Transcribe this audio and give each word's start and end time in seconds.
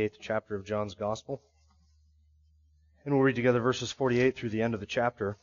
Eighth 0.00 0.18
chapter 0.20 0.54
of 0.54 0.64
John's 0.64 0.94
Gospel. 0.94 1.42
And 3.04 3.14
we'll 3.14 3.22
read 3.22 3.36
together 3.36 3.60
verses 3.60 3.92
48 3.92 4.36
through 4.36 4.50
the 4.50 4.62
end 4.62 4.74
of 4.74 4.80
the 4.80 4.86
chapter. 4.86 5.36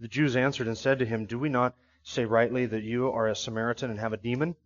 The 0.00 0.08
Jews 0.08 0.36
answered 0.36 0.66
and 0.66 0.76
said 0.76 0.98
to 0.98 1.06
him, 1.06 1.26
Do 1.26 1.38
we 1.38 1.48
not 1.48 1.74
say 2.02 2.24
rightly 2.24 2.66
that 2.66 2.82
you 2.82 3.10
are 3.10 3.26
a 3.26 3.34
Samaritan 3.34 3.90
and 3.90 3.98
have 3.98 4.12
a 4.12 4.18
demon? 4.18 4.56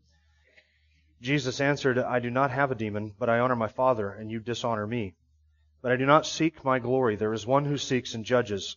Jesus 1.20 1.60
answered, 1.60 1.98
I 1.98 2.18
do 2.20 2.30
not 2.30 2.50
have 2.50 2.70
a 2.70 2.74
demon, 2.74 3.14
but 3.18 3.28
I 3.28 3.40
honor 3.40 3.56
my 3.56 3.68
Father, 3.68 4.10
and 4.10 4.30
you 4.30 4.40
dishonor 4.40 4.86
me. 4.86 5.14
But 5.82 5.92
I 5.92 5.96
do 5.96 6.06
not 6.06 6.26
seek 6.26 6.64
my 6.64 6.78
glory. 6.78 7.16
There 7.16 7.32
is 7.32 7.46
one 7.46 7.64
who 7.64 7.76
seeks 7.76 8.14
and 8.14 8.24
judges. 8.24 8.76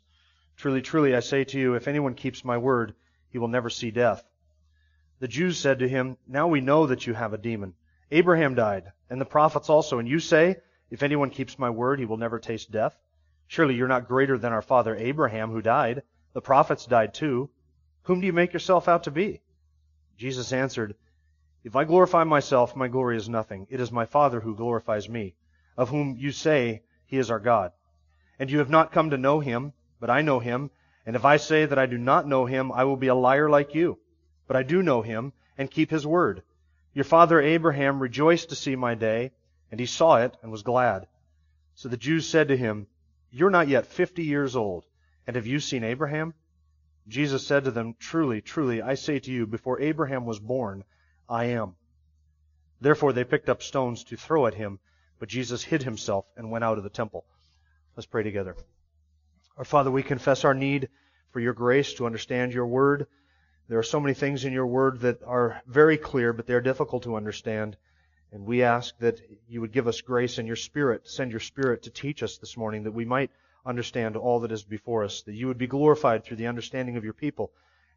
Truly, 0.58 0.82
truly, 0.82 1.16
I 1.16 1.22
say 1.22 1.44
to 1.46 1.60
you, 1.60 1.76
if 1.76 1.88
anyone 1.88 2.16
keeps 2.16 2.46
my 2.46 2.58
word, 2.58 2.96
he 3.30 3.38
will 3.38 3.48
never 3.48 3.70
see 3.70 3.92
death. 3.92 4.24
The 5.20 5.28
Jews 5.28 5.58
said 5.58 5.80
to 5.80 5.88
him, 5.88 6.18
Now 6.28 6.48
we 6.48 6.62
know 6.62 6.88
that 6.88 7.08
you 7.08 7.14
have 7.14 7.34
a 7.34 7.38
demon. 7.38 7.76
Abraham 8.14 8.54
died, 8.54 8.92
and 9.10 9.20
the 9.20 9.26
prophets 9.26 9.72
also, 9.72 9.98
and 9.98 10.08
you 10.08 10.20
say, 10.20 10.58
If 10.92 11.02
anyone 11.02 11.32
keeps 11.32 11.58
my 11.58 11.72
word, 11.72 11.98
he 11.98 12.06
will 12.06 12.18
never 12.18 12.38
taste 12.38 12.70
death? 12.70 12.96
Surely 13.48 13.74
you're 13.74 13.88
not 13.88 14.08
greater 14.08 14.38
than 14.38 14.54
our 14.54 14.62
father 14.62 14.96
Abraham, 14.96 15.50
who 15.50 15.64
died. 15.64 16.04
The 16.34 16.42
prophets 16.42 16.86
died 16.86 17.16
too. 17.16 17.50
Whom 18.04 18.22
do 18.22 18.28
you 18.28 18.32
make 18.32 18.54
yourself 18.54 18.88
out 18.88 19.06
to 19.06 19.12
be? 19.12 19.42
Jesus 20.16 20.54
answered, 20.54 20.94
If 21.64 21.76
I 21.76 21.86
glorify 21.86 22.24
myself, 22.24 22.76
my 22.76 22.88
glory 22.88 23.18
is 23.18 23.28
nothing. 23.28 23.66
It 23.72 23.80
is 23.80 23.92
my 23.92 24.06
Father 24.06 24.42
who 24.42 24.56
glorifies 24.56 25.10
me, 25.10 25.34
of 25.76 25.90
whom 25.90 26.16
you 26.16 26.32
say 26.32 26.84
he 27.08 27.18
is 27.18 27.32
our 27.32 27.40
God. 27.40 27.72
And 28.38 28.52
you 28.52 28.60
have 28.60 28.70
not 28.70 28.92
come 28.92 29.10
to 29.10 29.18
know 29.18 29.40
him, 29.40 29.74
but 30.00 30.12
I 30.12 30.22
know 30.22 30.38
him. 30.38 30.70
And 31.08 31.16
if 31.16 31.26
I 31.26 31.38
say 31.38 31.66
that 31.66 31.80
I 31.80 31.88
do 31.88 31.98
not 31.98 32.28
know 32.28 32.46
him, 32.46 32.72
I 32.72 32.84
will 32.84 32.96
be 32.96 33.08
a 33.08 33.16
liar 33.16 33.50
like 33.50 33.74
you. 33.74 33.98
But 34.46 34.56
I 34.56 34.62
do 34.62 34.84
know 34.84 35.02
him 35.02 35.34
and 35.58 35.72
keep 35.72 35.90
his 35.90 36.06
word. 36.06 36.44
Your 36.94 37.06
father 37.06 37.42
Abraham 37.42 38.00
rejoiced 38.00 38.50
to 38.50 38.56
see 38.56 38.76
my 38.76 38.96
day, 38.96 39.32
and 39.72 39.80
he 39.80 39.86
saw 39.86 40.18
it 40.18 40.38
and 40.42 40.52
was 40.52 40.64
glad. 40.64 41.08
So 41.76 41.90
the 41.90 41.98
Jews 41.98 42.28
said 42.28 42.50
to 42.50 42.58
him, 42.58 42.88
You're 43.32 43.50
not 43.50 43.68
yet 43.68 43.88
fifty 43.88 44.24
years 44.24 44.56
old, 44.56 44.86
and 45.26 45.36
have 45.36 45.48
you 45.48 45.60
seen 45.60 45.84
Abraham? 45.84 46.34
Jesus 47.08 47.46
said 47.46 47.64
to 47.64 47.72
them, 47.72 47.96
Truly, 48.00 48.42
truly, 48.42 48.82
I 48.82 48.94
say 48.94 49.20
to 49.20 49.32
you, 49.32 49.48
before 49.48 49.82
Abraham 49.82 50.26
was 50.26 50.40
born, 50.40 50.84
I 51.28 51.46
am. 51.46 51.76
Therefore 52.80 53.12
they 53.12 53.24
picked 53.24 53.50
up 53.50 53.64
stones 53.64 54.04
to 54.06 54.18
throw 54.18 54.46
at 54.46 54.54
him, 54.54 54.80
but 55.20 55.30
Jesus 55.30 55.64
hid 55.64 55.84
himself 55.84 56.26
and 56.38 56.52
went 56.52 56.64
out 56.64 56.78
of 56.78 56.84
the 56.84 56.90
temple. 56.90 57.26
Let's 57.96 58.06
pray 58.06 58.24
together. 58.24 58.56
Our 59.58 59.66
Father, 59.66 59.90
we 59.90 60.04
confess 60.04 60.46
our 60.46 60.54
need 60.54 60.90
for 61.32 61.40
your 61.40 61.54
grace 61.54 61.94
to 61.96 62.06
understand 62.06 62.54
your 62.54 62.68
word. 62.68 63.08
There 63.70 63.80
are 63.80 63.84
so 63.84 64.00
many 64.00 64.14
things 64.14 64.44
in 64.44 64.52
your 64.52 64.68
word 64.68 65.00
that 65.02 65.24
are 65.24 65.62
very 65.66 65.98
clear, 65.98 66.34
but 66.34 66.46
they're 66.46 66.60
difficult 66.60 67.04
to 67.04 67.16
understand. 67.16 67.78
And 68.32 68.46
we 68.46 68.64
ask 68.64 68.98
that 68.98 69.22
you 69.48 69.62
would 69.62 69.72
give 69.72 69.88
us 69.88 70.02
grace 70.02 70.38
and 70.38 70.48
your 70.48 70.58
spirit, 70.58 71.08
send 71.08 71.32
your 71.32 71.40
spirit 71.40 71.84
to 71.84 71.90
teach 71.90 72.24
us 72.24 72.38
this 72.38 72.58
morning 72.58 72.84
that 72.84 72.92
we 72.92 73.06
might 73.06 73.32
understand 73.66 74.18
all 74.18 74.42
that 74.42 74.52
is 74.52 74.64
before 74.64 75.06
us, 75.06 75.22
that 75.22 75.36
you 75.36 75.48
would 75.48 75.58
be 75.58 75.68
glorified 75.68 76.24
through 76.24 76.38
the 76.38 76.48
understanding 76.48 76.98
of 76.98 77.06
your 77.06 77.14
people 77.14 77.52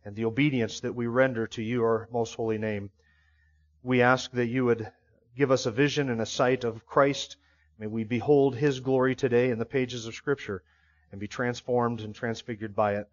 and 0.04 0.14
the 0.14 0.26
obedience 0.26 0.80
that 0.80 0.94
we 0.94 1.08
render 1.08 1.48
to 1.48 1.62
your 1.62 2.08
most 2.12 2.34
holy 2.34 2.58
name. 2.58 2.90
We 3.82 4.02
ask 4.02 4.30
that 4.32 4.46
you 4.46 4.64
would 4.66 4.92
give 5.36 5.50
us 5.50 5.66
a 5.66 5.72
vision 5.72 6.10
and 6.10 6.20
a 6.20 6.26
sight 6.26 6.62
of 6.62 6.86
Christ. 6.86 7.36
May 7.78 7.88
we 7.88 8.04
behold 8.04 8.54
his 8.54 8.78
glory 8.78 9.16
today 9.16 9.50
in 9.50 9.58
the 9.58 9.64
pages 9.64 10.06
of 10.06 10.14
Scripture 10.14 10.62
and 11.10 11.20
be 11.20 11.26
transformed 11.26 12.02
and 12.02 12.14
transfigured 12.14 12.76
by 12.76 12.96
it. 12.96 13.08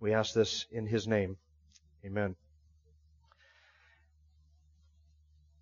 We 0.00 0.14
ask 0.14 0.32
this 0.32 0.64
in 0.72 0.86
his 0.86 1.06
name. 1.06 1.36
Amen. 2.04 2.34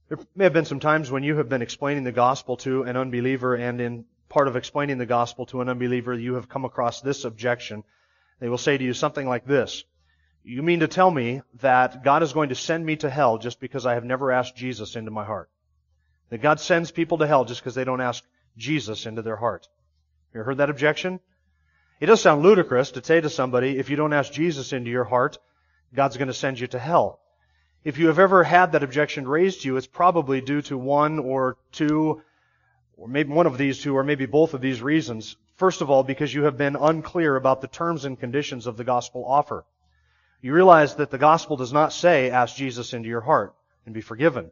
There 0.08 0.18
may 0.34 0.44
have 0.44 0.52
been 0.52 0.64
some 0.64 0.80
times 0.80 1.10
when 1.10 1.22
you 1.22 1.36
have 1.36 1.48
been 1.48 1.62
explaining 1.62 2.04
the 2.04 2.12
gospel 2.12 2.56
to 2.58 2.84
an 2.84 2.96
unbeliever, 2.96 3.54
and 3.54 3.80
in 3.80 4.04
part 4.28 4.48
of 4.48 4.56
explaining 4.56 4.98
the 4.98 5.06
gospel 5.06 5.46
to 5.46 5.60
an 5.60 5.68
unbeliever, 5.68 6.14
you 6.14 6.34
have 6.34 6.48
come 6.48 6.64
across 6.64 7.00
this 7.00 7.24
objection. 7.24 7.84
They 8.40 8.48
will 8.48 8.58
say 8.58 8.78
to 8.78 8.84
you 8.84 8.94
something 8.94 9.26
like 9.26 9.46
this 9.46 9.84
You 10.44 10.62
mean 10.62 10.80
to 10.80 10.88
tell 10.88 11.10
me 11.10 11.42
that 11.60 12.04
God 12.04 12.22
is 12.22 12.32
going 12.32 12.50
to 12.50 12.54
send 12.54 12.86
me 12.86 12.96
to 12.96 13.10
hell 13.10 13.38
just 13.38 13.60
because 13.60 13.84
I 13.84 13.94
have 13.94 14.04
never 14.04 14.30
asked 14.30 14.56
Jesus 14.56 14.96
into 14.96 15.10
my 15.10 15.24
heart? 15.24 15.50
That 16.30 16.42
God 16.42 16.60
sends 16.60 16.90
people 16.90 17.18
to 17.18 17.26
hell 17.26 17.44
just 17.44 17.60
because 17.60 17.74
they 17.74 17.84
don't 17.84 18.00
ask 18.00 18.24
Jesus 18.56 19.06
into 19.06 19.22
their 19.22 19.36
heart? 19.36 19.68
You 20.32 20.42
heard 20.42 20.58
that 20.58 20.70
objection? 20.70 21.20
It 22.00 22.06
does 22.06 22.20
sound 22.20 22.42
ludicrous 22.42 22.92
to 22.92 23.04
say 23.04 23.20
to 23.20 23.28
somebody, 23.28 23.78
if 23.78 23.90
you 23.90 23.96
don't 23.96 24.12
ask 24.12 24.32
Jesus 24.32 24.72
into 24.72 24.90
your 24.90 25.04
heart, 25.04 25.38
God's 25.94 26.16
going 26.16 26.28
to 26.28 26.34
send 26.34 26.60
you 26.60 26.66
to 26.68 26.78
hell. 26.78 27.20
If 27.84 27.98
you 27.98 28.08
have 28.08 28.18
ever 28.18 28.44
had 28.44 28.72
that 28.72 28.82
objection 28.82 29.26
raised 29.26 29.62
to 29.62 29.68
you, 29.68 29.76
it's 29.76 29.86
probably 29.86 30.40
due 30.40 30.62
to 30.62 30.76
one 30.76 31.18
or 31.18 31.56
two, 31.72 32.22
or 32.96 33.08
maybe 33.08 33.32
one 33.32 33.46
of 33.46 33.56
these 33.56 33.80
two, 33.80 33.96
or 33.96 34.04
maybe 34.04 34.26
both 34.26 34.52
of 34.52 34.60
these 34.60 34.82
reasons. 34.82 35.36
First 35.56 35.80
of 35.80 35.90
all, 35.90 36.02
because 36.02 36.34
you 36.34 36.44
have 36.44 36.56
been 36.56 36.76
unclear 36.76 37.36
about 37.36 37.60
the 37.60 37.68
terms 37.68 38.04
and 38.04 38.18
conditions 38.18 38.66
of 38.66 38.76
the 38.76 38.84
gospel 38.84 39.24
offer. 39.26 39.64
You 40.40 40.52
realize 40.54 40.96
that 40.96 41.10
the 41.10 41.18
gospel 41.18 41.56
does 41.56 41.72
not 41.72 41.92
say, 41.92 42.30
ask 42.30 42.54
Jesus 42.56 42.92
into 42.92 43.08
your 43.08 43.20
heart 43.20 43.54
and 43.86 43.94
be 43.94 44.00
forgiven. 44.00 44.50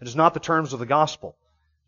It 0.00 0.06
is 0.06 0.14
not 0.14 0.34
the 0.34 0.40
terms 0.40 0.72
of 0.72 0.78
the 0.78 0.86
gospel. 0.86 1.36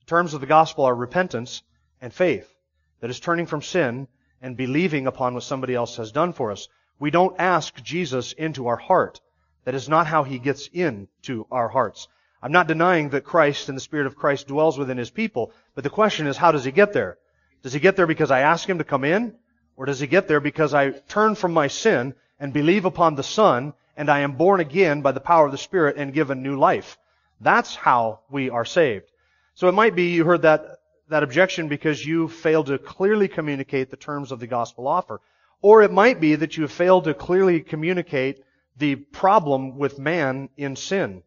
The 0.00 0.06
terms 0.06 0.34
of 0.34 0.40
the 0.40 0.46
gospel 0.46 0.84
are 0.84 0.94
repentance 0.94 1.62
and 2.00 2.12
faith. 2.12 2.52
That 3.00 3.10
is 3.10 3.20
turning 3.20 3.46
from 3.46 3.62
sin 3.62 4.08
and 4.40 4.56
believing 4.56 5.06
upon 5.06 5.34
what 5.34 5.42
somebody 5.42 5.74
else 5.74 5.96
has 5.96 6.12
done 6.12 6.32
for 6.32 6.50
us. 6.50 6.68
We 6.98 7.10
don't 7.10 7.38
ask 7.38 7.82
Jesus 7.82 8.32
into 8.32 8.68
our 8.68 8.76
heart. 8.76 9.20
That 9.64 9.74
is 9.74 9.88
not 9.88 10.06
how 10.06 10.22
he 10.22 10.38
gets 10.38 10.68
into 10.68 11.46
our 11.50 11.68
hearts. 11.68 12.08
I'm 12.42 12.52
not 12.52 12.68
denying 12.68 13.10
that 13.10 13.24
Christ 13.24 13.68
and 13.68 13.76
the 13.76 13.82
Spirit 13.82 14.06
of 14.06 14.16
Christ 14.16 14.46
dwells 14.46 14.78
within 14.78 14.98
his 14.98 15.10
people, 15.10 15.52
but 15.74 15.84
the 15.84 15.90
question 15.90 16.26
is, 16.26 16.36
how 16.36 16.52
does 16.52 16.64
he 16.64 16.70
get 16.70 16.92
there? 16.92 17.18
Does 17.62 17.72
he 17.72 17.80
get 17.80 17.96
there 17.96 18.06
because 18.06 18.30
I 18.30 18.40
ask 18.40 18.68
him 18.68 18.78
to 18.78 18.84
come 18.84 19.04
in? 19.04 19.34
Or 19.76 19.84
does 19.84 20.00
he 20.00 20.06
get 20.06 20.28
there 20.28 20.40
because 20.40 20.72
I 20.72 20.90
turn 20.90 21.34
from 21.34 21.52
my 21.52 21.66
sin 21.66 22.14
and 22.38 22.52
believe 22.52 22.84
upon 22.84 23.14
the 23.14 23.22
Son 23.22 23.74
and 23.96 24.08
I 24.08 24.20
am 24.20 24.36
born 24.36 24.60
again 24.60 25.02
by 25.02 25.12
the 25.12 25.20
power 25.20 25.46
of 25.46 25.52
the 25.52 25.58
Spirit 25.58 25.96
and 25.96 26.14
given 26.14 26.42
new 26.42 26.56
life? 26.56 26.98
That's 27.40 27.74
how 27.74 28.20
we 28.30 28.48
are 28.50 28.64
saved. 28.64 29.10
So 29.54 29.68
it 29.68 29.72
might 29.72 29.94
be 29.94 30.12
you 30.12 30.24
heard 30.24 30.42
that, 30.42 30.80
that 31.08 31.22
objection 31.22 31.68
because 31.68 32.04
you 32.04 32.28
failed 32.28 32.66
to 32.66 32.78
clearly 32.78 33.28
communicate 33.28 33.90
the 33.90 33.96
terms 33.96 34.32
of 34.32 34.40
the 34.40 34.46
gospel 34.46 34.86
offer. 34.86 35.20
Or 35.62 35.82
it 35.82 35.92
might 35.92 36.20
be 36.20 36.34
that 36.34 36.56
you 36.56 36.62
have 36.62 36.72
failed 36.72 37.04
to 37.04 37.14
clearly 37.14 37.60
communicate 37.60 38.42
the 38.76 38.96
problem 38.96 39.78
with 39.78 39.98
man 39.98 40.48
in 40.56 40.76
sin. 40.76 41.22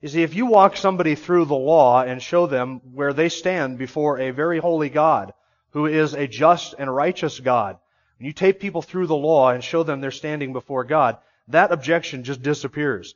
You 0.00 0.08
see, 0.08 0.22
if 0.22 0.34
you 0.34 0.46
walk 0.46 0.76
somebody 0.76 1.14
through 1.14 1.46
the 1.46 1.54
law 1.54 2.02
and 2.02 2.22
show 2.22 2.46
them 2.46 2.82
where 2.92 3.14
they 3.14 3.30
stand 3.30 3.78
before 3.78 4.18
a 4.18 4.32
very 4.32 4.58
holy 4.58 4.90
God, 4.90 5.32
who 5.70 5.86
is 5.86 6.12
a 6.12 6.28
just 6.28 6.74
and 6.78 6.94
righteous 6.94 7.40
God, 7.40 7.78
and 8.18 8.26
you 8.26 8.32
take 8.32 8.60
people 8.60 8.82
through 8.82 9.06
the 9.06 9.16
law 9.16 9.50
and 9.50 9.64
show 9.64 9.82
them 9.82 10.00
they're 10.00 10.10
standing 10.10 10.52
before 10.52 10.84
God, 10.84 11.16
that 11.48 11.72
objection 11.72 12.22
just 12.22 12.42
disappears. 12.42 13.14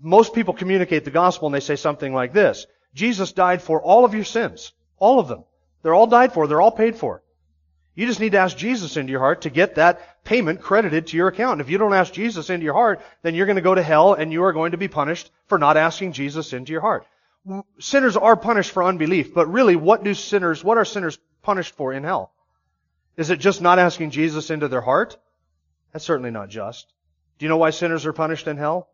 Most 0.00 0.34
people 0.34 0.54
communicate 0.54 1.04
the 1.04 1.10
gospel 1.10 1.46
and 1.46 1.54
they 1.54 1.60
say 1.60 1.76
something 1.76 2.14
like 2.14 2.32
this. 2.32 2.66
Jesus 2.94 3.32
died 3.32 3.60
for 3.60 3.82
all 3.82 4.04
of 4.04 4.14
your 4.14 4.24
sins. 4.24 4.72
All 4.98 5.20
of 5.20 5.28
them. 5.28 5.44
They're 5.82 5.94
all 5.94 6.06
died 6.06 6.32
for. 6.32 6.46
They're 6.46 6.60
all 6.60 6.72
paid 6.72 6.96
for. 6.96 7.22
You 7.98 8.06
just 8.06 8.20
need 8.20 8.30
to 8.30 8.38
ask 8.38 8.56
Jesus 8.56 8.96
into 8.96 9.10
your 9.10 9.18
heart 9.18 9.40
to 9.40 9.50
get 9.50 9.74
that 9.74 10.22
payment 10.22 10.60
credited 10.60 11.08
to 11.08 11.16
your 11.16 11.26
account. 11.26 11.54
And 11.54 11.60
If 11.60 11.68
you 11.68 11.78
don't 11.78 11.94
ask 11.94 12.12
Jesus 12.12 12.48
into 12.48 12.62
your 12.62 12.74
heart, 12.74 13.00
then 13.22 13.34
you're 13.34 13.46
going 13.46 13.56
to 13.56 13.60
go 13.60 13.74
to 13.74 13.82
hell 13.82 14.14
and 14.14 14.32
you 14.32 14.44
are 14.44 14.52
going 14.52 14.70
to 14.70 14.76
be 14.76 14.86
punished 14.86 15.32
for 15.48 15.58
not 15.58 15.76
asking 15.76 16.12
Jesus 16.12 16.52
into 16.52 16.70
your 16.70 16.80
heart. 16.80 17.08
Sinners 17.80 18.16
are 18.16 18.36
punished 18.36 18.70
for 18.70 18.84
unbelief, 18.84 19.34
but 19.34 19.52
really 19.52 19.74
what 19.74 20.04
do 20.04 20.14
sinners, 20.14 20.62
what 20.62 20.78
are 20.78 20.84
sinners 20.84 21.18
punished 21.42 21.74
for 21.74 21.92
in 21.92 22.04
hell? 22.04 22.30
Is 23.16 23.30
it 23.30 23.40
just 23.40 23.60
not 23.60 23.80
asking 23.80 24.12
Jesus 24.12 24.50
into 24.50 24.68
their 24.68 24.80
heart? 24.80 25.18
That's 25.92 26.04
certainly 26.04 26.30
not 26.30 26.50
just. 26.50 26.86
Do 27.40 27.46
you 27.46 27.48
know 27.48 27.56
why 27.56 27.70
sinners 27.70 28.06
are 28.06 28.12
punished 28.12 28.46
in 28.46 28.58
hell? 28.58 28.88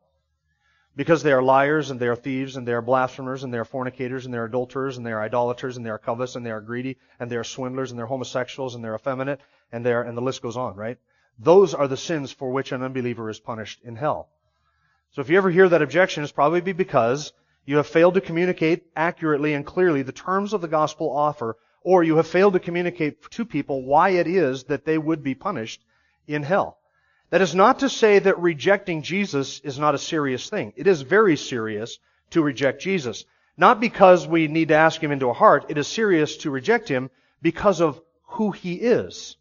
Because 0.96 1.22
they 1.22 1.32
are 1.32 1.42
liars 1.42 1.90
and 1.90 1.98
they 1.98 2.06
are 2.06 2.16
thieves 2.16 2.56
and 2.56 2.68
they 2.68 2.72
are 2.72 2.82
blasphemers 2.82 3.42
and 3.42 3.52
they 3.52 3.58
are 3.58 3.64
fornicators 3.64 4.24
and 4.24 4.32
they 4.32 4.38
are 4.38 4.44
adulterers 4.44 4.96
and 4.96 5.04
they 5.04 5.10
are 5.10 5.22
idolaters 5.22 5.76
and 5.76 5.84
they 5.84 5.90
are 5.90 5.98
covetous 5.98 6.36
and 6.36 6.46
they 6.46 6.52
are 6.52 6.60
greedy 6.60 6.98
and 7.18 7.28
they 7.28 7.36
are 7.36 7.44
swindlers 7.44 7.90
and 7.90 7.98
they're 7.98 8.06
homosexuals 8.06 8.74
and 8.74 8.84
they're 8.84 8.94
effeminate 8.94 9.40
and 9.72 9.84
they're, 9.84 10.02
and 10.02 10.16
the 10.16 10.22
list 10.22 10.40
goes 10.40 10.56
on, 10.56 10.76
right? 10.76 10.98
Those 11.38 11.74
are 11.74 11.88
the 11.88 11.96
sins 11.96 12.30
for 12.30 12.50
which 12.52 12.70
an 12.70 12.82
unbeliever 12.82 13.28
is 13.28 13.40
punished 13.40 13.80
in 13.82 13.96
hell. 13.96 14.28
So 15.10 15.20
if 15.20 15.28
you 15.28 15.36
ever 15.36 15.50
hear 15.50 15.68
that 15.68 15.82
objection, 15.82 16.22
it's 16.22 16.32
probably 16.32 16.60
because 16.60 17.32
you 17.66 17.78
have 17.78 17.86
failed 17.88 18.14
to 18.14 18.20
communicate 18.20 18.84
accurately 18.94 19.54
and 19.54 19.66
clearly 19.66 20.02
the 20.02 20.12
terms 20.12 20.52
of 20.52 20.60
the 20.60 20.68
gospel 20.68 21.10
offer 21.10 21.56
or 21.84 22.02
you 22.02 22.16
have 22.16 22.26
failed 22.26 22.54
to 22.54 22.60
communicate 22.60 23.30
to 23.30 23.44
people 23.44 23.84
why 23.84 24.10
it 24.10 24.26
is 24.26 24.64
that 24.64 24.84
they 24.84 24.98
would 24.98 25.22
be 25.22 25.34
punished 25.34 25.84
in 26.26 26.42
hell. 26.42 26.78
That 27.34 27.42
is 27.42 27.52
not 27.52 27.80
to 27.80 27.88
say 27.88 28.20
that 28.20 28.38
rejecting 28.38 29.02
Jesus 29.02 29.58
is 29.64 29.76
not 29.76 29.96
a 29.96 29.98
serious 29.98 30.48
thing. 30.48 30.72
It 30.76 30.86
is 30.86 31.02
very 31.02 31.36
serious 31.36 31.98
to 32.30 32.40
reject 32.40 32.80
Jesus. 32.80 33.24
Not 33.56 33.80
because 33.80 34.24
we 34.24 34.46
need 34.46 34.68
to 34.68 34.76
ask 34.76 35.02
him 35.02 35.10
into 35.10 35.26
our 35.26 35.34
heart. 35.34 35.66
It 35.68 35.76
is 35.76 35.88
serious 35.88 36.36
to 36.36 36.50
reject 36.52 36.88
him 36.88 37.10
because 37.42 37.80
of 37.80 38.00
who 38.22 38.52
he 38.52 38.74
is. 38.74 39.36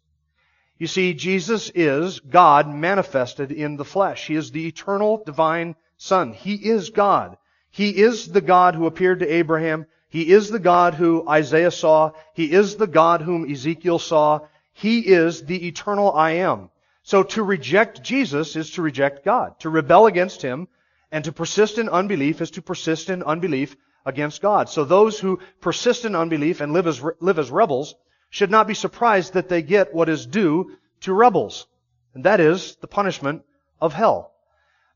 You 0.76 0.88
see, 0.88 1.14
Jesus 1.14 1.70
is 1.72 2.18
God 2.18 2.68
manifested 2.68 3.52
in 3.52 3.76
the 3.76 3.84
flesh. 3.84 4.26
He 4.26 4.34
is 4.34 4.50
the 4.50 4.66
eternal 4.66 5.22
divine 5.24 5.76
Son. 5.96 6.32
He 6.32 6.54
is 6.54 6.90
God. 6.90 7.36
He 7.70 7.90
is 7.90 8.26
the 8.26 8.40
God 8.40 8.74
who 8.74 8.86
appeared 8.86 9.20
to 9.20 9.32
Abraham. 9.32 9.86
He 10.08 10.32
is 10.32 10.50
the 10.50 10.58
God 10.58 10.94
who 10.94 11.28
Isaiah 11.28 11.70
saw. 11.70 12.10
He 12.32 12.50
is 12.50 12.74
the 12.74 12.88
God 12.88 13.22
whom 13.22 13.48
Ezekiel 13.48 14.00
saw. 14.00 14.40
He 14.72 14.98
is 14.98 15.44
the 15.44 15.68
eternal 15.68 16.12
I 16.12 16.32
am. 16.32 16.70
So 17.04 17.22
to 17.22 17.42
reject 17.42 18.02
Jesus 18.02 18.56
is 18.56 18.70
to 18.72 18.82
reject 18.82 19.24
God. 19.24 19.60
To 19.60 19.68
rebel 19.68 20.06
against 20.06 20.40
Him 20.40 20.68
and 21.12 21.22
to 21.24 21.32
persist 21.32 21.78
in 21.78 21.90
unbelief 21.90 22.40
is 22.40 22.50
to 22.52 22.62
persist 22.62 23.10
in 23.10 23.22
unbelief 23.22 23.76
against 24.06 24.40
God. 24.40 24.70
So 24.70 24.84
those 24.84 25.20
who 25.20 25.38
persist 25.60 26.06
in 26.06 26.16
unbelief 26.16 26.62
and 26.62 26.72
live 26.72 26.86
as, 26.86 27.02
live 27.20 27.38
as 27.38 27.50
rebels 27.50 27.94
should 28.30 28.50
not 28.50 28.66
be 28.66 28.74
surprised 28.74 29.34
that 29.34 29.50
they 29.50 29.60
get 29.60 29.94
what 29.94 30.08
is 30.08 30.24
due 30.24 30.76
to 31.02 31.12
rebels. 31.12 31.66
And 32.14 32.24
that 32.24 32.40
is 32.40 32.76
the 32.76 32.86
punishment 32.86 33.42
of 33.82 33.92
hell. 33.92 34.32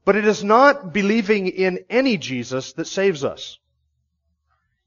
But 0.07 0.17
it 0.17 0.27
is 0.27 0.43
not 0.43 0.95
believing 0.95 1.49
in 1.49 1.85
any 1.91 2.17
Jesus 2.17 2.73
that 2.73 2.87
saves 2.87 3.23
us. 3.23 3.59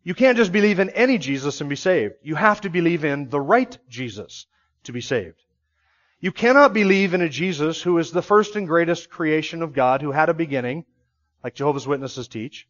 You 0.03 0.15
can't 0.15 0.37
just 0.37 0.51
believe 0.51 0.79
in 0.79 0.89
any 0.89 1.19
Jesus 1.19 1.61
and 1.61 1.69
be 1.69 1.75
saved. 1.75 2.15
You 2.23 2.33
have 2.33 2.61
to 2.61 2.71
believe 2.71 3.05
in 3.05 3.29
the 3.29 3.39
right 3.39 3.77
Jesus 3.87 4.47
to 4.85 4.91
be 4.91 5.01
saved. 5.01 5.43
You 6.21 6.31
cannot 6.31 6.71
believe 6.71 7.15
in 7.15 7.21
a 7.21 7.29
Jesus 7.29 7.81
who 7.81 7.97
is 7.97 8.11
the 8.11 8.21
first 8.21 8.55
and 8.55 8.67
greatest 8.67 9.09
creation 9.09 9.63
of 9.63 9.73
God 9.73 10.03
who 10.03 10.11
had 10.11 10.29
a 10.29 10.35
beginning, 10.35 10.85
like 11.43 11.55
Jehovah's 11.55 11.87
Witnesses 11.87 12.27
teach, 12.27 12.67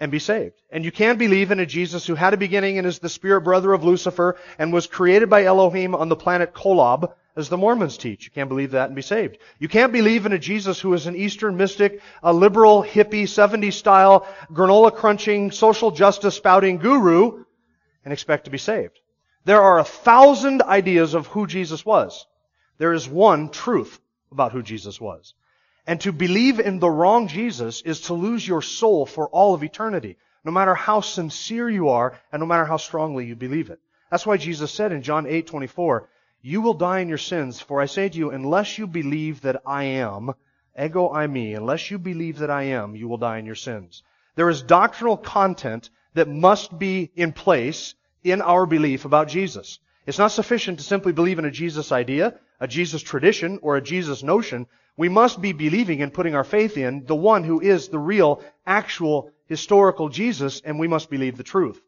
and 0.00 0.10
be 0.10 0.18
saved. 0.18 0.54
And 0.70 0.86
you 0.86 0.90
can 0.90 1.18
believe 1.18 1.50
in 1.50 1.60
a 1.60 1.66
Jesus 1.66 2.06
who 2.06 2.14
had 2.14 2.32
a 2.32 2.38
beginning 2.38 2.78
and 2.78 2.86
is 2.86 2.98
the 2.98 3.10
spirit 3.10 3.42
brother 3.42 3.74
of 3.74 3.84
Lucifer 3.84 4.36
and 4.58 4.72
was 4.72 4.86
created 4.86 5.28
by 5.28 5.44
Elohim 5.44 5.94
on 5.94 6.08
the 6.08 6.16
planet 6.16 6.54
Kolob, 6.54 7.12
as 7.36 7.50
the 7.50 7.58
Mormons 7.58 7.98
teach. 7.98 8.24
You 8.24 8.30
can't 8.30 8.48
believe 8.48 8.70
that 8.70 8.86
and 8.86 8.96
be 8.96 9.02
saved. 9.02 9.36
You 9.58 9.68
can't 9.68 9.92
believe 9.92 10.24
in 10.24 10.32
a 10.32 10.38
Jesus 10.38 10.80
who 10.80 10.94
is 10.94 11.06
an 11.06 11.14
Eastern 11.14 11.58
mystic, 11.58 12.00
a 12.22 12.32
liberal, 12.32 12.82
hippie, 12.82 13.24
70s 13.24 13.74
style, 13.74 14.26
granola 14.50 14.96
crunching, 14.96 15.50
social 15.50 15.90
justice 15.90 16.36
spouting 16.36 16.78
guru 16.78 17.44
and 18.02 18.14
expect 18.14 18.46
to 18.46 18.50
be 18.50 18.56
saved. 18.56 18.98
There 19.44 19.60
are 19.60 19.78
a 19.78 19.84
thousand 19.84 20.62
ideas 20.62 21.12
of 21.12 21.26
who 21.26 21.46
Jesus 21.46 21.84
was. 21.84 22.26
There 22.78 22.92
is 22.92 23.08
one 23.08 23.50
truth 23.50 24.00
about 24.32 24.52
who 24.52 24.62
Jesus 24.62 25.00
was. 25.00 25.34
And 25.86 26.00
to 26.02 26.12
believe 26.12 26.60
in 26.60 26.78
the 26.78 26.90
wrong 26.90 27.28
Jesus 27.28 27.80
is 27.82 28.02
to 28.02 28.14
lose 28.14 28.46
your 28.46 28.62
soul 28.62 29.06
for 29.06 29.28
all 29.28 29.54
of 29.54 29.62
eternity, 29.62 30.16
no 30.44 30.52
matter 30.52 30.74
how 30.74 31.00
sincere 31.00 31.68
you 31.68 31.88
are 31.88 32.18
and 32.30 32.40
no 32.40 32.46
matter 32.46 32.64
how 32.64 32.76
strongly 32.76 33.26
you 33.26 33.36
believe 33.36 33.70
it. 33.70 33.80
That's 34.10 34.26
why 34.26 34.36
Jesus 34.36 34.72
said 34.72 34.92
in 34.92 35.02
John 35.02 35.26
8:24, 35.26 36.08
"You 36.40 36.60
will 36.60 36.74
die 36.74 37.00
in 37.00 37.08
your 37.08 37.18
sins, 37.18 37.60
for 37.60 37.80
I 37.80 37.86
say 37.86 38.08
to 38.08 38.18
you, 38.18 38.30
unless 38.30 38.78
you 38.78 38.86
believe 38.86 39.40
that 39.42 39.62
I 39.66 39.84
am, 39.84 40.34
ego 40.78 41.08
eimi, 41.12 41.56
unless 41.56 41.90
you 41.90 41.98
believe 41.98 42.38
that 42.38 42.50
I 42.50 42.64
am, 42.64 42.94
you 42.94 43.08
will 43.08 43.18
die 43.18 43.38
in 43.38 43.46
your 43.46 43.54
sins." 43.54 44.02
There 44.36 44.48
is 44.48 44.62
doctrinal 44.62 45.16
content 45.16 45.90
that 46.14 46.28
must 46.28 46.78
be 46.78 47.10
in 47.16 47.32
place 47.32 47.94
in 48.22 48.40
our 48.40 48.66
belief 48.66 49.04
about 49.04 49.28
Jesus. 49.28 49.80
It's 50.06 50.18
not 50.18 50.32
sufficient 50.32 50.78
to 50.78 50.84
simply 50.84 51.12
believe 51.12 51.38
in 51.38 51.44
a 51.44 51.50
Jesus 51.50 51.92
idea, 51.92 52.38
a 52.60 52.68
Jesus 52.68 53.02
tradition, 53.02 53.58
or 53.62 53.76
a 53.76 53.82
Jesus 53.82 54.22
notion. 54.22 54.66
We 54.96 55.08
must 55.08 55.40
be 55.40 55.52
believing 55.52 56.02
and 56.02 56.12
putting 56.12 56.34
our 56.34 56.44
faith 56.44 56.76
in 56.76 57.04
the 57.06 57.14
one 57.14 57.44
who 57.44 57.60
is 57.60 57.88
the 57.88 57.98
real, 57.98 58.42
actual, 58.66 59.30
historical 59.46 60.08
Jesus, 60.08 60.60
and 60.64 60.78
we 60.78 60.88
must 60.88 61.08
believe 61.08 61.36
the 61.36 61.44
truth. 61.44 61.80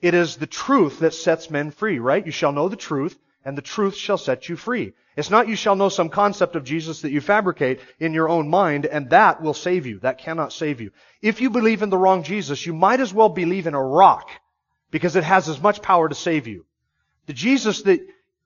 It 0.00 0.14
is 0.14 0.36
the 0.36 0.46
truth 0.46 1.00
that 1.00 1.14
sets 1.14 1.50
men 1.50 1.70
free, 1.70 1.98
right? 1.98 2.24
You 2.24 2.32
shall 2.32 2.52
know 2.52 2.68
the 2.68 2.76
truth, 2.76 3.18
and 3.44 3.58
the 3.58 3.62
truth 3.62 3.96
shall 3.96 4.18
set 4.18 4.48
you 4.48 4.56
free. 4.56 4.94
It's 5.16 5.30
not 5.30 5.48
you 5.48 5.56
shall 5.56 5.76
know 5.76 5.88
some 5.88 6.08
concept 6.08 6.56
of 6.56 6.64
Jesus 6.64 7.02
that 7.02 7.10
you 7.10 7.20
fabricate 7.20 7.80
in 8.00 8.14
your 8.14 8.28
own 8.28 8.48
mind, 8.48 8.86
and 8.86 9.10
that 9.10 9.42
will 9.42 9.54
save 9.54 9.86
you. 9.86 9.98
That 9.98 10.18
cannot 10.18 10.52
save 10.52 10.80
you. 10.80 10.90
If 11.20 11.40
you 11.40 11.50
believe 11.50 11.82
in 11.82 11.90
the 11.90 11.98
wrong 11.98 12.22
Jesus, 12.22 12.64
you 12.64 12.72
might 12.72 13.00
as 13.00 13.12
well 13.12 13.28
believe 13.28 13.66
in 13.66 13.74
a 13.74 13.82
rock, 13.82 14.30
because 14.90 15.16
it 15.16 15.24
has 15.24 15.48
as 15.48 15.60
much 15.60 15.82
power 15.82 16.08
to 16.08 16.14
save 16.14 16.46
you. 16.46 16.64
The 17.26 17.32
Jesus 17.32 17.82
that 17.82 18.00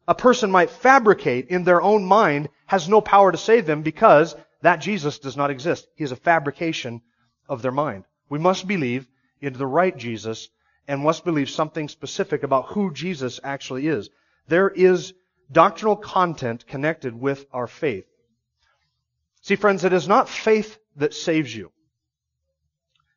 a 0.08 0.14
person 0.14 0.50
might 0.50 0.70
fabricate 0.70 1.49
in 1.49 1.64
their 1.64 1.82
own 1.82 2.05
mind 2.05 2.49
has 2.67 2.88
no 2.88 3.00
power 3.00 3.32
to 3.32 3.38
save 3.38 3.67
them 3.67 3.82
because 3.82 4.37
that 4.62 4.81
Jesus 4.81 5.19
does 5.19 5.37
not 5.37 5.50
exist. 5.50 5.87
He 5.97 6.05
is 6.05 6.12
a 6.12 6.17
fabrication 6.17 7.03
of 7.49 7.62
their 7.62 7.73
mind. 7.73 8.05
We 8.29 8.38
must 8.38 8.67
believe 8.67 9.08
in 9.41 9.53
the 9.53 9.67
right 9.67 9.97
Jesus 9.97 10.49
and 10.88 11.03
must 11.03 11.25
believe 11.25 11.50
something 11.50 11.88
specific 11.88 12.43
about 12.43 12.69
who 12.69 12.93
Jesus 12.93 13.41
actually 13.43 13.88
is. 13.88 14.08
There 14.49 14.69
is 14.69 15.12
doctrinal 15.50 15.97
content 15.97 16.67
connected 16.67 17.19
with 17.19 17.47
our 17.52 17.67
faith. 17.67 18.06
See, 19.43 19.56
friends, 19.56 19.85
it 19.85 19.93
is 19.93 20.09
not 20.09 20.29
faith 20.29 20.79
that 20.97 21.14
saves 21.14 21.55
you. 21.55 21.70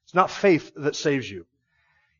It's 0.06 0.13
not 0.13 0.31
faith 0.31 0.71
that 0.75 0.95
saves 0.95 1.30
you. 1.30 1.45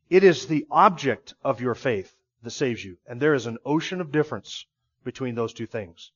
It 0.10 0.24
is 0.24 0.46
the 0.46 0.66
object 0.70 1.34
of 1.44 1.62
your 1.62 1.76
faith 1.76 2.14
that 2.44 2.52
saves 2.52 2.84
you. 2.84 2.98
And 3.08 3.22
there 3.22 3.34
is 3.34 3.46
an 3.46 3.58
ocean 3.66 4.02
of 4.02 4.12
difference 4.12 4.66
between 5.04 5.36
those 5.36 5.54
two 5.54 5.66
things. 5.66 6.12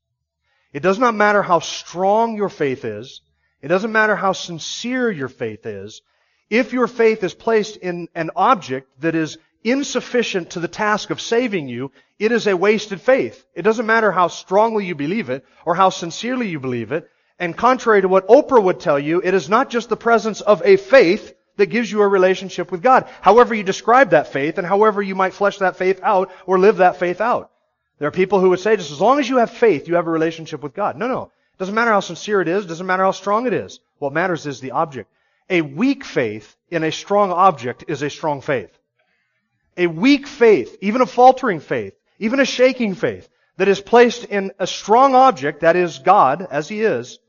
It 0.71 0.81
does 0.81 0.99
not 0.99 1.15
matter 1.15 1.43
how 1.43 1.59
strong 1.59 2.35
your 2.35 2.49
faith 2.49 2.85
is. 2.85 3.21
It 3.61 3.67
doesn't 3.67 3.91
matter 3.91 4.15
how 4.15 4.33
sincere 4.33 5.11
your 5.11 5.29
faith 5.29 5.65
is. 5.65 6.01
If 6.49 6.73
your 6.73 6.87
faith 6.87 7.23
is 7.23 7.33
placed 7.33 7.77
in 7.77 8.07
an 8.15 8.31
object 8.35 8.89
that 9.01 9.15
is 9.15 9.37
insufficient 9.63 10.51
to 10.51 10.59
the 10.59 10.67
task 10.67 11.09
of 11.09 11.21
saving 11.21 11.67
you, 11.67 11.91
it 12.19 12.31
is 12.31 12.47
a 12.47 12.57
wasted 12.57 13.01
faith. 13.01 13.45
It 13.55 13.61
doesn't 13.61 13.85
matter 13.85 14.11
how 14.11 14.27
strongly 14.27 14.85
you 14.85 14.95
believe 14.95 15.29
it 15.29 15.45
or 15.65 15.75
how 15.75 15.89
sincerely 15.89 16.49
you 16.49 16.59
believe 16.59 16.91
it. 16.91 17.09
And 17.39 17.57
contrary 17.57 18.01
to 18.01 18.07
what 18.07 18.27
Oprah 18.27 18.61
would 18.61 18.79
tell 18.79 18.99
you, 18.99 19.21
it 19.23 19.33
is 19.33 19.49
not 19.49 19.69
just 19.69 19.89
the 19.89 19.97
presence 19.97 20.41
of 20.41 20.61
a 20.65 20.77
faith 20.77 21.33
that 21.57 21.67
gives 21.67 21.91
you 21.91 22.01
a 22.01 22.07
relationship 22.07 22.71
with 22.71 22.81
God. 22.81 23.07
However 23.21 23.53
you 23.53 23.63
describe 23.63 24.11
that 24.11 24.27
faith 24.27 24.57
and 24.57 24.65
however 24.65 25.01
you 25.01 25.15
might 25.15 25.33
flesh 25.33 25.59
that 25.59 25.75
faith 25.75 26.00
out 26.01 26.31
or 26.45 26.59
live 26.59 26.77
that 26.77 26.97
faith 26.97 27.21
out. 27.21 27.51
There 28.00 28.07
are 28.07 28.11
people 28.11 28.39
who 28.39 28.49
would 28.49 28.59
say 28.59 28.75
just 28.75 28.92
as 28.92 29.01
long 29.01 29.19
as 29.19 29.30
you 29.30 29.37
have 29.37 29.51
faith, 29.51 29.87
you 29.87 29.95
have 29.95 30.07
a 30.07 30.11
relationship 30.11 30.63
with 30.63 30.73
God. 30.73 30.97
No, 30.97 31.07
no. 31.07 31.31
Doesn't 31.59 31.75
matter 31.75 31.92
how 31.92 31.99
sincere 31.99 32.42
it 32.42 32.47
is. 32.47 32.66
Doesn't 32.66 32.87
matter 32.87 33.04
how 33.04 33.11
strong 33.11 33.45
it 33.45 33.54
is. 33.54 33.80
What 33.99 34.13
matters 34.13 34.47
is 34.47 34.59
the 34.59 34.71
object. 34.71 35.11
A 35.49 35.61
weak 35.61 36.04
faith 36.04 36.56
in 36.71 36.83
a 36.83 36.92
strong 36.92 37.31
object 37.31 37.85
is 37.87 38.01
a 38.01 38.09
strong 38.09 38.42
faith. 38.42 38.78
A 39.78 39.87
weak 39.87 40.28
faith, 40.28 40.75
even 40.81 41.01
a 41.01 41.06
faltering 41.06 41.59
faith, 41.59 41.94
even 42.19 42.39
a 42.39 42.45
shaking 42.45 42.95
faith 42.95 43.30
that 43.57 43.68
is 43.68 43.81
placed 43.81 44.25
in 44.25 44.51
a 44.57 44.66
strong 44.66 45.13
object, 45.13 45.61
that 45.61 45.75
is 45.75 45.99
God, 45.99 46.47
as 46.49 46.68
He 46.68 46.81
is, 46.81 47.19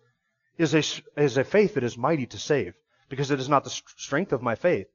is 0.57 0.75
a, 0.75 0.83
is 1.21 1.37
a 1.37 1.45
faith 1.45 1.75
that 1.75 1.85
is 1.85 1.99
mighty 1.99 2.27
to 2.27 2.39
save 2.39 2.75
because 3.09 3.31
it 3.31 3.41
is 3.41 3.49
not 3.49 3.65
the 3.65 3.71
strength 3.71 4.33
of 4.33 4.43
my 4.43 4.55
faith. 4.55 4.89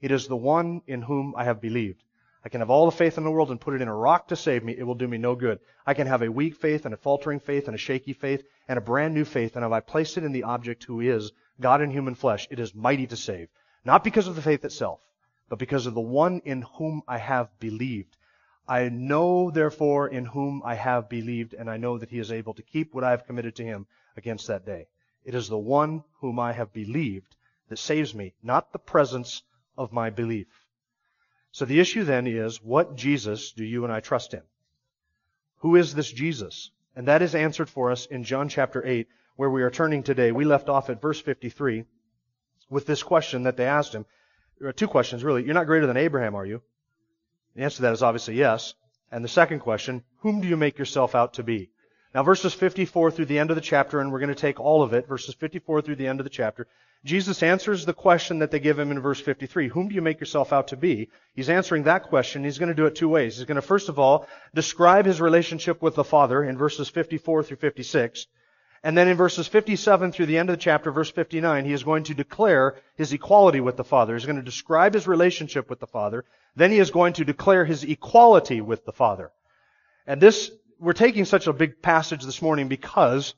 It 0.00 0.10
is 0.10 0.26
the 0.26 0.36
one 0.36 0.82
in 0.86 1.02
whom 1.02 1.34
I 1.36 1.44
have 1.44 1.60
believed. 1.60 2.02
I 2.44 2.50
can 2.50 2.60
have 2.60 2.68
all 2.68 2.84
the 2.84 2.96
faith 2.96 3.16
in 3.16 3.24
the 3.24 3.30
world 3.30 3.50
and 3.50 3.60
put 3.60 3.72
it 3.72 3.80
in 3.80 3.88
a 3.88 3.94
rock 3.94 4.28
to 4.28 4.36
save 4.36 4.62
me. 4.62 4.76
It 4.76 4.82
will 4.82 4.96
do 4.96 5.08
me 5.08 5.16
no 5.16 5.34
good. 5.34 5.60
I 5.86 5.94
can 5.94 6.06
have 6.06 6.20
a 6.20 6.30
weak 6.30 6.56
faith 6.56 6.84
and 6.84 6.92
a 6.92 6.98
faltering 6.98 7.40
faith 7.40 7.68
and 7.68 7.74
a 7.74 7.78
shaky 7.78 8.12
faith 8.12 8.44
and 8.68 8.76
a 8.76 8.82
brand 8.82 9.14
new 9.14 9.24
faith. 9.24 9.56
And 9.56 9.64
if 9.64 9.72
I 9.72 9.80
place 9.80 10.18
it 10.18 10.24
in 10.24 10.32
the 10.32 10.42
object 10.42 10.84
who 10.84 11.00
is 11.00 11.32
God 11.58 11.80
in 11.80 11.90
human 11.90 12.14
flesh, 12.14 12.46
it 12.50 12.58
is 12.58 12.74
mighty 12.74 13.06
to 13.06 13.16
save. 13.16 13.48
Not 13.82 14.04
because 14.04 14.26
of 14.26 14.36
the 14.36 14.42
faith 14.42 14.62
itself, 14.64 15.00
but 15.48 15.58
because 15.58 15.86
of 15.86 15.94
the 15.94 16.02
one 16.02 16.42
in 16.44 16.62
whom 16.76 17.02
I 17.08 17.16
have 17.16 17.48
believed. 17.58 18.16
I 18.68 18.90
know, 18.90 19.50
therefore, 19.50 20.08
in 20.08 20.26
whom 20.26 20.62
I 20.64 20.74
have 20.74 21.08
believed, 21.08 21.54
and 21.54 21.70
I 21.70 21.78
know 21.78 21.96
that 21.96 22.10
he 22.10 22.18
is 22.18 22.32
able 22.32 22.52
to 22.54 22.62
keep 22.62 22.94
what 22.94 23.04
I 23.04 23.10
have 23.10 23.26
committed 23.26 23.56
to 23.56 23.64
him 23.64 23.86
against 24.16 24.46
that 24.48 24.66
day. 24.66 24.88
It 25.24 25.34
is 25.34 25.48
the 25.48 25.56
one 25.56 26.04
whom 26.20 26.38
I 26.38 26.52
have 26.52 26.74
believed 26.74 27.33
that 27.68 27.78
saves 27.78 28.14
me, 28.14 28.34
not 28.42 28.72
the 28.72 28.78
presence 28.78 29.42
of 29.76 29.92
my 29.92 30.10
belief. 30.10 30.46
So 31.52 31.64
the 31.64 31.80
issue 31.80 32.04
then 32.04 32.26
is, 32.26 32.62
what 32.62 32.96
Jesus 32.96 33.52
do 33.52 33.64
you 33.64 33.84
and 33.84 33.92
I 33.92 34.00
trust 34.00 34.34
in? 34.34 34.42
Who 35.58 35.76
is 35.76 35.94
this 35.94 36.10
Jesus? 36.10 36.70
And 36.96 37.08
that 37.08 37.22
is 37.22 37.34
answered 37.34 37.68
for 37.68 37.90
us 37.90 38.06
in 38.06 38.24
John 38.24 38.48
chapter 38.48 38.84
8, 38.84 39.08
where 39.36 39.50
we 39.50 39.62
are 39.62 39.70
turning 39.70 40.02
today. 40.02 40.30
We 40.32 40.44
left 40.44 40.68
off 40.68 40.90
at 40.90 41.00
verse 41.00 41.20
53 41.20 41.84
with 42.70 42.86
this 42.86 43.02
question 43.02 43.44
that 43.44 43.56
they 43.56 43.66
asked 43.66 43.94
him. 43.94 44.06
Two 44.76 44.88
questions, 44.88 45.24
really. 45.24 45.44
You're 45.44 45.54
not 45.54 45.66
greater 45.66 45.86
than 45.86 45.96
Abraham, 45.96 46.34
are 46.34 46.46
you? 46.46 46.62
The 47.56 47.62
answer 47.62 47.76
to 47.76 47.82
that 47.82 47.92
is 47.92 48.02
obviously 48.02 48.34
yes. 48.34 48.74
And 49.10 49.24
the 49.24 49.28
second 49.28 49.60
question, 49.60 50.02
whom 50.18 50.40
do 50.40 50.48
you 50.48 50.56
make 50.56 50.78
yourself 50.78 51.14
out 51.14 51.34
to 51.34 51.42
be? 51.42 51.70
Now, 52.14 52.22
verses 52.22 52.54
54 52.54 53.10
through 53.10 53.26
the 53.26 53.38
end 53.38 53.50
of 53.50 53.56
the 53.56 53.60
chapter, 53.60 54.00
and 54.00 54.12
we're 54.12 54.20
going 54.20 54.28
to 54.28 54.34
take 54.34 54.60
all 54.60 54.82
of 54.82 54.92
it, 54.92 55.08
verses 55.08 55.34
54 55.34 55.82
through 55.82 55.96
the 55.96 56.06
end 56.06 56.20
of 56.20 56.24
the 56.24 56.30
chapter, 56.30 56.68
Jesus 57.04 57.42
answers 57.42 57.84
the 57.84 57.92
question 57.92 58.38
that 58.38 58.50
they 58.50 58.58
give 58.58 58.78
him 58.78 58.90
in 58.90 58.98
verse 59.00 59.20
53. 59.20 59.68
Whom 59.68 59.88
do 59.88 59.94
you 59.94 60.00
make 60.00 60.20
yourself 60.20 60.54
out 60.54 60.68
to 60.68 60.76
be? 60.76 61.10
He's 61.34 61.50
answering 61.50 61.82
that 61.82 62.04
question. 62.04 62.44
He's 62.44 62.58
going 62.58 62.70
to 62.70 62.74
do 62.74 62.86
it 62.86 62.94
two 62.94 63.10
ways. 63.10 63.36
He's 63.36 63.44
going 63.44 63.56
to 63.56 63.62
first 63.62 63.90
of 63.90 63.98
all 63.98 64.26
describe 64.54 65.04
his 65.04 65.20
relationship 65.20 65.82
with 65.82 65.96
the 65.96 66.04
Father 66.04 66.42
in 66.42 66.56
verses 66.56 66.88
54 66.88 67.42
through 67.42 67.58
56. 67.58 68.26
And 68.82 68.96
then 68.96 69.08
in 69.08 69.16
verses 69.16 69.48
57 69.48 70.12
through 70.12 70.26
the 70.26 70.38
end 70.38 70.48
of 70.48 70.54
the 70.54 70.62
chapter, 70.62 70.90
verse 70.90 71.10
59, 71.10 71.64
he 71.64 71.72
is 71.72 71.82
going 71.82 72.04
to 72.04 72.14
declare 72.14 72.76
his 72.96 73.12
equality 73.12 73.60
with 73.60 73.76
the 73.76 73.84
Father. 73.84 74.14
He's 74.14 74.26
going 74.26 74.36
to 74.36 74.42
describe 74.42 74.94
his 74.94 75.06
relationship 75.06 75.68
with 75.68 75.80
the 75.80 75.86
Father. 75.86 76.24
Then 76.56 76.70
he 76.70 76.78
is 76.78 76.90
going 76.90 77.14
to 77.14 77.24
declare 77.24 77.64
his 77.64 77.84
equality 77.84 78.60
with 78.60 78.84
the 78.84 78.92
Father. 78.92 79.30
And 80.06 80.20
this, 80.20 80.50
we're 80.78 80.92
taking 80.92 81.24
such 81.24 81.46
a 81.46 81.52
big 81.52 81.82
passage 81.82 82.24
this 82.24 82.42
morning 82.42 82.68
because, 82.68 83.34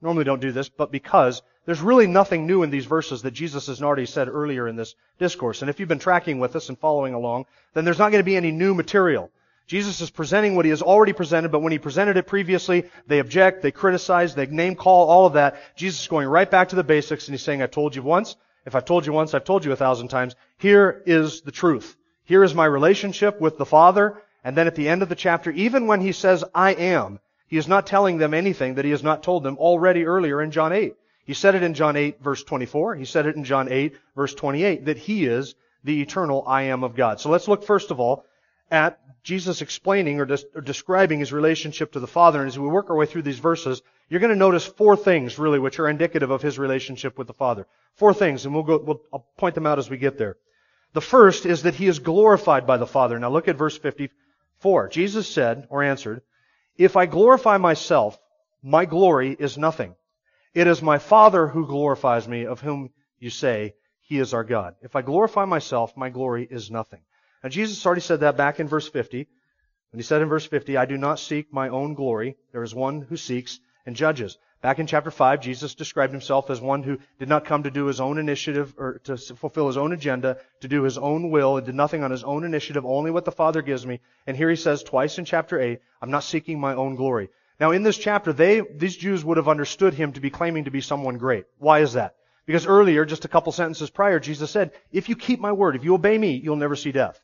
normally 0.00 0.24
don't 0.24 0.40
do 0.40 0.52
this, 0.52 0.68
but 0.70 0.90
because 0.90 1.42
there's 1.66 1.80
really 1.80 2.06
nothing 2.06 2.46
new 2.46 2.62
in 2.62 2.70
these 2.70 2.86
verses 2.86 3.22
that 3.22 3.32
Jesus 3.32 3.66
has 3.66 3.82
already 3.82 4.06
said 4.06 4.28
earlier 4.28 4.68
in 4.68 4.76
this 4.76 4.94
discourse. 5.18 5.60
And 5.60 5.68
if 5.68 5.78
you've 5.78 5.88
been 5.88 5.98
tracking 5.98 6.38
with 6.38 6.56
us 6.56 6.68
and 6.68 6.78
following 6.78 7.12
along, 7.12 7.46
then 7.74 7.84
there's 7.84 7.98
not 7.98 8.12
going 8.12 8.20
to 8.20 8.24
be 8.24 8.36
any 8.36 8.52
new 8.52 8.72
material. 8.72 9.30
Jesus 9.66 10.00
is 10.00 10.10
presenting 10.10 10.54
what 10.54 10.64
he 10.64 10.70
has 10.70 10.80
already 10.80 11.12
presented, 11.12 11.50
but 11.50 11.58
when 11.58 11.72
he 11.72 11.78
presented 11.80 12.16
it 12.16 12.28
previously, 12.28 12.84
they 13.08 13.18
object, 13.18 13.62
they 13.62 13.72
criticize, 13.72 14.34
they 14.34 14.46
name 14.46 14.76
call, 14.76 15.08
all 15.08 15.26
of 15.26 15.32
that. 15.32 15.56
Jesus 15.74 16.02
is 16.02 16.08
going 16.08 16.28
right 16.28 16.48
back 16.48 16.68
to 16.68 16.76
the 16.76 16.84
basics 16.84 17.26
and 17.26 17.34
he's 17.34 17.42
saying, 17.42 17.60
I've 17.60 17.72
told 17.72 17.96
you 17.96 18.02
once. 18.02 18.36
If 18.64 18.76
I've 18.76 18.84
told 18.84 19.04
you 19.04 19.12
once, 19.12 19.34
I've 19.34 19.44
told 19.44 19.64
you 19.64 19.72
a 19.72 19.76
thousand 19.76 20.08
times. 20.08 20.36
Here 20.58 21.02
is 21.04 21.40
the 21.40 21.50
truth. 21.50 21.96
Here 22.24 22.44
is 22.44 22.54
my 22.54 22.64
relationship 22.64 23.40
with 23.40 23.58
the 23.58 23.66
Father. 23.66 24.22
And 24.44 24.56
then 24.56 24.68
at 24.68 24.76
the 24.76 24.88
end 24.88 25.02
of 25.02 25.08
the 25.08 25.16
chapter, 25.16 25.50
even 25.50 25.88
when 25.88 26.00
he 26.00 26.12
says, 26.12 26.44
I 26.54 26.74
am, 26.74 27.18
he 27.48 27.56
is 27.56 27.66
not 27.66 27.88
telling 27.88 28.18
them 28.18 28.34
anything 28.34 28.76
that 28.76 28.84
he 28.84 28.92
has 28.92 29.02
not 29.02 29.24
told 29.24 29.42
them 29.42 29.58
already 29.58 30.04
earlier 30.04 30.40
in 30.40 30.52
John 30.52 30.72
8. 30.72 30.94
He 31.26 31.34
said 31.34 31.54
it 31.54 31.62
in 31.62 31.74
John 31.74 31.96
8 31.96 32.22
verse 32.22 32.42
24. 32.44 32.94
He 32.94 33.04
said 33.04 33.26
it 33.26 33.36
in 33.36 33.44
John 33.44 33.68
8 33.70 33.96
verse 34.14 34.34
28 34.34 34.86
that 34.86 34.98
he 34.98 35.26
is 35.26 35.54
the 35.84 36.00
eternal 36.00 36.44
I 36.46 36.62
am 36.62 36.84
of 36.84 36.96
God. 36.96 37.20
So 37.20 37.30
let's 37.30 37.48
look 37.48 37.64
first 37.64 37.90
of 37.90 38.00
all 38.00 38.24
at 38.70 39.00
Jesus 39.22 39.60
explaining 39.60 40.20
or, 40.20 40.24
des- 40.24 40.46
or, 40.54 40.60
describing 40.60 41.18
his 41.18 41.32
relationship 41.32 41.92
to 41.92 42.00
the 42.00 42.06
Father. 42.06 42.40
And 42.40 42.48
as 42.48 42.58
we 42.58 42.68
work 42.68 42.90
our 42.90 42.96
way 42.96 43.06
through 43.06 43.22
these 43.22 43.40
verses, 43.40 43.82
you're 44.08 44.20
going 44.20 44.32
to 44.32 44.38
notice 44.38 44.64
four 44.64 44.96
things 44.96 45.38
really 45.38 45.58
which 45.58 45.80
are 45.80 45.88
indicative 45.88 46.30
of 46.30 46.42
his 46.42 46.60
relationship 46.60 47.18
with 47.18 47.26
the 47.26 47.32
Father. 47.32 47.66
Four 47.94 48.14
things, 48.14 48.44
and 48.44 48.54
we'll 48.54 48.62
go, 48.62 48.78
we'll, 48.78 49.02
I'll 49.12 49.26
point 49.36 49.56
them 49.56 49.66
out 49.66 49.78
as 49.80 49.90
we 49.90 49.96
get 49.96 50.16
there. 50.16 50.36
The 50.92 51.00
first 51.00 51.44
is 51.44 51.64
that 51.64 51.74
he 51.74 51.88
is 51.88 51.98
glorified 51.98 52.66
by 52.66 52.76
the 52.76 52.86
Father. 52.86 53.18
Now 53.18 53.30
look 53.30 53.48
at 53.48 53.56
verse 53.56 53.76
54. 53.76 54.88
Jesus 54.90 55.28
said, 55.28 55.66
or 55.70 55.82
answered, 55.82 56.22
If 56.78 56.96
I 56.96 57.06
glorify 57.06 57.56
myself, 57.56 58.18
my 58.62 58.84
glory 58.84 59.36
is 59.38 59.58
nothing. 59.58 59.96
It 60.56 60.66
is 60.66 60.80
my 60.80 60.96
Father 60.96 61.48
who 61.48 61.66
glorifies 61.66 62.26
me, 62.26 62.46
of 62.46 62.62
whom 62.62 62.88
you 63.18 63.28
say, 63.28 63.74
He 64.00 64.18
is 64.18 64.32
our 64.32 64.42
God. 64.42 64.74
If 64.80 64.96
I 64.96 65.02
glorify 65.02 65.44
myself, 65.44 65.94
my 65.98 66.08
glory 66.08 66.48
is 66.50 66.70
nothing. 66.70 67.02
Now 67.42 67.50
Jesus 67.50 67.84
already 67.84 68.00
said 68.00 68.20
that 68.20 68.38
back 68.38 68.58
in 68.58 68.66
verse 68.66 68.88
50. 68.88 69.28
When 69.90 69.98
he 69.98 70.02
said 70.02 70.22
in 70.22 70.30
verse 70.30 70.46
50, 70.46 70.78
I 70.78 70.86
do 70.86 70.96
not 70.96 71.18
seek 71.18 71.52
my 71.52 71.68
own 71.68 71.92
glory. 71.92 72.38
There 72.52 72.62
is 72.62 72.74
one 72.74 73.02
who 73.02 73.18
seeks 73.18 73.60
and 73.84 73.94
judges. 73.94 74.38
Back 74.62 74.78
in 74.78 74.86
chapter 74.86 75.10
5, 75.10 75.42
Jesus 75.42 75.74
described 75.74 76.14
himself 76.14 76.48
as 76.48 76.58
one 76.58 76.82
who 76.82 77.00
did 77.18 77.28
not 77.28 77.44
come 77.44 77.64
to 77.64 77.70
do 77.70 77.84
his 77.84 78.00
own 78.00 78.16
initiative 78.16 78.74
or 78.78 78.98
to 79.04 79.18
fulfill 79.18 79.66
his 79.66 79.76
own 79.76 79.92
agenda, 79.92 80.38
to 80.62 80.68
do 80.68 80.84
his 80.84 80.96
own 80.96 81.28
will, 81.28 81.58
and 81.58 81.66
did 81.66 81.74
nothing 81.74 82.02
on 82.02 82.10
his 82.10 82.24
own 82.24 82.44
initiative, 82.44 82.86
only 82.86 83.10
what 83.10 83.26
the 83.26 83.30
Father 83.30 83.60
gives 83.60 83.86
me. 83.86 84.00
And 84.26 84.34
here 84.34 84.48
he 84.48 84.56
says 84.56 84.82
twice 84.82 85.18
in 85.18 85.26
chapter 85.26 85.60
8, 85.60 85.80
I'm 86.00 86.10
not 86.10 86.24
seeking 86.24 86.58
my 86.58 86.74
own 86.74 86.94
glory. 86.94 87.28
Now 87.58 87.70
in 87.70 87.82
this 87.82 87.96
chapter, 87.96 88.32
they, 88.32 88.60
these 88.60 88.96
Jews 88.96 89.24
would 89.24 89.38
have 89.38 89.48
understood 89.48 89.94
him 89.94 90.12
to 90.12 90.20
be 90.20 90.30
claiming 90.30 90.64
to 90.64 90.70
be 90.70 90.80
someone 90.80 91.18
great. 91.18 91.44
Why 91.58 91.80
is 91.80 91.94
that? 91.94 92.16
Because 92.44 92.66
earlier, 92.66 93.04
just 93.04 93.24
a 93.24 93.28
couple 93.28 93.50
sentences 93.50 93.90
prior, 93.90 94.20
Jesus 94.20 94.50
said, 94.50 94.72
if 94.92 95.08
you 95.08 95.16
keep 95.16 95.40
my 95.40 95.52
word, 95.52 95.74
if 95.74 95.84
you 95.84 95.94
obey 95.94 96.16
me, 96.16 96.36
you'll 96.36 96.56
never 96.56 96.76
see 96.76 96.92
death. 96.92 97.20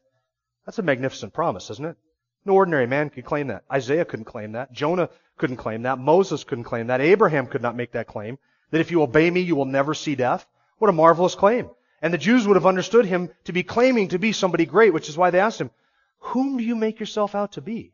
That's 0.66 0.78
a 0.78 0.82
magnificent 0.82 1.32
promise, 1.32 1.70
isn't 1.70 1.84
it? 1.84 1.96
No 2.44 2.54
ordinary 2.54 2.86
man 2.86 3.10
could 3.10 3.24
claim 3.24 3.48
that. 3.48 3.64
Isaiah 3.70 4.04
couldn't 4.04 4.24
claim 4.24 4.52
that. 4.52 4.72
Jonah 4.72 5.10
couldn't 5.36 5.58
claim 5.58 5.82
that. 5.82 5.98
Moses 5.98 6.42
couldn't 6.44 6.64
claim 6.64 6.88
that. 6.88 7.00
Abraham 7.00 7.46
could 7.46 7.62
not 7.62 7.76
make 7.76 7.92
that 7.92 8.08
claim. 8.08 8.38
That 8.70 8.80
if 8.80 8.90
you 8.90 9.02
obey 9.02 9.30
me, 9.30 9.40
you 9.40 9.54
will 9.54 9.64
never 9.64 9.94
see 9.94 10.16
death. 10.16 10.46
What 10.78 10.88
a 10.88 10.92
marvelous 10.92 11.36
claim. 11.36 11.70
And 12.00 12.12
the 12.12 12.18
Jews 12.18 12.46
would 12.46 12.56
have 12.56 12.66
understood 12.66 13.04
him 13.04 13.30
to 13.44 13.52
be 13.52 13.62
claiming 13.62 14.08
to 14.08 14.18
be 14.18 14.32
somebody 14.32 14.66
great, 14.66 14.92
which 14.92 15.08
is 15.08 15.16
why 15.16 15.30
they 15.30 15.38
asked 15.38 15.60
him, 15.60 15.70
whom 16.18 16.56
do 16.56 16.64
you 16.64 16.74
make 16.74 16.98
yourself 16.98 17.34
out 17.34 17.52
to 17.52 17.60
be? 17.60 17.92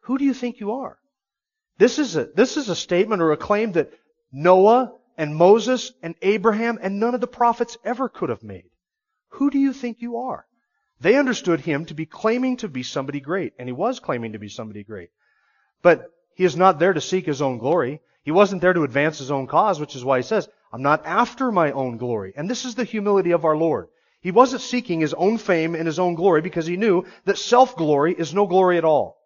Who 0.00 0.16
do 0.16 0.24
you 0.24 0.32
think 0.32 0.60
you 0.60 0.72
are? 0.72 0.98
This 1.78 1.98
is 1.98 2.16
a, 2.16 2.24
this 2.24 2.56
is 2.56 2.68
a 2.68 2.76
statement 2.76 3.22
or 3.22 3.32
a 3.32 3.36
claim 3.36 3.72
that 3.72 3.92
Noah 4.32 4.92
and 5.16 5.34
Moses 5.34 5.92
and 6.02 6.14
Abraham 6.22 6.78
and 6.80 7.00
none 7.00 7.14
of 7.14 7.20
the 7.20 7.26
prophets 7.26 7.76
ever 7.84 8.08
could 8.08 8.28
have 8.28 8.42
made. 8.42 8.70
Who 9.30 9.50
do 9.50 9.58
you 9.58 9.72
think 9.72 10.00
you 10.00 10.18
are? 10.18 10.46
They 11.00 11.16
understood 11.16 11.60
him 11.60 11.86
to 11.86 11.94
be 11.94 12.06
claiming 12.06 12.58
to 12.58 12.68
be 12.68 12.82
somebody 12.82 13.20
great, 13.20 13.52
and 13.58 13.68
he 13.68 13.72
was 13.72 13.98
claiming 13.98 14.32
to 14.32 14.38
be 14.38 14.48
somebody 14.48 14.84
great. 14.84 15.10
But 15.82 16.10
he 16.34 16.44
is 16.44 16.56
not 16.56 16.78
there 16.78 16.92
to 16.92 17.00
seek 17.00 17.26
his 17.26 17.42
own 17.42 17.58
glory. 17.58 18.00
He 18.22 18.30
wasn't 18.30 18.62
there 18.62 18.72
to 18.72 18.84
advance 18.84 19.18
his 19.18 19.30
own 19.30 19.46
cause, 19.46 19.80
which 19.80 19.96
is 19.96 20.04
why 20.04 20.18
he 20.18 20.22
says, 20.22 20.48
I'm 20.72 20.82
not 20.82 21.04
after 21.04 21.52
my 21.52 21.72
own 21.72 21.98
glory. 21.98 22.32
And 22.36 22.48
this 22.48 22.64
is 22.64 22.74
the 22.74 22.84
humility 22.84 23.32
of 23.32 23.44
our 23.44 23.56
Lord. 23.56 23.88
He 24.20 24.30
wasn't 24.30 24.62
seeking 24.62 25.00
his 25.00 25.14
own 25.14 25.36
fame 25.38 25.74
and 25.74 25.86
his 25.86 25.98
own 25.98 26.14
glory 26.14 26.40
because 26.40 26.66
he 26.66 26.76
knew 26.76 27.04
that 27.26 27.38
self-glory 27.38 28.14
is 28.14 28.32
no 28.32 28.46
glory 28.46 28.78
at 28.78 28.84
all. 28.84 29.18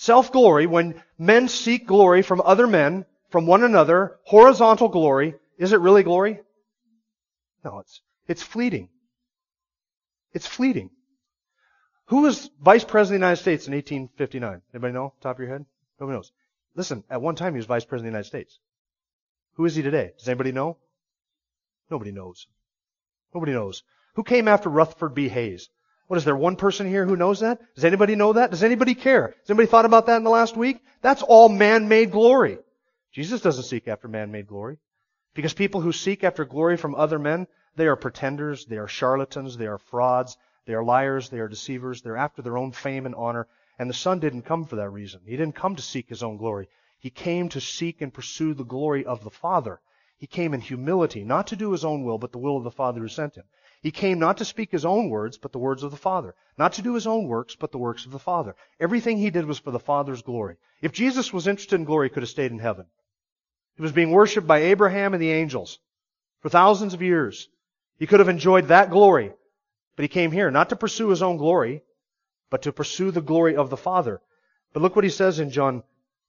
Self-glory, 0.00 0.66
when 0.66 1.02
men 1.18 1.46
seek 1.46 1.86
glory 1.86 2.22
from 2.22 2.40
other 2.40 2.66
men, 2.66 3.04
from 3.28 3.46
one 3.46 3.62
another, 3.62 4.18
horizontal 4.24 4.88
glory, 4.88 5.34
is 5.58 5.74
it 5.74 5.80
really 5.80 6.02
glory? 6.02 6.40
No, 7.62 7.80
it's, 7.80 8.00
it's 8.26 8.42
fleeting. 8.42 8.88
It's 10.32 10.46
fleeting. 10.46 10.88
Who 12.06 12.22
was 12.22 12.48
Vice 12.62 12.82
President 12.82 13.16
of 13.16 13.20
the 13.20 13.26
United 13.26 13.42
States 13.42 13.66
in 13.66 13.74
1859? 13.74 14.62
Anybody 14.72 14.94
know? 14.94 15.12
Top 15.20 15.36
of 15.36 15.40
your 15.40 15.50
head? 15.50 15.66
Nobody 16.00 16.16
knows. 16.16 16.32
Listen, 16.74 17.04
at 17.10 17.20
one 17.20 17.34
time 17.34 17.52
he 17.52 17.58
was 17.58 17.66
Vice 17.66 17.84
President 17.84 18.06
of 18.08 18.12
the 18.12 18.16
United 18.16 18.28
States. 18.28 18.58
Who 19.56 19.66
is 19.66 19.74
he 19.74 19.82
today? 19.82 20.12
Does 20.18 20.30
anybody 20.30 20.52
know? 20.52 20.78
Nobody 21.90 22.10
knows. 22.10 22.46
Nobody 23.34 23.52
knows. 23.52 23.82
Who 24.14 24.22
came 24.24 24.48
after 24.48 24.70
Rutherford 24.70 25.12
B. 25.12 25.28
Hayes? 25.28 25.68
What 26.10 26.16
is 26.16 26.24
there 26.24 26.34
one 26.34 26.56
person 26.56 26.88
here 26.88 27.06
who 27.06 27.14
knows 27.14 27.38
that? 27.38 27.60
Does 27.76 27.84
anybody 27.84 28.16
know 28.16 28.32
that? 28.32 28.50
Does 28.50 28.64
anybody 28.64 28.96
care? 28.96 29.28
Has 29.28 29.48
anybody 29.48 29.68
thought 29.68 29.84
about 29.84 30.06
that 30.06 30.16
in 30.16 30.24
the 30.24 30.30
last 30.30 30.56
week? 30.56 30.80
That's 31.02 31.22
all 31.22 31.48
man-made 31.48 32.10
glory. 32.10 32.58
Jesus 33.12 33.42
doesn't 33.42 33.62
seek 33.62 33.86
after 33.86 34.08
man-made 34.08 34.48
glory. 34.48 34.78
Because 35.34 35.54
people 35.54 35.80
who 35.80 35.92
seek 35.92 36.24
after 36.24 36.44
glory 36.44 36.76
from 36.76 36.96
other 36.96 37.20
men, 37.20 37.46
they 37.76 37.86
are 37.86 37.94
pretenders, 37.94 38.66
they 38.66 38.78
are 38.78 38.88
charlatans, 38.88 39.56
they 39.56 39.68
are 39.68 39.78
frauds, 39.78 40.36
they 40.66 40.74
are 40.74 40.82
liars, 40.82 41.28
they 41.28 41.38
are 41.38 41.46
deceivers, 41.46 42.02
they're 42.02 42.16
after 42.16 42.42
their 42.42 42.58
own 42.58 42.72
fame 42.72 43.06
and 43.06 43.14
honor. 43.14 43.46
And 43.78 43.88
the 43.88 43.94
Son 43.94 44.18
didn't 44.18 44.42
come 44.42 44.64
for 44.64 44.74
that 44.74 44.90
reason. 44.90 45.20
He 45.24 45.36
didn't 45.36 45.54
come 45.54 45.76
to 45.76 45.82
seek 45.82 46.08
his 46.08 46.24
own 46.24 46.38
glory. 46.38 46.68
He 46.98 47.10
came 47.10 47.48
to 47.50 47.60
seek 47.60 48.00
and 48.00 48.12
pursue 48.12 48.52
the 48.52 48.64
glory 48.64 49.04
of 49.06 49.22
the 49.22 49.30
Father. 49.30 49.80
He 50.18 50.26
came 50.26 50.54
in 50.54 50.60
humility, 50.60 51.22
not 51.22 51.46
to 51.46 51.56
do 51.56 51.70
his 51.70 51.84
own 51.84 52.02
will, 52.02 52.18
but 52.18 52.32
the 52.32 52.38
will 52.38 52.56
of 52.56 52.64
the 52.64 52.72
Father 52.72 53.00
who 53.00 53.06
sent 53.06 53.36
him. 53.36 53.44
He 53.82 53.90
came 53.90 54.18
not 54.18 54.36
to 54.38 54.44
speak 54.44 54.70
his 54.70 54.84
own 54.84 55.08
words, 55.08 55.38
but 55.38 55.52
the 55.52 55.58
words 55.58 55.82
of 55.82 55.90
the 55.90 55.96
Father. 55.96 56.34
Not 56.58 56.74
to 56.74 56.82
do 56.82 56.94
his 56.94 57.06
own 57.06 57.26
works, 57.26 57.56
but 57.56 57.72
the 57.72 57.78
works 57.78 58.04
of 58.04 58.12
the 58.12 58.18
Father. 58.18 58.54
Everything 58.78 59.16
he 59.16 59.30
did 59.30 59.46
was 59.46 59.58
for 59.58 59.70
the 59.70 59.78
Father's 59.78 60.22
glory. 60.22 60.56
If 60.82 60.92
Jesus 60.92 61.32
was 61.32 61.46
interested 61.46 61.76
in 61.76 61.84
glory, 61.84 62.08
he 62.08 62.12
could 62.12 62.22
have 62.22 62.30
stayed 62.30 62.52
in 62.52 62.58
heaven. 62.58 62.86
He 63.76 63.82
was 63.82 63.92
being 63.92 64.10
worshipped 64.10 64.46
by 64.46 64.58
Abraham 64.58 65.14
and 65.14 65.22
the 65.22 65.32
angels 65.32 65.78
for 66.40 66.50
thousands 66.50 66.92
of 66.92 67.00
years. 67.00 67.48
He 67.98 68.06
could 68.06 68.20
have 68.20 68.28
enjoyed 68.28 68.68
that 68.68 68.90
glory. 68.90 69.32
But 69.96 70.02
he 70.02 70.08
came 70.08 70.32
here 70.32 70.50
not 70.50 70.68
to 70.70 70.76
pursue 70.76 71.08
his 71.08 71.22
own 71.22 71.38
glory, 71.38 71.82
but 72.50 72.62
to 72.62 72.72
pursue 72.72 73.10
the 73.10 73.22
glory 73.22 73.56
of 73.56 73.70
the 73.70 73.76
Father. 73.76 74.20
But 74.72 74.82
look 74.82 74.94
what 74.94 75.04
he 75.04 75.10
says 75.10 75.40
in 75.40 75.50
John 75.50 75.82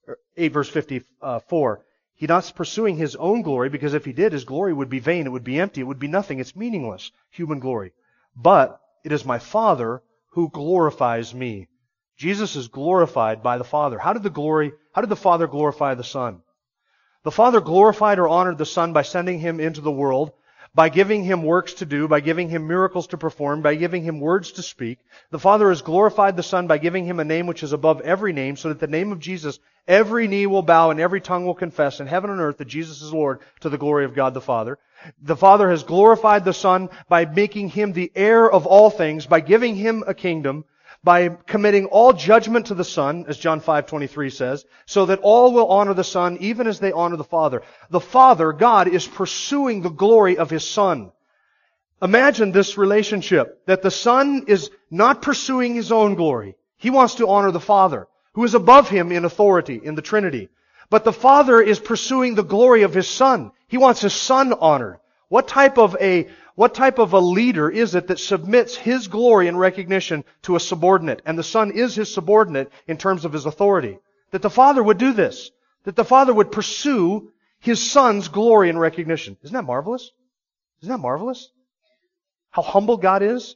er, 0.07 0.17
8 0.37 0.53
verse 0.53 0.69
54. 0.69 1.77
Uh, 1.77 1.81
He's 2.21 2.29
not 2.29 2.53
pursuing 2.55 2.97
his 2.97 3.15
own 3.15 3.41
glory 3.41 3.69
because 3.69 3.95
if 3.95 4.05
he 4.05 4.13
did, 4.13 4.31
his 4.31 4.43
glory 4.43 4.73
would 4.73 4.89
be 4.89 4.99
vain. 4.99 5.25
It 5.25 5.31
would 5.31 5.43
be 5.43 5.59
empty. 5.59 5.81
It 5.81 5.85
would 5.85 5.97
be 5.97 6.07
nothing. 6.07 6.37
It's 6.37 6.55
meaningless. 6.55 7.11
Human 7.31 7.57
glory. 7.57 7.93
But 8.35 8.79
it 9.03 9.11
is 9.11 9.25
my 9.25 9.39
Father 9.39 10.03
who 10.33 10.51
glorifies 10.51 11.33
me. 11.33 11.67
Jesus 12.17 12.55
is 12.55 12.67
glorified 12.67 13.41
by 13.41 13.57
the 13.57 13.63
Father. 13.63 13.97
How 13.97 14.13
did 14.13 14.21
the 14.21 14.29
glory, 14.29 14.71
how 14.93 15.01
did 15.01 15.09
the 15.09 15.15
Father 15.15 15.47
glorify 15.47 15.95
the 15.95 16.03
Son? 16.03 16.43
The 17.23 17.31
Father 17.31 17.59
glorified 17.59 18.19
or 18.19 18.27
honored 18.27 18.59
the 18.59 18.67
Son 18.67 18.93
by 18.93 19.01
sending 19.01 19.39
him 19.39 19.59
into 19.59 19.81
the 19.81 19.91
world 19.91 20.31
by 20.73 20.89
giving 20.89 21.23
him 21.23 21.43
works 21.43 21.73
to 21.75 21.85
do, 21.85 22.07
by 22.07 22.21
giving 22.21 22.49
him 22.49 22.67
miracles 22.67 23.07
to 23.07 23.17
perform, 23.17 23.61
by 23.61 23.75
giving 23.75 24.03
him 24.03 24.19
words 24.19 24.53
to 24.53 24.63
speak. 24.63 24.99
The 25.29 25.39
Father 25.39 25.69
has 25.69 25.81
glorified 25.81 26.37
the 26.37 26.43
Son 26.43 26.67
by 26.67 26.77
giving 26.77 27.05
him 27.05 27.19
a 27.19 27.25
name 27.25 27.45
which 27.45 27.63
is 27.63 27.73
above 27.73 28.01
every 28.01 28.31
name, 28.31 28.55
so 28.55 28.69
that 28.69 28.79
the 28.79 28.87
name 28.87 29.11
of 29.11 29.19
Jesus, 29.19 29.59
every 29.87 30.27
knee 30.27 30.47
will 30.47 30.61
bow 30.61 30.89
and 30.89 30.99
every 30.99 31.19
tongue 31.19 31.45
will 31.45 31.55
confess 31.55 31.99
in 31.99 32.07
heaven 32.07 32.29
and 32.29 32.39
earth 32.39 32.57
that 32.57 32.67
Jesus 32.67 33.01
is 33.01 33.11
Lord 33.11 33.39
to 33.59 33.69
the 33.69 33.77
glory 33.77 34.05
of 34.05 34.15
God 34.15 34.33
the 34.33 34.41
Father. 34.41 34.79
The 35.21 35.35
Father 35.35 35.69
has 35.69 35.83
glorified 35.83 36.45
the 36.45 36.53
Son 36.53 36.89
by 37.09 37.25
making 37.25 37.69
him 37.69 37.91
the 37.91 38.11
heir 38.15 38.49
of 38.49 38.65
all 38.65 38.89
things, 38.89 39.25
by 39.25 39.41
giving 39.41 39.75
him 39.75 40.03
a 40.07 40.13
kingdom, 40.13 40.63
by 41.03 41.29
committing 41.29 41.85
all 41.85 42.13
judgment 42.13 42.67
to 42.67 42.75
the 42.75 42.83
Son, 42.83 43.25
as 43.27 43.37
John 43.37 43.59
5:23 43.59 44.31
says, 44.31 44.65
so 44.85 45.07
that 45.07 45.19
all 45.21 45.51
will 45.51 45.67
honor 45.67 45.93
the 45.93 46.03
Son 46.03 46.37
even 46.39 46.67
as 46.67 46.79
they 46.79 46.91
honor 46.91 47.17
the 47.17 47.23
Father. 47.23 47.63
The 47.89 47.99
Father, 47.99 48.53
God, 48.53 48.87
is 48.87 49.07
pursuing 49.07 49.81
the 49.81 49.89
glory 49.89 50.37
of 50.37 50.49
His 50.49 50.67
Son. 50.67 51.11
Imagine 52.01 52.51
this 52.51 52.77
relationship, 52.77 53.65
that 53.65 53.81
the 53.81 53.91
Son 53.91 54.45
is 54.47 54.69
not 54.89 55.21
pursuing 55.21 55.75
His 55.75 55.91
own 55.91 56.15
glory. 56.15 56.55
He 56.77 56.89
wants 56.89 57.15
to 57.15 57.27
honor 57.27 57.51
the 57.51 57.59
Father, 57.59 58.07
who 58.33 58.43
is 58.43 58.53
above 58.53 58.89
Him 58.89 59.11
in 59.11 59.25
authority 59.25 59.79
in 59.83 59.95
the 59.95 60.01
Trinity. 60.01 60.49
But 60.89 61.03
the 61.03 61.13
Father 61.13 61.61
is 61.61 61.79
pursuing 61.79 62.35
the 62.35 62.43
glory 62.43 62.83
of 62.83 62.93
His 62.93 63.07
Son. 63.07 63.51
He 63.67 63.77
wants 63.77 64.01
His 64.01 64.13
Son 64.13 64.53
honored. 64.53 64.97
What 65.29 65.47
type 65.47 65.77
of 65.77 65.95
a, 66.01 66.27
what 66.61 66.75
type 66.75 66.99
of 66.99 67.13
a 67.13 67.19
leader 67.19 67.71
is 67.71 67.95
it 67.95 68.05
that 68.05 68.19
submits 68.19 68.75
His 68.75 69.07
glory 69.07 69.47
and 69.47 69.59
recognition 69.59 70.23
to 70.43 70.55
a 70.55 70.59
subordinate? 70.59 71.23
And 71.25 71.35
the 71.35 71.43
Son 71.43 71.71
is 71.71 71.95
His 71.95 72.13
subordinate 72.13 72.71
in 72.85 72.97
terms 72.97 73.25
of 73.25 73.33
His 73.33 73.47
authority. 73.47 73.97
That 74.29 74.43
the 74.43 74.49
Father 74.51 74.83
would 74.83 74.99
do 74.99 75.11
this. 75.11 75.49
That 75.85 75.95
the 75.95 76.05
Father 76.05 76.31
would 76.31 76.51
pursue 76.51 77.31
His 77.61 77.81
Son's 77.81 78.27
glory 78.27 78.69
and 78.69 78.79
recognition. 78.79 79.37
Isn't 79.41 79.55
that 79.55 79.63
marvelous? 79.63 80.11
Isn't 80.83 80.91
that 80.91 80.99
marvelous? 80.99 81.49
How 82.51 82.61
humble 82.61 82.97
God 82.97 83.23
is? 83.23 83.55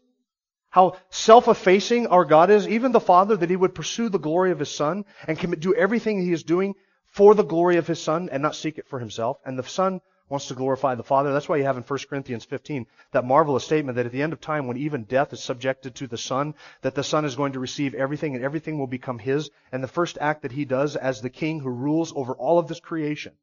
How 0.71 0.97
self-effacing 1.11 2.07
our 2.07 2.25
God 2.25 2.49
is? 2.49 2.67
Even 2.67 2.91
the 2.91 2.99
Father, 2.99 3.37
that 3.37 3.51
He 3.51 3.55
would 3.55 3.75
pursue 3.75 4.09
the 4.09 4.17
glory 4.17 4.49
of 4.49 4.57
His 4.57 4.71
Son 4.71 5.05
and 5.27 5.59
do 5.59 5.75
everything 5.75 6.19
He 6.19 6.33
is 6.33 6.41
doing 6.41 6.73
for 7.11 7.35
the 7.35 7.43
glory 7.43 7.77
of 7.77 7.85
His 7.85 8.01
Son 8.01 8.29
and 8.31 8.41
not 8.41 8.55
seek 8.55 8.79
it 8.79 8.87
for 8.87 8.97
Himself. 8.97 9.37
And 9.45 9.59
the 9.59 9.63
Son 9.63 10.01
wants 10.29 10.47
to 10.47 10.55
glorify 10.55 10.95
the 10.95 11.03
Father. 11.03 11.31
That's 11.31 11.47
why 11.47 11.57
you 11.57 11.65
have 11.65 11.77
in 11.77 11.83
1 11.83 11.99
Corinthians 12.09 12.45
15 12.45 12.87
that 13.11 13.25
marvelous 13.25 13.63
statement 13.63 13.95
that 13.95 14.05
at 14.05 14.11
the 14.11 14.21
end 14.21 14.33
of 14.33 14.41
time, 14.41 14.67
when 14.67 14.77
even 14.77 15.03
death 15.03 15.33
is 15.33 15.43
subjected 15.43 15.95
to 15.95 16.07
the 16.07 16.17
Son, 16.17 16.55
that 16.81 16.95
the 16.95 17.03
Son 17.03 17.25
is 17.25 17.35
going 17.35 17.53
to 17.53 17.59
receive 17.59 17.93
everything 17.93 18.35
and 18.35 18.43
everything 18.43 18.79
will 18.79 18.87
become 18.87 19.19
His. 19.19 19.51
And 19.71 19.83
the 19.83 19.87
first 19.87 20.17
act 20.19 20.41
that 20.41 20.51
He 20.51 20.65
does 20.65 20.95
as 20.95 21.21
the 21.21 21.29
King 21.29 21.59
who 21.59 21.69
rules 21.69 22.11
over 22.15 22.33
all 22.33 22.57
of 22.57 22.67
this 22.67 22.79
creation, 22.79 23.33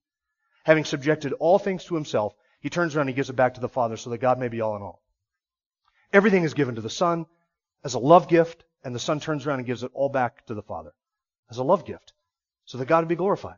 having 0.64 0.84
subjected 0.84 1.32
all 1.34 1.58
things 1.58 1.84
to 1.84 1.94
Himself, 1.94 2.34
He 2.60 2.70
turns 2.70 2.96
around 2.96 3.08
and 3.08 3.16
gives 3.16 3.30
it 3.30 3.36
back 3.36 3.54
to 3.54 3.60
the 3.60 3.68
Father 3.68 3.96
so 3.96 4.10
that 4.10 4.18
God 4.18 4.38
may 4.38 4.48
be 4.48 4.60
all 4.60 4.76
in 4.76 4.82
all. 4.82 5.00
Everything 6.12 6.42
is 6.42 6.54
given 6.54 6.74
to 6.74 6.80
the 6.80 6.90
Son 6.90 7.26
as 7.84 7.94
a 7.94 7.98
love 7.98 8.28
gift, 8.28 8.64
and 8.84 8.94
the 8.94 9.00
Son 9.00 9.20
turns 9.20 9.46
around 9.46 9.58
and 9.58 9.66
gives 9.66 9.82
it 9.82 9.90
all 9.94 10.08
back 10.08 10.44
to 10.46 10.54
the 10.54 10.62
Father 10.62 10.92
as 11.48 11.58
a 11.58 11.64
love 11.64 11.84
gift, 11.84 12.12
so 12.64 12.78
that 12.78 12.88
God 12.88 13.00
would 13.00 13.08
be 13.08 13.14
glorified. 13.14 13.56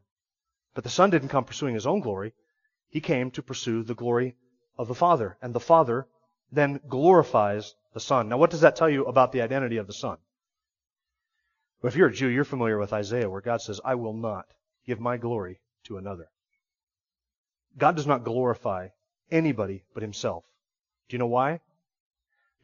But 0.74 0.84
the 0.84 0.90
Son 0.90 1.10
didn't 1.10 1.28
come 1.28 1.44
pursuing 1.44 1.74
his 1.74 1.86
own 1.86 2.00
glory. 2.00 2.34
He 2.88 3.00
came 3.00 3.30
to 3.32 3.42
pursue 3.42 3.82
the 3.82 3.94
glory 3.94 4.36
of 4.78 4.88
the 4.88 4.94
Father, 4.94 5.36
and 5.42 5.54
the 5.54 5.60
Father 5.60 6.06
then 6.52 6.80
glorifies 6.88 7.74
the 7.92 8.00
Son. 8.00 8.28
Now, 8.28 8.38
what 8.38 8.50
does 8.50 8.60
that 8.60 8.76
tell 8.76 8.90
you 8.90 9.04
about 9.04 9.32
the 9.32 9.42
identity 9.42 9.76
of 9.76 9.86
the 9.86 9.92
Son? 9.92 10.18
Well, 11.80 11.88
if 11.88 11.96
you're 11.96 12.08
a 12.08 12.12
Jew, 12.12 12.28
you're 12.28 12.44
familiar 12.44 12.78
with 12.78 12.92
Isaiah, 12.92 13.28
where 13.28 13.40
God 13.40 13.60
says, 13.60 13.80
I 13.84 13.94
will 13.94 14.14
not 14.14 14.46
give 14.86 15.00
my 15.00 15.16
glory 15.16 15.60
to 15.84 15.98
another. 15.98 16.28
God 17.76 17.96
does 17.96 18.06
not 18.06 18.24
glorify 18.24 18.88
anybody 19.30 19.84
but 19.94 20.02
himself. 20.02 20.44
Do 21.08 21.14
you 21.14 21.18
know 21.18 21.26
why? 21.26 21.60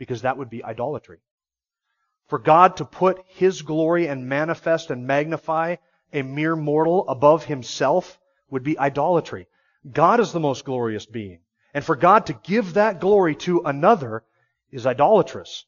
because 0.01 0.23
that 0.23 0.39
would 0.39 0.49
be 0.49 0.65
idolatry. 0.65 1.19
For 2.29 2.39
God 2.39 2.79
to 2.79 2.87
put 2.87 3.23
His 3.27 3.61
glory 3.61 4.09
and 4.09 4.27
manifest 4.27 4.91
and 4.91 5.07
magnify 5.07 5.77
a 6.11 6.23
mere 6.23 6.57
mortal 6.57 7.07
above 7.07 7.45
Himself 7.45 8.19
would 8.49 8.63
be 8.65 8.79
idolatry. 8.79 9.47
God 9.91 10.21
is 10.21 10.33
the 10.33 10.41
most 10.41 10.65
glorious 10.65 11.07
being. 11.07 11.41
And 11.73 11.85
for 11.85 11.97
God 11.97 12.27
to 12.27 12.33
give 12.33 12.75
that 12.75 13.01
glory 13.01 13.37
to 13.37 13.63
another 13.65 14.25
is 14.71 14.87
idolatrous. 14.87 15.65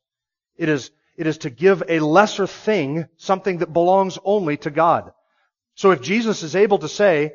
It 0.57 0.69
is, 0.69 0.91
it 1.17 1.27
is 1.27 1.39
to 1.39 1.51
give 1.51 1.83
a 1.89 2.01
lesser 2.01 2.47
thing 2.47 3.07
something 3.17 3.59
that 3.59 3.73
belongs 3.73 4.19
only 4.25 4.57
to 4.59 4.71
God. 4.71 5.13
So 5.75 5.93
if 5.93 6.03
Jesus 6.03 6.43
is 6.43 6.57
able 6.57 6.79
to 6.79 6.89
say, 6.89 7.35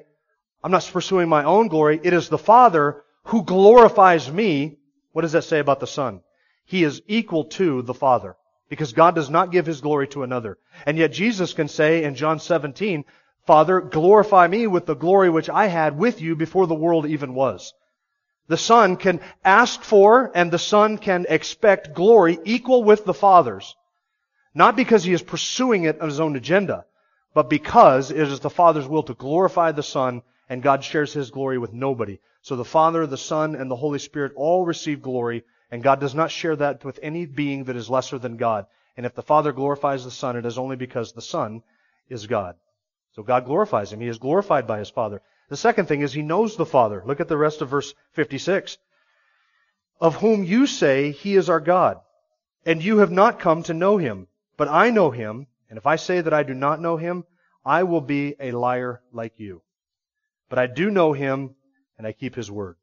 I'm 0.63 0.71
not 0.71 0.89
pursuing 0.91 1.29
my 1.29 1.43
own 1.43 1.69
glory, 1.69 1.99
it 2.03 2.13
is 2.13 2.29
the 2.29 2.37
Father 2.37 3.03
who 3.25 3.43
glorifies 3.43 4.31
me, 4.31 4.77
what 5.11 5.23
does 5.23 5.31
that 5.31 5.43
say 5.43 5.59
about 5.59 5.79
the 5.79 5.87
Son? 5.87 6.21
he 6.67 6.83
is 6.83 7.01
equal 7.07 7.45
to 7.45 7.81
the 7.81 7.93
Father. 7.93 8.35
Because 8.69 8.91
God 8.91 9.15
does 9.15 9.29
not 9.29 9.53
give 9.53 9.65
His 9.65 9.79
glory 9.79 10.09
to 10.09 10.23
another. 10.23 10.57
And 10.85 10.97
yet 10.97 11.13
Jesus 11.13 11.53
can 11.53 11.69
say 11.69 12.03
in 12.03 12.15
John 12.15 12.39
17, 12.39 13.05
Father, 13.47 13.79
glorify 13.79 14.45
me 14.45 14.67
with 14.67 14.85
the 14.85 14.93
glory 14.93 15.29
which 15.29 15.49
I 15.49 15.67
had 15.67 15.97
with 15.97 16.19
you 16.19 16.35
before 16.35 16.67
the 16.67 16.75
world 16.75 17.05
even 17.05 17.33
was. 17.33 17.73
The 18.49 18.57
Son 18.57 18.97
can 18.97 19.21
ask 19.43 19.81
for 19.81 20.29
and 20.35 20.51
the 20.51 20.59
Son 20.59 20.97
can 20.97 21.25
expect 21.29 21.93
glory 21.93 22.39
equal 22.43 22.83
with 22.83 23.05
the 23.05 23.13
Father's. 23.13 23.77
Not 24.53 24.75
because 24.75 25.05
He 25.05 25.13
is 25.13 25.23
pursuing 25.23 25.85
it 25.85 26.01
on 26.01 26.09
His 26.09 26.19
own 26.19 26.35
agenda, 26.35 26.83
but 27.33 27.49
because 27.49 28.11
it 28.11 28.19
is 28.19 28.41
the 28.41 28.49
Father's 28.49 28.85
will 28.85 29.03
to 29.03 29.13
glorify 29.13 29.71
the 29.71 29.81
Son 29.81 30.23
and 30.49 30.61
God 30.61 30.83
shares 30.83 31.13
His 31.13 31.31
glory 31.31 31.57
with 31.57 31.71
nobody. 31.71 32.19
So 32.41 32.57
the 32.57 32.65
Father, 32.65 33.07
the 33.07 33.17
Son, 33.17 33.55
and 33.55 33.71
the 33.71 33.77
Holy 33.77 33.99
Spirit 33.99 34.33
all 34.35 34.65
receive 34.65 35.01
glory 35.01 35.45
and 35.71 35.81
God 35.81 36.01
does 36.01 36.13
not 36.13 36.31
share 36.31 36.57
that 36.57 36.83
with 36.83 36.99
any 37.01 37.25
being 37.25 37.63
that 37.65 37.77
is 37.77 37.89
lesser 37.89 38.19
than 38.19 38.35
God. 38.35 38.65
And 38.97 39.05
if 39.05 39.15
the 39.15 39.21
Father 39.23 39.53
glorifies 39.53 40.03
the 40.03 40.11
Son, 40.11 40.35
it 40.35 40.45
is 40.45 40.57
only 40.57 40.75
because 40.75 41.13
the 41.13 41.21
Son 41.21 41.63
is 42.09 42.27
God. 42.27 42.55
So 43.17 43.23
God 43.23 43.45
glorifies 43.45 43.91
him. 43.91 43.99
He 43.99 44.07
is 44.07 44.19
glorified 44.19 44.67
by 44.67 44.77
his 44.77 44.91
Father. 44.91 45.23
The 45.49 45.57
second 45.57 45.87
thing 45.87 46.01
is 46.01 46.13
he 46.13 46.21
knows 46.21 46.55
the 46.55 46.67
Father. 46.67 47.01
Look 47.03 47.19
at 47.19 47.27
the 47.27 47.35
rest 47.35 47.63
of 47.63 47.69
verse 47.69 47.95
56. 48.11 48.77
Of 49.99 50.17
whom 50.17 50.43
you 50.43 50.67
say 50.67 51.09
he 51.13 51.35
is 51.35 51.49
our 51.49 51.59
God, 51.59 51.99
and 52.63 52.83
you 52.83 52.99
have 52.99 53.09
not 53.09 53.39
come 53.39 53.63
to 53.63 53.73
know 53.73 53.97
him. 53.97 54.27
But 54.55 54.67
I 54.67 54.91
know 54.91 55.09
him, 55.09 55.47
and 55.67 55.77
if 55.77 55.87
I 55.87 55.95
say 55.95 56.21
that 56.21 56.33
I 56.33 56.43
do 56.43 56.53
not 56.53 56.79
know 56.79 56.95
him, 56.95 57.25
I 57.65 57.81
will 57.83 58.01
be 58.01 58.35
a 58.39 58.51
liar 58.51 59.01
like 59.11 59.39
you. 59.39 59.63
But 60.47 60.59
I 60.59 60.67
do 60.67 60.91
know 60.91 61.13
him, 61.13 61.55
and 61.97 62.05
I 62.05 62.11
keep 62.11 62.35
his 62.35 62.51
word. 62.51 62.75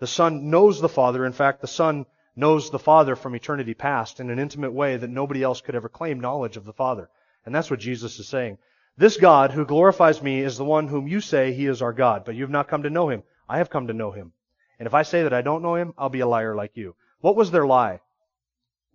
The 0.00 0.08
Son 0.08 0.50
knows 0.50 0.80
the 0.80 0.88
Father. 0.88 1.24
In 1.24 1.32
fact, 1.32 1.60
the 1.60 1.68
Son 1.68 2.04
knows 2.34 2.70
the 2.70 2.80
Father 2.80 3.14
from 3.14 3.36
eternity 3.36 3.74
past 3.74 4.18
in 4.18 4.28
an 4.28 4.40
intimate 4.40 4.72
way 4.72 4.96
that 4.96 5.08
nobody 5.08 5.44
else 5.44 5.60
could 5.60 5.76
ever 5.76 5.88
claim 5.88 6.18
knowledge 6.18 6.56
of 6.56 6.64
the 6.64 6.72
Father. 6.72 7.08
And 7.46 7.54
that's 7.54 7.70
what 7.70 7.78
Jesus 7.78 8.18
is 8.18 8.26
saying. 8.26 8.58
This 8.98 9.16
God 9.16 9.52
who 9.52 9.64
glorifies 9.64 10.20
me 10.20 10.40
is 10.40 10.58
the 10.58 10.64
one 10.64 10.88
whom 10.88 11.06
you 11.06 11.20
say 11.20 11.52
he 11.52 11.66
is 11.66 11.82
our 11.82 11.92
God, 11.92 12.24
but 12.24 12.34
you 12.34 12.42
have 12.42 12.50
not 12.50 12.66
come 12.66 12.82
to 12.82 12.90
know 12.90 13.08
him. 13.08 13.22
I 13.48 13.58
have 13.58 13.70
come 13.70 13.86
to 13.86 13.94
know 13.94 14.10
him. 14.10 14.32
And 14.80 14.88
if 14.88 14.94
I 14.94 15.04
say 15.04 15.22
that 15.22 15.32
I 15.32 15.40
don't 15.40 15.62
know 15.62 15.76
him, 15.76 15.94
I'll 15.96 16.08
be 16.08 16.18
a 16.18 16.26
liar 16.26 16.56
like 16.56 16.76
you. 16.76 16.96
What 17.20 17.36
was 17.36 17.52
their 17.52 17.64
lie? 17.64 18.00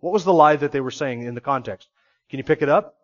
What 0.00 0.12
was 0.12 0.24
the 0.24 0.32
lie 0.34 0.56
that 0.56 0.72
they 0.72 0.82
were 0.82 0.90
saying 0.90 1.22
in 1.22 1.34
the 1.34 1.40
context? 1.40 1.88
Can 2.28 2.36
you 2.36 2.44
pick 2.44 2.60
it 2.60 2.68
up? 2.68 2.96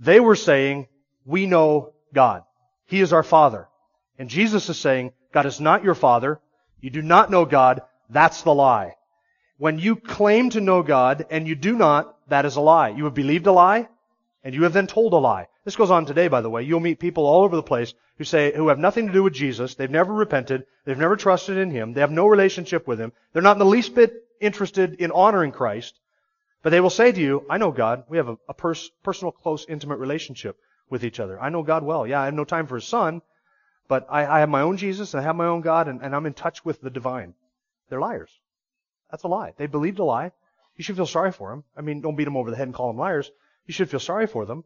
They 0.00 0.18
were 0.18 0.34
saying, 0.34 0.88
we 1.24 1.46
know 1.46 1.92
God. 2.12 2.42
He 2.86 3.00
is 3.00 3.12
our 3.12 3.22
Father. 3.22 3.68
And 4.18 4.28
Jesus 4.28 4.68
is 4.68 4.78
saying, 4.78 5.12
God 5.32 5.46
is 5.46 5.60
not 5.60 5.84
your 5.84 5.94
Father. 5.94 6.40
You 6.80 6.90
do 6.90 7.02
not 7.02 7.30
know 7.30 7.44
God. 7.44 7.82
That's 8.10 8.42
the 8.42 8.52
lie. 8.52 8.96
When 9.56 9.78
you 9.78 9.94
claim 9.94 10.50
to 10.50 10.60
know 10.60 10.82
God 10.82 11.26
and 11.30 11.46
you 11.46 11.54
do 11.54 11.76
not, 11.76 12.16
that 12.28 12.44
is 12.44 12.56
a 12.56 12.60
lie. 12.60 12.88
You 12.88 13.04
have 13.04 13.14
believed 13.14 13.46
a 13.46 13.52
lie 13.52 13.88
and 14.42 14.52
you 14.52 14.64
have 14.64 14.72
then 14.72 14.88
told 14.88 15.12
a 15.12 15.16
lie. 15.16 15.46
This 15.66 15.74
goes 15.74 15.90
on 15.90 16.06
today, 16.06 16.28
by 16.28 16.42
the 16.42 16.48
way. 16.48 16.62
You'll 16.62 16.78
meet 16.78 17.00
people 17.00 17.26
all 17.26 17.42
over 17.42 17.56
the 17.56 17.62
place 17.62 17.92
who 18.18 18.24
say, 18.24 18.52
who 18.54 18.68
have 18.68 18.78
nothing 18.78 19.08
to 19.08 19.12
do 19.12 19.24
with 19.24 19.32
Jesus. 19.32 19.74
They've 19.74 19.90
never 19.90 20.12
repented. 20.12 20.64
They've 20.84 20.96
never 20.96 21.16
trusted 21.16 21.58
in 21.58 21.72
Him. 21.72 21.92
They 21.92 22.02
have 22.02 22.12
no 22.12 22.28
relationship 22.28 22.86
with 22.86 23.00
Him. 23.00 23.12
They're 23.32 23.42
not 23.42 23.56
in 23.56 23.58
the 23.58 23.64
least 23.64 23.92
bit 23.92 24.14
interested 24.40 24.94
in 24.94 25.10
honoring 25.10 25.50
Christ. 25.50 25.98
But 26.62 26.70
they 26.70 26.78
will 26.78 26.88
say 26.88 27.10
to 27.10 27.20
you, 27.20 27.44
I 27.50 27.58
know 27.58 27.72
God. 27.72 28.04
We 28.08 28.16
have 28.16 28.28
a, 28.28 28.38
a 28.48 28.54
pers- 28.54 28.92
personal, 29.02 29.32
close, 29.32 29.66
intimate 29.68 29.98
relationship 29.98 30.56
with 30.88 31.04
each 31.04 31.18
other. 31.18 31.40
I 31.40 31.48
know 31.48 31.64
God 31.64 31.82
well. 31.82 32.06
Yeah, 32.06 32.20
I 32.20 32.26
have 32.26 32.34
no 32.34 32.44
time 32.44 32.68
for 32.68 32.76
His 32.76 32.86
Son, 32.86 33.20
but 33.88 34.06
I, 34.08 34.24
I 34.24 34.38
have 34.38 34.48
my 34.48 34.60
own 34.60 34.76
Jesus 34.76 35.14
and 35.14 35.20
I 35.20 35.24
have 35.24 35.34
my 35.34 35.46
own 35.46 35.62
God 35.62 35.88
and, 35.88 36.00
and 36.00 36.14
I'm 36.14 36.26
in 36.26 36.34
touch 36.34 36.64
with 36.64 36.80
the 36.80 36.90
divine. 36.90 37.34
They're 37.88 37.98
liars. 37.98 38.30
That's 39.10 39.24
a 39.24 39.28
lie. 39.28 39.52
They 39.56 39.66
believed 39.66 39.98
a 39.98 40.04
lie. 40.04 40.30
You 40.76 40.84
should 40.84 40.94
feel 40.94 41.06
sorry 41.06 41.32
for 41.32 41.50
them. 41.50 41.64
I 41.76 41.80
mean, 41.80 42.02
don't 42.02 42.14
beat 42.14 42.22
them 42.22 42.36
over 42.36 42.52
the 42.52 42.56
head 42.56 42.68
and 42.68 42.74
call 42.74 42.86
them 42.86 42.98
liars. 42.98 43.32
You 43.66 43.74
should 43.74 43.90
feel 43.90 43.98
sorry 43.98 44.28
for 44.28 44.46
them 44.46 44.62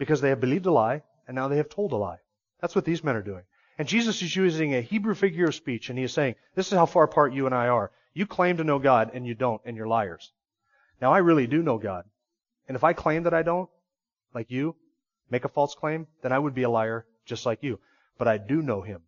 because 0.00 0.22
they 0.22 0.30
have 0.30 0.40
believed 0.40 0.64
a 0.64 0.72
lie 0.72 1.02
and 1.28 1.34
now 1.34 1.46
they 1.46 1.58
have 1.58 1.68
told 1.68 1.92
a 1.92 1.96
lie. 1.96 2.16
That's 2.62 2.74
what 2.74 2.86
these 2.86 3.04
men 3.04 3.16
are 3.16 3.22
doing. 3.22 3.42
And 3.78 3.86
Jesus 3.86 4.22
is 4.22 4.34
using 4.34 4.74
a 4.74 4.80
Hebrew 4.80 5.14
figure 5.14 5.48
of 5.48 5.54
speech 5.54 5.90
and 5.90 5.98
he 5.98 6.04
is 6.04 6.14
saying, 6.14 6.36
this 6.54 6.68
is 6.68 6.72
how 6.72 6.86
far 6.86 7.04
apart 7.04 7.34
you 7.34 7.44
and 7.44 7.54
I 7.54 7.68
are. 7.68 7.92
You 8.14 8.26
claim 8.26 8.56
to 8.56 8.64
know 8.64 8.78
God 8.78 9.10
and 9.12 9.26
you 9.26 9.34
don't 9.34 9.60
and 9.66 9.76
you're 9.76 9.86
liars. 9.86 10.32
Now 11.02 11.12
I 11.12 11.18
really 11.18 11.46
do 11.46 11.62
know 11.62 11.76
God. 11.76 12.06
And 12.66 12.76
if 12.76 12.82
I 12.82 12.94
claim 12.94 13.24
that 13.24 13.34
I 13.34 13.42
don't, 13.42 13.68
like 14.34 14.50
you, 14.50 14.74
make 15.28 15.44
a 15.44 15.50
false 15.50 15.74
claim, 15.74 16.06
then 16.22 16.32
I 16.32 16.38
would 16.38 16.54
be 16.54 16.62
a 16.62 16.70
liar 16.70 17.04
just 17.26 17.44
like 17.44 17.62
you. 17.62 17.78
But 18.16 18.26
I 18.26 18.38
do 18.38 18.62
know 18.62 18.80
Him. 18.80 19.02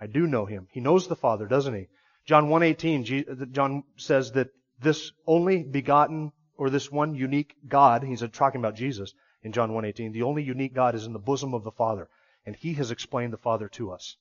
I 0.00 0.06
do 0.06 0.28
know 0.28 0.46
Him. 0.46 0.68
He 0.70 0.80
knows 0.80 1.08
the 1.08 1.16
Father, 1.16 1.46
doesn't 1.46 1.74
He? 1.74 1.88
John 2.24 2.50
1.18, 2.50 3.50
John 3.50 3.82
says 3.96 4.32
that 4.32 4.50
this 4.80 5.10
only 5.26 5.64
begotten, 5.64 6.30
or 6.56 6.70
this 6.70 6.90
one 6.90 7.16
unique 7.16 7.56
God, 7.66 8.04
he's 8.04 8.22
talking 8.32 8.60
about 8.60 8.76
Jesus 8.76 9.12
in 9.44 9.52
John 9.52 9.70
1.18, 9.70 10.12
the 10.12 10.22
only 10.22 10.42
unique 10.42 10.74
God 10.74 10.96
is 10.96 11.06
in 11.06 11.12
the 11.12 11.18
bosom 11.20 11.54
of 11.54 11.62
the 11.62 11.70
Father, 11.70 12.08
and 12.44 12.56
he 12.56 12.74
has 12.74 12.90
explained 12.90 13.32
the 13.32 13.38
Father 13.38 13.68
to 13.68 13.92
us. 13.92 14.16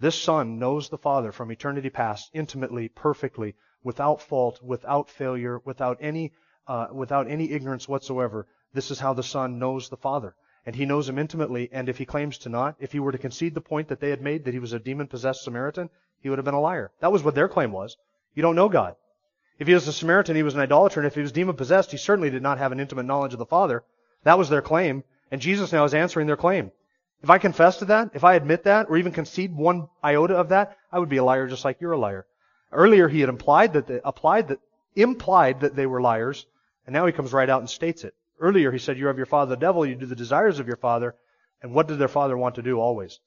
This 0.00 0.20
Son 0.20 0.58
knows 0.58 0.88
the 0.88 0.96
Father 0.96 1.32
from 1.32 1.52
eternity 1.52 1.90
past 1.90 2.30
intimately, 2.32 2.88
perfectly, 2.88 3.54
without 3.82 4.22
fault, 4.22 4.62
without 4.62 5.10
failure, 5.10 5.60
without 5.64 5.98
any 6.00 6.32
uh, 6.66 6.88
without 6.92 7.28
any 7.28 7.50
ignorance 7.50 7.86
whatsoever, 7.86 8.46
this 8.72 8.90
is 8.90 9.00
how 9.00 9.12
the 9.12 9.22
Son 9.22 9.58
knows 9.58 9.88
the 9.88 9.96
Father. 9.96 10.34
And 10.66 10.74
he 10.74 10.86
knows 10.86 11.08
him 11.08 11.18
intimately, 11.18 11.68
and 11.70 11.88
if 11.88 11.98
he 11.98 12.06
claims 12.06 12.38
to 12.38 12.48
not, 12.48 12.76
if 12.78 12.92
he 12.92 13.00
were 13.00 13.12
to 13.12 13.18
concede 13.18 13.54
the 13.54 13.60
point 13.60 13.88
that 13.88 14.00
they 14.00 14.10
had 14.10 14.22
made 14.22 14.44
that 14.44 14.54
he 14.54 14.60
was 14.60 14.72
a 14.72 14.78
demon 14.78 15.06
possessed 15.06 15.44
Samaritan, 15.44 15.90
he 16.20 16.30
would 16.30 16.38
have 16.38 16.44
been 16.44 16.54
a 16.54 16.60
liar. 16.60 16.90
That 17.00 17.12
was 17.12 17.22
what 17.22 17.34
their 17.34 17.48
claim 17.48 17.70
was. 17.70 17.98
You 18.34 18.42
don't 18.42 18.56
know 18.56 18.70
God. 18.70 18.96
If 19.58 19.68
he 19.68 19.74
was 19.74 19.86
a 19.86 19.92
Samaritan, 19.92 20.36
he 20.36 20.42
was 20.42 20.54
an 20.54 20.60
idolater, 20.60 21.00
and 21.00 21.06
if 21.06 21.14
he 21.14 21.20
was 21.20 21.32
demon 21.32 21.54
possessed, 21.54 21.90
he 21.90 21.98
certainly 21.98 22.30
did 22.30 22.42
not 22.42 22.58
have 22.58 22.72
an 22.72 22.80
intimate 22.80 23.04
knowledge 23.04 23.34
of 23.34 23.38
the 23.38 23.46
Father. 23.46 23.84
That 24.24 24.38
was 24.38 24.48
their 24.48 24.62
claim, 24.62 25.04
and 25.30 25.40
Jesus 25.40 25.72
now 25.72 25.84
is 25.84 25.94
answering 25.94 26.26
their 26.26 26.36
claim. 26.36 26.72
If 27.22 27.30
I 27.30 27.38
confess 27.38 27.78
to 27.78 27.86
that, 27.86 28.10
if 28.14 28.24
I 28.24 28.34
admit 28.34 28.64
that, 28.64 28.90
or 28.90 28.98
even 28.98 29.12
concede 29.12 29.54
one 29.54 29.88
iota 30.02 30.36
of 30.36 30.50
that, 30.50 30.76
I 30.92 30.98
would 30.98 31.08
be 31.08 31.16
a 31.16 31.24
liar 31.24 31.46
just 31.46 31.64
like 31.64 31.80
you're 31.80 31.92
a 31.92 31.98
liar. 31.98 32.26
Earlier 32.72 33.08
he 33.08 33.20
had 33.20 33.28
implied 33.28 33.72
that 33.74 33.86
they, 33.86 34.00
applied 34.04 34.48
that 34.48 34.58
implied 34.96 35.60
that 35.60 35.76
they 35.76 35.86
were 35.86 36.00
liars, 36.00 36.46
and 36.86 36.92
now 36.92 37.06
he 37.06 37.12
comes 37.12 37.32
right 37.32 37.48
out 37.48 37.60
and 37.60 37.70
states 37.70 38.04
it. 38.04 38.14
Earlier 38.40 38.72
he 38.72 38.78
said, 38.78 38.98
"You 38.98 39.06
have 39.06 39.16
your 39.16 39.26
father 39.26 39.50
the 39.50 39.60
devil, 39.60 39.86
you 39.86 39.94
do 39.94 40.06
the 40.06 40.16
desires 40.16 40.58
of 40.58 40.66
your 40.66 40.76
father." 40.76 41.14
And 41.62 41.72
what 41.72 41.88
did 41.88 41.98
their 41.98 42.08
father 42.08 42.36
want 42.36 42.56
to 42.56 42.62
do 42.62 42.78
always? 42.78 43.20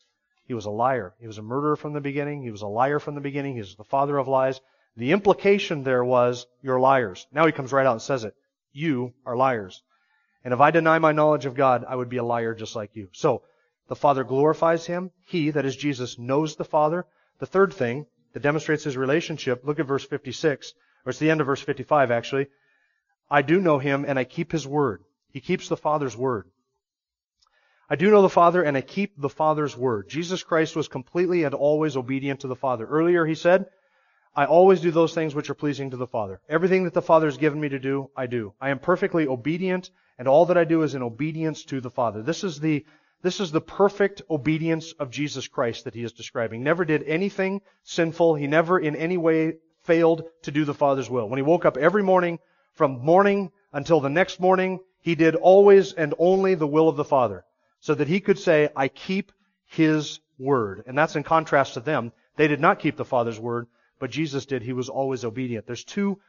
He 0.45 0.53
was 0.53 0.65
a 0.65 0.69
liar. 0.69 1.15
He 1.19 1.27
was 1.27 1.39
a 1.39 1.41
murderer 1.41 1.75
from 1.75 1.93
the 1.93 2.01
beginning. 2.01 2.43
He 2.43 2.51
was 2.51 2.61
a 2.61 2.67
liar 2.67 2.99
from 2.99 3.15
the 3.15 3.21
beginning. 3.21 3.53
He 3.53 3.61
was 3.61 3.75
the 3.75 3.83
father 3.83 4.17
of 4.17 4.27
lies. 4.27 4.61
The 4.95 5.11
implication 5.11 5.83
there 5.83 6.03
was, 6.03 6.45
you're 6.61 6.79
liars. 6.79 7.25
Now 7.31 7.45
he 7.45 7.51
comes 7.51 7.73
right 7.73 7.85
out 7.85 7.93
and 7.93 8.01
says 8.01 8.23
it. 8.23 8.35
You 8.71 9.13
are 9.25 9.35
liars. 9.35 9.81
And 10.43 10.53
if 10.53 10.59
I 10.59 10.71
deny 10.71 10.99
my 10.99 11.11
knowledge 11.11 11.45
of 11.45 11.55
God, 11.55 11.85
I 11.87 11.95
would 11.95 12.09
be 12.09 12.17
a 12.17 12.23
liar 12.23 12.53
just 12.53 12.75
like 12.75 12.95
you. 12.95 13.09
So, 13.11 13.43
the 13.87 13.95
Father 13.95 14.23
glorifies 14.23 14.85
him. 14.85 15.11
He, 15.25 15.51
that 15.51 15.65
is 15.65 15.75
Jesus, 15.75 16.19
knows 16.19 16.55
the 16.55 16.65
Father. 16.65 17.05
The 17.39 17.45
third 17.45 17.73
thing 17.73 18.05
that 18.33 18.43
demonstrates 18.43 18.83
his 18.83 18.97
relationship, 18.97 19.61
look 19.63 19.79
at 19.79 19.87
verse 19.87 20.05
56, 20.05 20.73
or 21.05 21.09
it's 21.09 21.19
the 21.19 21.31
end 21.31 21.41
of 21.41 21.47
verse 21.47 21.61
55 21.61 22.11
actually. 22.11 22.47
I 23.29 23.41
do 23.41 23.59
know 23.59 23.79
him 23.79 24.05
and 24.07 24.19
I 24.19 24.23
keep 24.23 24.51
his 24.51 24.67
word. 24.67 25.03
He 25.31 25.41
keeps 25.41 25.69
the 25.69 25.77
Father's 25.77 26.15
word. 26.15 26.49
I 27.89 27.95
do 27.95 28.11
know 28.11 28.21
the 28.21 28.29
Father 28.29 28.63
and 28.63 28.75
I 28.75 28.81
keep 28.81 29.13
the 29.17 29.29
Father's 29.29 29.77
word. 29.77 30.09
Jesus 30.09 30.43
Christ 30.43 30.75
was 30.75 30.87
completely 30.87 31.43
and 31.43 31.53
always 31.53 31.95
obedient 31.95 32.41
to 32.41 32.47
the 32.47 32.55
Father. 32.55 32.85
Earlier 32.85 33.25
he 33.25 33.35
said, 33.35 33.67
I 34.35 34.45
always 34.45 34.81
do 34.81 34.91
those 34.91 35.13
things 35.13 35.33
which 35.33 35.49
are 35.49 35.55
pleasing 35.55 35.91
to 35.91 35.97
the 35.97 36.05
Father. 36.05 36.41
Everything 36.49 36.83
that 36.83 36.93
the 36.93 37.01
Father 37.01 37.27
has 37.27 37.37
given 37.37 37.59
me 37.59 37.69
to 37.69 37.79
do, 37.79 38.11
I 38.15 38.27
do. 38.27 38.53
I 38.59 38.69
am 38.69 38.79
perfectly 38.79 39.27
obedient, 39.27 39.89
and 40.17 40.27
all 40.27 40.45
that 40.47 40.57
I 40.57 40.63
do 40.63 40.83
is 40.83 40.95
in 40.95 41.03
obedience 41.03 41.63
to 41.65 41.81
the 41.81 41.89
Father. 41.89 42.21
This 42.21 42.43
is 42.43 42.59
the, 42.59 42.85
this 43.21 43.39
is 43.39 43.51
the 43.51 43.61
perfect 43.61 44.21
obedience 44.29 44.93
of 44.93 45.11
Jesus 45.11 45.47
Christ 45.47 45.85
that 45.85 45.93
he 45.93 46.03
is 46.03 46.13
describing. 46.13 46.63
Never 46.63 46.85
did 46.85 47.03
anything 47.03 47.61
sinful. 47.83 48.35
He 48.35 48.47
never 48.47 48.79
in 48.79 48.95
any 48.95 49.17
way 49.17 49.57
failed 49.83 50.23
to 50.43 50.51
do 50.51 50.65
the 50.65 50.73
Father's 50.73 51.09
will. 51.09 51.29
When 51.29 51.37
he 51.37 51.43
woke 51.43 51.65
up 51.65 51.77
every 51.77 52.03
morning, 52.03 52.39
from 52.73 52.99
morning 52.99 53.51
until 53.73 53.99
the 53.99 54.09
next 54.09 54.39
morning, 54.39 54.79
he 55.01 55.15
did 55.15 55.35
always 55.35 55.93
and 55.93 56.13
only 56.19 56.55
the 56.55 56.67
will 56.67 56.89
of 56.89 56.95
the 56.95 57.03
Father. 57.03 57.45
So 57.79 57.93
that 57.95 58.07
he 58.07 58.19
could 58.19 58.39
say, 58.39 58.69
I 58.75 58.87
keep 58.87 59.31
his 59.65 60.19
word. 60.39 60.83
And 60.87 60.97
that's 60.97 61.15
in 61.15 61.23
contrast 61.23 61.75
to 61.75 61.79
them. 61.79 62.11
They 62.35 62.47
did 62.47 62.59
not 62.59 62.79
keep 62.79 62.97
the 62.97 63.05
Father's 63.05 63.39
word 63.39 63.67
but 63.99 64.11
Jesus 64.11 64.45
did. 64.45 64.61
He 64.61 64.73
was 64.73 64.89
always 64.89 65.25
obedient. 65.25 65.65
There's 65.65 65.83
two, 65.83 66.19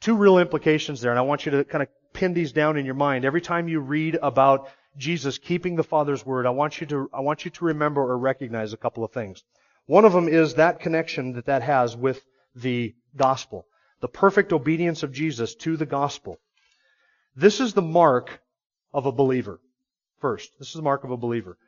two 0.00 0.16
real 0.16 0.38
implications 0.38 1.00
there, 1.00 1.10
and 1.10 1.18
I 1.18 1.22
want 1.22 1.46
you 1.46 1.52
to 1.52 1.64
kind 1.64 1.82
of 1.82 1.88
pin 2.12 2.34
these 2.34 2.52
down 2.52 2.76
in 2.76 2.86
your 2.86 2.94
mind. 2.94 3.24
Every 3.24 3.40
time 3.40 3.68
you 3.68 3.80
read 3.80 4.18
about 4.22 4.68
Jesus 4.96 5.38
keeping 5.38 5.76
the 5.76 5.84
Father's 5.84 6.24
word, 6.24 6.46
I 6.46 6.50
want 6.50 6.80
you 6.80 6.86
to, 6.88 7.10
I 7.12 7.20
want 7.20 7.44
you 7.44 7.50
to 7.52 7.64
remember 7.66 8.02
or 8.02 8.18
recognize 8.18 8.72
a 8.72 8.78
couple 8.78 9.04
of 9.04 9.12
things. 9.12 9.42
One 9.86 10.04
of 10.04 10.12
them 10.12 10.28
is 10.28 10.54
that 10.54 10.80
connection 10.80 11.34
that 11.34 11.46
that 11.46 11.62
has 11.62 11.96
with 11.96 12.24
the 12.54 12.94
gospel. 13.16 13.66
The 14.00 14.08
perfect 14.08 14.52
obedience 14.52 15.02
of 15.02 15.12
Jesus 15.12 15.54
to 15.56 15.76
the 15.76 15.86
gospel. 15.86 16.38
This 17.34 17.60
is 17.60 17.74
the 17.74 17.82
mark 17.82 18.40
of 18.92 19.06
a 19.06 19.12
believer. 19.12 19.60
First, 20.20 20.50
this 20.58 20.68
is 20.68 20.74
the 20.74 20.82
mark 20.82 21.04
of 21.04 21.10
a 21.10 21.16
believer. 21.16 21.58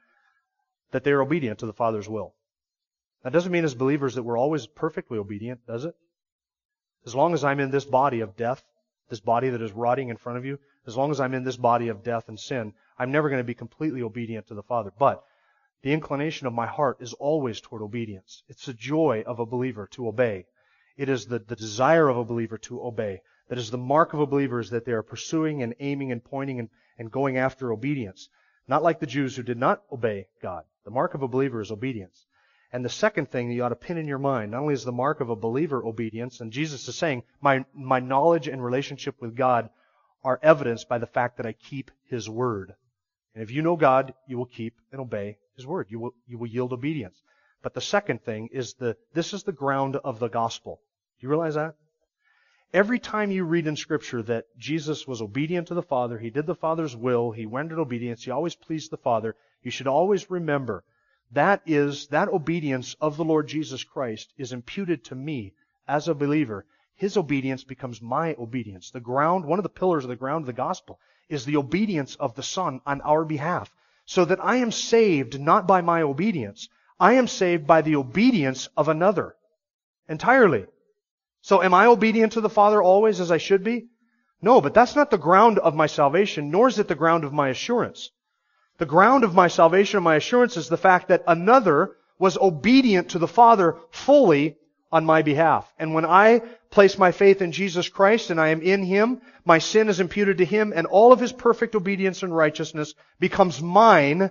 That 0.93 1.05
they 1.05 1.13
are 1.13 1.23
obedient 1.23 1.59
to 1.61 1.67
the 1.67 1.73
Father's 1.73 2.09
will. 2.09 2.35
That 3.23 3.33
doesn't 3.33 3.53
mean 3.53 3.65
as 3.65 3.75
believers 3.75 4.15
that 4.15 4.23
we're 4.23 4.39
always 4.39 4.67
perfectly 4.67 5.19
obedient, 5.19 5.67
does 5.67 5.85
it? 5.85 5.95
As 7.07 7.15
long 7.15 7.35
as 7.35 7.45
I'm 7.45 7.61
in 7.61 7.71
this 7.71 7.85
body 7.85 8.21
of 8.21 8.37
death, 8.37 8.63
this 9.09 9.21
body 9.21 9.51
that 9.51 9.63
is 9.63 9.73
rotting 9.73 10.09
in 10.09 10.17
front 10.17 10.39
of 10.39 10.45
you, 10.45 10.59
as 10.87 10.97
long 10.97 11.11
as 11.11 11.21
I'm 11.21 11.35
in 11.35 11.45
this 11.45 11.57
body 11.57 11.89
of 11.89 12.03
death 12.03 12.29
and 12.29 12.39
sin, 12.39 12.75
I'm 12.99 13.13
never 13.13 13.29
going 13.29 13.41
to 13.41 13.45
be 13.45 13.55
completely 13.55 14.03
obedient 14.03 14.49
to 14.49 14.55
the 14.55 14.63
Father. 14.63 14.93
But 14.99 15.25
the 15.83 15.93
inclination 15.93 16.47
of 16.47 16.53
my 16.53 16.67
heart 16.67 16.99
is 17.01 17.15
always 17.15 17.61
toward 17.61 17.83
obedience. 17.83 18.43
It's 18.49 18.67
the 18.67 18.75
joy 18.75 19.23
of 19.27 19.39
a 19.39 19.47
believer 19.47 19.87
to 19.93 20.09
obey. 20.09 20.47
It 20.97 21.09
is 21.09 21.27
the, 21.27 21.39
the 21.39 21.57
desire 21.57 22.09
of 22.09 22.17
a 22.17 22.25
believer 22.25 22.59
to 22.59 22.83
obey. 22.83 23.23
That 23.49 23.59
is 23.59 23.71
the 23.71 23.79
mark 23.79 24.13
of 24.13 24.21
a 24.21 24.27
believer 24.27 24.61
is 24.61 24.71
that 24.71 24.85
they 24.85 24.93
are 24.93 25.03
pursuing 25.03 25.63
and 25.63 25.75
aiming 25.79 26.11
and 26.11 26.23
pointing 26.23 26.59
and, 26.59 26.69
and 26.99 27.11
going 27.11 27.37
after 27.39 27.73
obedience. 27.73 28.29
Not 28.67 28.83
like 28.83 28.99
the 28.99 29.07
Jews 29.07 29.37
who 29.37 29.43
did 29.43 29.57
not 29.57 29.83
obey 29.91 30.27
God. 30.43 30.65
The 30.85 30.91
mark 30.91 31.15
of 31.15 31.23
a 31.23 31.29
believer 31.29 31.61
is 31.61 31.71
obedience. 31.71 32.27
And 32.71 32.85
the 32.85 32.91
second 32.91 33.31
thing 33.31 33.49
that 33.49 33.55
you 33.55 33.65
ought 33.65 33.71
to 33.71 33.77
pin 33.77 33.97
in 33.97 34.07
your 34.07 34.19
mind, 34.19 34.51
not 34.51 34.61
only 34.61 34.75
is 34.75 34.85
the 34.85 34.93
mark 34.93 35.21
of 35.21 35.31
a 35.31 35.37
believer 35.37 35.83
obedience, 35.83 36.41
and 36.41 36.53
Jesus 36.53 36.87
is 36.87 36.97
saying, 36.97 37.23
my, 37.41 37.65
my 37.73 37.99
knowledge 37.99 38.47
and 38.47 38.63
relationship 38.63 39.21
with 39.21 39.35
God 39.35 39.71
are 40.23 40.39
evidenced 40.43 40.89
by 40.89 40.99
the 40.99 41.07
fact 41.07 41.39
that 41.39 41.47
I 41.47 41.53
keep 41.53 41.91
His 42.11 42.29
word. 42.29 42.75
And 43.35 43.43
if 43.43 43.51
you 43.51 43.63
know 43.63 43.77
God, 43.77 44.13
you 44.27 44.37
will 44.37 44.47
keep 44.47 44.75
and 44.93 45.01
obey 45.01 45.39
His 45.57 45.67
word. 45.67 45.87
You 45.89 45.99
will, 45.99 46.15
you 46.27 46.37
will 46.37 46.49
yield 46.49 46.75
obedience. 46.75 47.23
But 47.63 47.73
the 47.73 47.81
second 47.81 48.23
thing 48.23 48.49
is 48.53 48.75
the, 48.75 48.97
this 49.15 49.33
is 49.33 49.45
the 49.45 49.53
ground 49.53 49.97
of 49.97 50.19
the 50.19 50.29
gospel. 50.29 50.81
Do 51.19 51.27
you 51.27 51.31
realize 51.31 51.55
that? 51.55 51.75
Every 52.75 52.99
time 52.99 53.31
you 53.31 53.45
read 53.45 53.67
in 53.67 53.77
scripture 53.77 54.23
that 54.25 54.45
Jesus 54.59 55.07
was 55.07 55.23
obedient 55.23 55.69
to 55.69 55.75
the 55.75 55.83
Father, 55.83 56.19
He 56.19 56.29
did 56.29 56.45
the 56.45 56.55
Father's 56.55 56.95
will, 56.95 57.31
He 57.31 57.47
rendered 57.47 57.79
obedience, 57.79 58.25
He 58.25 58.31
always 58.31 58.55
pleased 58.55 58.91
the 58.91 58.99
Father, 58.99 59.37
you 59.63 59.71
should 59.71 59.87
always 59.87 60.31
remember 60.31 60.85
that 61.33 61.63
is, 61.67 62.07
that 62.09 62.29
obedience 62.29 62.97
of 63.01 63.17
the 63.17 63.25
Lord 63.25 63.49
Jesus 63.49 63.85
Christ 63.85 64.33
is 64.39 64.53
imputed 64.53 65.05
to 65.05 65.15
me 65.15 65.53
as 65.87 66.09
a 66.09 66.15
believer. 66.15 66.65
His 66.95 67.17
obedience 67.17 67.65
becomes 67.65 68.03
my 68.03 68.35
obedience. 68.35 68.91
The 68.91 69.01
ground, 69.01 69.45
one 69.45 69.59
of 69.59 69.63
the 69.63 69.69
pillars 69.69 70.05
of 70.05 70.09
the 70.09 70.17
ground 70.17 70.43
of 70.43 70.47
the 70.47 70.53
gospel 70.53 70.99
is 71.29 71.45
the 71.45 71.57
obedience 71.57 72.17
of 72.17 72.35
the 72.35 72.43
Son 72.43 72.81
on 72.87 73.01
our 73.03 73.25
behalf. 73.25 73.71
So 74.07 74.25
that 74.25 74.43
I 74.43 74.57
am 74.57 74.73
saved 74.73 75.39
not 75.39 75.67
by 75.67 75.83
my 75.83 76.01
obedience. 76.03 76.69
I 76.99 77.13
am 77.15 77.29
saved 77.29 77.67
by 77.67 77.83
the 77.83 77.97
obedience 77.97 78.69
of 78.77 78.89
another. 78.89 79.37
Entirely. 80.09 80.67
So 81.43 81.63
am 81.63 81.75
I 81.75 81.87
obedient 81.87 82.33
to 82.33 82.41
the 82.41 82.49
Father 82.49 82.83
always 82.83 83.21
as 83.21 83.31
I 83.31 83.37
should 83.37 83.63
be? 83.63 83.89
No, 84.41 84.61
but 84.61 84.73
that's 84.73 84.97
not 84.97 85.11
the 85.11 85.19
ground 85.19 85.59
of 85.59 85.75
my 85.75 85.87
salvation, 85.87 86.51
nor 86.51 86.69
is 86.69 86.79
it 86.79 86.89
the 86.89 86.95
ground 86.95 87.25
of 87.25 87.33
my 87.33 87.49
assurance. 87.51 88.11
The 88.79 88.87
ground 88.87 89.25
of 89.25 89.35
my 89.35 89.49
salvation 89.49 89.99
and 89.99 90.05
my 90.05 90.17
assurance 90.17 90.57
is 90.57 90.69
the 90.69 90.77
fact 90.77 91.09
that 91.09 91.25
another 91.27 91.97
was 92.19 92.39
obedient 92.39 93.11
to 93.11 93.19
the 93.19 93.29
Father 93.29 93.77
fully 93.91 94.57
on 94.91 95.05
my 95.05 95.23
behalf. 95.23 95.71
And 95.79 95.95
when 95.95 96.07
I 96.07 96.43
place 96.71 96.97
my 96.97 97.13
faith 97.13 97.43
in 97.43 97.53
Jesus 97.53 97.89
Christ 97.89 98.31
and 98.31 98.41
I 98.41 98.49
am 98.49 98.63
in 98.63 98.83
Him, 98.83 99.21
my 99.45 99.59
sin 99.59 99.89
is 99.89 100.01
imputed 100.01 100.39
to 100.39 100.45
Him 100.45 100.73
and 100.75 100.87
all 100.87 101.13
of 101.13 101.21
His 101.21 101.33
perfect 101.33 101.75
obedience 101.75 102.23
and 102.23 102.35
righteousness 102.35 102.95
becomes 103.19 103.61
mine 103.61 104.31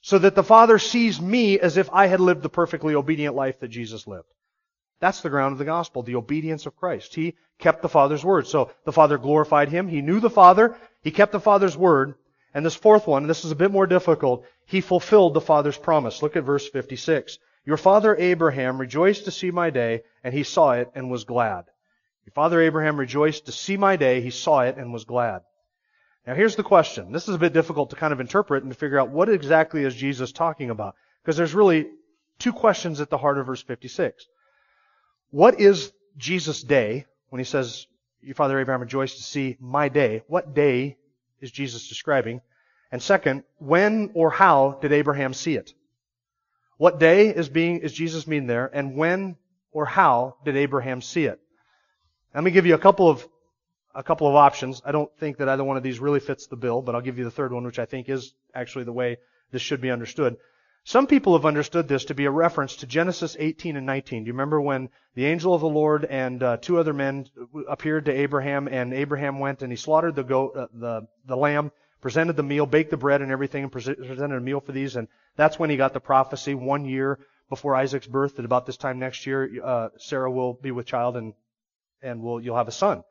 so 0.00 0.18
that 0.18 0.34
the 0.34 0.42
Father 0.42 0.78
sees 0.78 1.20
me 1.20 1.60
as 1.60 1.76
if 1.76 1.88
I 1.92 2.06
had 2.06 2.20
lived 2.20 2.42
the 2.42 2.48
perfectly 2.48 2.94
obedient 2.94 3.36
life 3.36 3.60
that 3.60 3.68
Jesus 3.68 4.06
lived. 4.06 4.26
That's 5.00 5.20
the 5.20 5.30
ground 5.30 5.52
of 5.52 5.58
the 5.58 5.64
gospel, 5.64 6.02
the 6.02 6.16
obedience 6.16 6.66
of 6.66 6.76
Christ. 6.76 7.14
He 7.14 7.34
kept 7.58 7.82
the 7.82 7.88
Father's 7.88 8.24
word. 8.24 8.46
So 8.46 8.70
the 8.84 8.92
Father 8.92 9.18
glorified 9.18 9.68
Him. 9.68 9.88
He 9.88 10.00
knew 10.00 10.20
the 10.20 10.30
Father. 10.30 10.76
He 11.02 11.10
kept 11.10 11.32
the 11.32 11.40
Father's 11.40 11.76
word. 11.76 12.14
And 12.54 12.64
this 12.66 12.74
fourth 12.74 13.06
one, 13.06 13.26
this 13.26 13.44
is 13.44 13.50
a 13.50 13.56
bit 13.56 13.70
more 13.70 13.86
difficult. 13.86 14.44
He 14.66 14.80
fulfilled 14.80 15.34
the 15.34 15.40
Father's 15.40 15.78
promise. 15.78 16.22
Look 16.22 16.36
at 16.36 16.44
verse 16.44 16.68
56. 16.68 17.38
Your 17.64 17.76
father 17.76 18.16
Abraham 18.16 18.78
rejoiced 18.78 19.24
to 19.26 19.30
see 19.30 19.50
my 19.50 19.70
day, 19.70 20.02
and 20.24 20.34
he 20.34 20.42
saw 20.42 20.72
it 20.72 20.90
and 20.94 21.10
was 21.10 21.24
glad. 21.24 21.64
Your 22.24 22.32
father 22.32 22.60
Abraham 22.60 22.98
rejoiced 22.98 23.46
to 23.46 23.52
see 23.52 23.76
my 23.76 23.96
day, 23.96 24.20
he 24.20 24.30
saw 24.30 24.60
it 24.60 24.76
and 24.76 24.92
was 24.92 25.04
glad. 25.04 25.42
Now 26.26 26.34
here's 26.34 26.56
the 26.56 26.62
question. 26.62 27.12
This 27.12 27.28
is 27.28 27.34
a 27.34 27.38
bit 27.38 27.52
difficult 27.52 27.90
to 27.90 27.96
kind 27.96 28.12
of 28.12 28.20
interpret 28.20 28.62
and 28.62 28.72
to 28.72 28.78
figure 28.78 28.98
out 28.98 29.10
what 29.10 29.28
exactly 29.28 29.84
is 29.84 29.94
Jesus 29.94 30.32
talking 30.32 30.70
about. 30.70 30.94
Because 31.22 31.36
there's 31.36 31.54
really 31.54 31.88
two 32.38 32.52
questions 32.52 33.00
at 33.00 33.10
the 33.10 33.18
heart 33.18 33.38
of 33.38 33.46
verse 33.46 33.62
56. 33.62 34.26
What 35.30 35.60
is 35.60 35.92
Jesus' 36.16 36.62
day 36.62 37.06
when 37.30 37.38
he 37.38 37.44
says, 37.44 37.86
your 38.20 38.34
father 38.34 38.58
Abraham 38.58 38.82
rejoiced 38.82 39.16
to 39.16 39.22
see 39.24 39.56
my 39.60 39.88
day? 39.88 40.22
What 40.28 40.54
day 40.54 40.96
is 41.42 41.50
Jesus 41.50 41.88
describing? 41.88 42.40
And 42.90 43.02
second, 43.02 43.44
when 43.58 44.10
or 44.14 44.30
how 44.30 44.78
did 44.80 44.92
Abraham 44.92 45.34
see 45.34 45.56
it? 45.56 45.74
What 46.78 46.98
day 46.98 47.28
is 47.28 47.48
being, 47.48 47.80
is 47.80 47.92
Jesus 47.92 48.26
mean 48.26 48.46
there? 48.46 48.70
And 48.72 48.96
when 48.96 49.36
or 49.72 49.84
how 49.84 50.36
did 50.44 50.56
Abraham 50.56 51.02
see 51.02 51.24
it? 51.24 51.40
Let 52.34 52.44
me 52.44 52.50
give 52.50 52.66
you 52.66 52.74
a 52.74 52.78
couple 52.78 53.08
of, 53.08 53.26
a 53.94 54.02
couple 54.02 54.26
of 54.26 54.34
options. 54.34 54.80
I 54.84 54.92
don't 54.92 55.10
think 55.18 55.38
that 55.38 55.48
either 55.48 55.64
one 55.64 55.76
of 55.76 55.82
these 55.82 56.00
really 56.00 56.20
fits 56.20 56.46
the 56.46 56.56
bill, 56.56 56.80
but 56.80 56.94
I'll 56.94 57.02
give 57.02 57.18
you 57.18 57.24
the 57.24 57.30
third 57.30 57.52
one, 57.52 57.64
which 57.64 57.78
I 57.78 57.84
think 57.84 58.08
is 58.08 58.34
actually 58.54 58.84
the 58.84 58.92
way 58.92 59.18
this 59.50 59.62
should 59.62 59.80
be 59.80 59.90
understood. 59.90 60.36
Some 60.84 61.06
people 61.06 61.34
have 61.34 61.46
understood 61.46 61.86
this 61.86 62.06
to 62.06 62.14
be 62.14 62.24
a 62.24 62.30
reference 62.30 62.76
to 62.76 62.86
Genesis 62.86 63.36
18 63.38 63.76
and 63.76 63.86
19. 63.86 64.24
Do 64.24 64.26
you 64.26 64.32
remember 64.32 64.60
when 64.60 64.88
the 65.14 65.26
angel 65.26 65.54
of 65.54 65.60
the 65.60 65.68
Lord 65.68 66.04
and 66.04 66.42
uh, 66.42 66.56
two 66.56 66.76
other 66.78 66.92
men 66.92 67.26
appeared 67.68 68.06
to 68.06 68.12
Abraham, 68.12 68.66
and 68.66 68.92
Abraham 68.92 69.38
went 69.38 69.62
and 69.62 69.70
he 69.70 69.76
slaughtered 69.76 70.16
the 70.16 70.24
goat, 70.24 70.56
uh, 70.56 70.66
the 70.72 71.06
the 71.24 71.36
lamb, 71.36 71.70
presented 72.00 72.34
the 72.34 72.42
meal, 72.42 72.66
baked 72.66 72.90
the 72.90 72.96
bread 72.96 73.22
and 73.22 73.30
everything, 73.30 73.62
and 73.62 73.70
presented 73.70 74.36
a 74.36 74.40
meal 74.40 74.58
for 74.58 74.72
these, 74.72 74.96
and 74.96 75.06
that's 75.36 75.56
when 75.56 75.70
he 75.70 75.76
got 75.76 75.92
the 75.92 76.00
prophecy 76.00 76.54
one 76.54 76.84
year 76.84 77.20
before 77.48 77.76
Isaac's 77.76 78.08
birth 78.08 78.36
that 78.36 78.44
about 78.44 78.66
this 78.66 78.76
time 78.76 78.98
next 78.98 79.24
year 79.24 79.48
uh, 79.62 79.88
Sarah 79.98 80.30
will 80.30 80.54
be 80.54 80.72
with 80.72 80.86
child 80.86 81.16
and 81.16 81.32
and 82.02 82.22
will 82.22 82.40
you'll 82.40 82.56
have 82.56 82.68
a 82.68 82.72
son. 82.72 83.04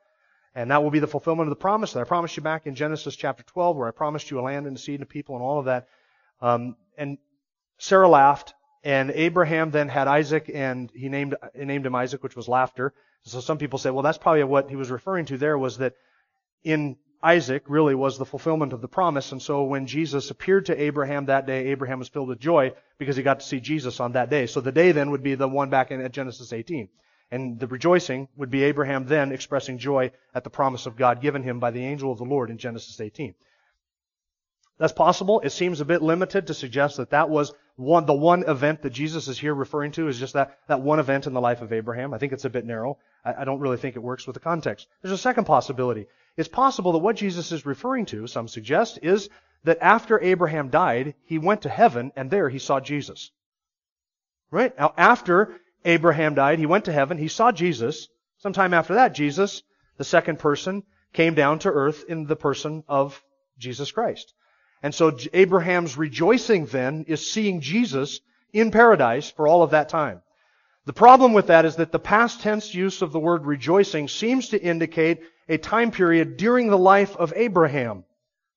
And 0.54 0.70
that 0.70 0.82
will 0.82 0.90
be 0.90 0.98
the 0.98 1.06
fulfillment 1.06 1.48
of 1.48 1.56
the 1.56 1.62
promise 1.62 1.94
that 1.94 2.00
I 2.00 2.04
promised 2.04 2.36
you 2.36 2.42
back 2.42 2.66
in 2.66 2.74
Genesis 2.74 3.16
chapter 3.16 3.42
12, 3.44 3.78
where 3.78 3.88
I 3.88 3.92
promised 3.92 4.30
you 4.30 4.38
a 4.38 4.42
land 4.42 4.66
and 4.66 4.76
a 4.76 4.78
seed 4.78 4.96
and 4.96 5.04
a 5.04 5.06
people 5.06 5.36
and 5.36 5.42
all 5.42 5.58
of 5.58 5.64
that. 5.64 5.88
Um, 6.42 6.76
and 6.98 7.16
Sarah 7.82 8.08
laughed, 8.08 8.54
and 8.84 9.10
Abraham 9.10 9.72
then 9.72 9.88
had 9.88 10.06
Isaac, 10.06 10.48
and 10.54 10.88
he 10.94 11.08
named 11.08 11.34
he 11.52 11.64
named 11.64 11.84
him 11.84 11.96
Isaac, 11.96 12.22
which 12.22 12.36
was 12.36 12.46
laughter. 12.46 12.94
So 13.24 13.40
some 13.40 13.58
people 13.58 13.80
say, 13.80 13.90
well, 13.90 14.04
that's 14.04 14.18
probably 14.18 14.44
what 14.44 14.70
he 14.70 14.76
was 14.76 14.88
referring 14.88 15.26
to 15.26 15.36
there 15.36 15.58
was 15.58 15.78
that 15.78 15.94
in 16.62 16.96
Isaac 17.24 17.64
really 17.66 17.96
was 17.96 18.18
the 18.18 18.24
fulfillment 18.24 18.72
of 18.72 18.82
the 18.82 18.88
promise. 18.88 19.32
And 19.32 19.42
so 19.42 19.64
when 19.64 19.88
Jesus 19.88 20.30
appeared 20.30 20.66
to 20.66 20.80
Abraham 20.80 21.26
that 21.26 21.44
day, 21.44 21.68
Abraham 21.72 21.98
was 21.98 22.08
filled 22.08 22.28
with 22.28 22.38
joy 22.38 22.72
because 22.98 23.16
he 23.16 23.24
got 23.24 23.40
to 23.40 23.46
see 23.46 23.58
Jesus 23.58 23.98
on 23.98 24.12
that 24.12 24.30
day. 24.30 24.46
So 24.46 24.60
the 24.60 24.70
day 24.70 24.92
then 24.92 25.10
would 25.10 25.24
be 25.24 25.34
the 25.34 25.48
one 25.48 25.68
back 25.68 25.90
in 25.90 26.00
at 26.00 26.12
Genesis 26.12 26.52
18. 26.52 26.88
And 27.32 27.58
the 27.58 27.66
rejoicing 27.66 28.28
would 28.36 28.50
be 28.50 28.62
Abraham 28.62 29.06
then 29.06 29.32
expressing 29.32 29.78
joy 29.78 30.12
at 30.36 30.44
the 30.44 30.50
promise 30.50 30.86
of 30.86 30.96
God 30.96 31.20
given 31.20 31.42
him 31.42 31.58
by 31.58 31.72
the 31.72 31.84
angel 31.84 32.12
of 32.12 32.18
the 32.18 32.24
Lord 32.24 32.48
in 32.48 32.58
Genesis 32.58 33.00
18. 33.00 33.34
That's 34.78 34.92
possible. 34.92 35.40
It 35.40 35.50
seems 35.50 35.80
a 35.80 35.84
bit 35.84 36.02
limited 36.02 36.46
to 36.46 36.54
suggest 36.54 36.96
that 36.96 37.10
that 37.10 37.30
was 37.30 37.52
one, 37.76 38.06
the 38.06 38.12
one 38.12 38.44
event 38.48 38.82
that 38.82 38.90
Jesus 38.90 39.28
is 39.28 39.38
here 39.38 39.54
referring 39.54 39.92
to 39.92 40.08
is 40.08 40.18
just 40.18 40.34
that, 40.34 40.58
that 40.68 40.80
one 40.80 40.98
event 40.98 41.26
in 41.26 41.32
the 41.32 41.40
life 41.40 41.62
of 41.62 41.72
Abraham. 41.72 42.12
I 42.12 42.18
think 42.18 42.32
it's 42.32 42.44
a 42.44 42.50
bit 42.50 42.66
narrow. 42.66 42.98
I, 43.24 43.34
I 43.34 43.44
don't 43.44 43.60
really 43.60 43.76
think 43.76 43.96
it 43.96 44.02
works 44.02 44.26
with 44.26 44.34
the 44.34 44.40
context. 44.40 44.88
There's 45.00 45.12
a 45.12 45.18
second 45.18 45.44
possibility. 45.44 46.06
It's 46.36 46.48
possible 46.48 46.92
that 46.92 46.98
what 46.98 47.16
Jesus 47.16 47.52
is 47.52 47.66
referring 47.66 48.06
to, 48.06 48.26
some 48.26 48.48
suggest, 48.48 48.98
is 49.02 49.28
that 49.64 49.78
after 49.80 50.20
Abraham 50.20 50.68
died, 50.68 51.14
he 51.24 51.38
went 51.38 51.62
to 51.62 51.68
heaven 51.68 52.12
and 52.16 52.30
there 52.30 52.48
he 52.48 52.58
saw 52.58 52.80
Jesus. 52.80 53.30
Right? 54.50 54.76
Now, 54.78 54.92
after 54.96 55.54
Abraham 55.84 56.34
died, 56.34 56.58
he 56.58 56.66
went 56.66 56.86
to 56.86 56.92
heaven, 56.92 57.18
he 57.18 57.28
saw 57.28 57.52
Jesus. 57.52 58.08
Sometime 58.38 58.74
after 58.74 58.94
that, 58.94 59.14
Jesus, 59.14 59.62
the 59.96 60.04
second 60.04 60.38
person, 60.38 60.82
came 61.12 61.34
down 61.34 61.58
to 61.60 61.70
earth 61.70 62.04
in 62.08 62.26
the 62.26 62.36
person 62.36 62.84
of 62.88 63.22
Jesus 63.58 63.92
Christ. 63.92 64.34
And 64.82 64.94
so 64.94 65.16
Abraham's 65.32 65.96
rejoicing 65.96 66.66
then 66.66 67.04
is 67.06 67.30
seeing 67.30 67.60
Jesus 67.60 68.20
in 68.52 68.70
paradise 68.70 69.30
for 69.30 69.46
all 69.46 69.62
of 69.62 69.70
that 69.70 69.88
time. 69.88 70.22
The 70.84 70.92
problem 70.92 71.32
with 71.32 71.46
that 71.46 71.64
is 71.64 71.76
that 71.76 71.92
the 71.92 72.00
past 72.00 72.40
tense 72.40 72.74
use 72.74 73.02
of 73.02 73.12
the 73.12 73.20
word 73.20 73.46
rejoicing 73.46 74.08
seems 74.08 74.48
to 74.48 74.60
indicate 74.60 75.22
a 75.48 75.56
time 75.56 75.92
period 75.92 76.36
during 76.36 76.68
the 76.68 76.78
life 76.78 77.16
of 77.16 77.32
Abraham, 77.36 78.04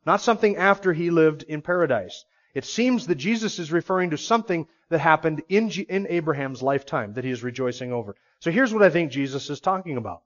not 0.05 0.21
something 0.21 0.57
after 0.57 0.91
he 0.91 1.11
lived 1.11 1.43
in 1.43 1.61
paradise. 1.61 2.25
It 2.55 2.65
seems 2.65 3.05
that 3.07 3.15
Jesus 3.15 3.59
is 3.59 3.71
referring 3.71 4.09
to 4.09 4.17
something 4.17 4.67
that 4.89 4.99
happened 4.99 5.43
in, 5.49 5.69
G- 5.69 5.85
in 5.87 6.07
Abraham's 6.07 6.63
lifetime 6.63 7.13
that 7.13 7.23
he 7.23 7.29
is 7.29 7.43
rejoicing 7.43 7.93
over. 7.93 8.15
So 8.39 8.49
here's 8.49 8.73
what 8.73 8.83
I 8.83 8.89
think 8.89 9.11
Jesus 9.11 9.49
is 9.51 9.59
talking 9.59 9.97
about. 9.97 10.23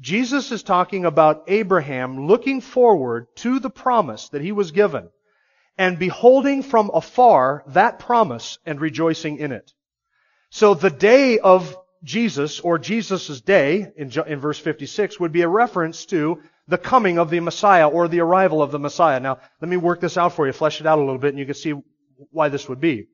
Jesus 0.00 0.52
is 0.52 0.62
talking 0.62 1.06
about 1.06 1.44
Abraham 1.48 2.26
looking 2.26 2.60
forward 2.60 3.28
to 3.36 3.58
the 3.58 3.70
promise 3.70 4.28
that 4.30 4.42
he 4.42 4.52
was 4.52 4.72
given 4.72 5.08
and 5.80 5.98
beholding 5.98 6.62
from 6.62 6.90
afar 6.92 7.64
that 7.68 7.98
promise 7.98 8.58
and 8.66 8.82
rejoicing 8.82 9.38
in 9.38 9.50
it. 9.50 9.72
So 10.50 10.74
the 10.74 10.90
day 10.90 11.38
of 11.38 11.74
Jesus, 12.04 12.60
or 12.60 12.78
Jesus' 12.78 13.40
day, 13.40 13.90
in, 13.96 14.12
in 14.26 14.40
verse 14.40 14.58
56, 14.58 15.18
would 15.18 15.32
be 15.32 15.40
a 15.40 15.48
reference 15.48 16.04
to 16.06 16.42
the 16.68 16.76
coming 16.76 17.18
of 17.18 17.30
the 17.30 17.40
Messiah 17.40 17.88
or 17.88 18.08
the 18.08 18.20
arrival 18.20 18.62
of 18.62 18.72
the 18.72 18.78
Messiah. 18.78 19.20
Now, 19.20 19.38
let 19.62 19.70
me 19.70 19.78
work 19.78 20.00
this 20.00 20.18
out 20.18 20.34
for 20.34 20.46
you, 20.46 20.52
flesh 20.52 20.82
it 20.82 20.86
out 20.86 20.98
a 20.98 21.00
little 21.00 21.16
bit, 21.16 21.30
and 21.30 21.38
you 21.38 21.46
can 21.46 21.54
see 21.54 21.72
why 22.30 22.50
this 22.50 22.68
would 22.68 22.80
be. 22.80 23.06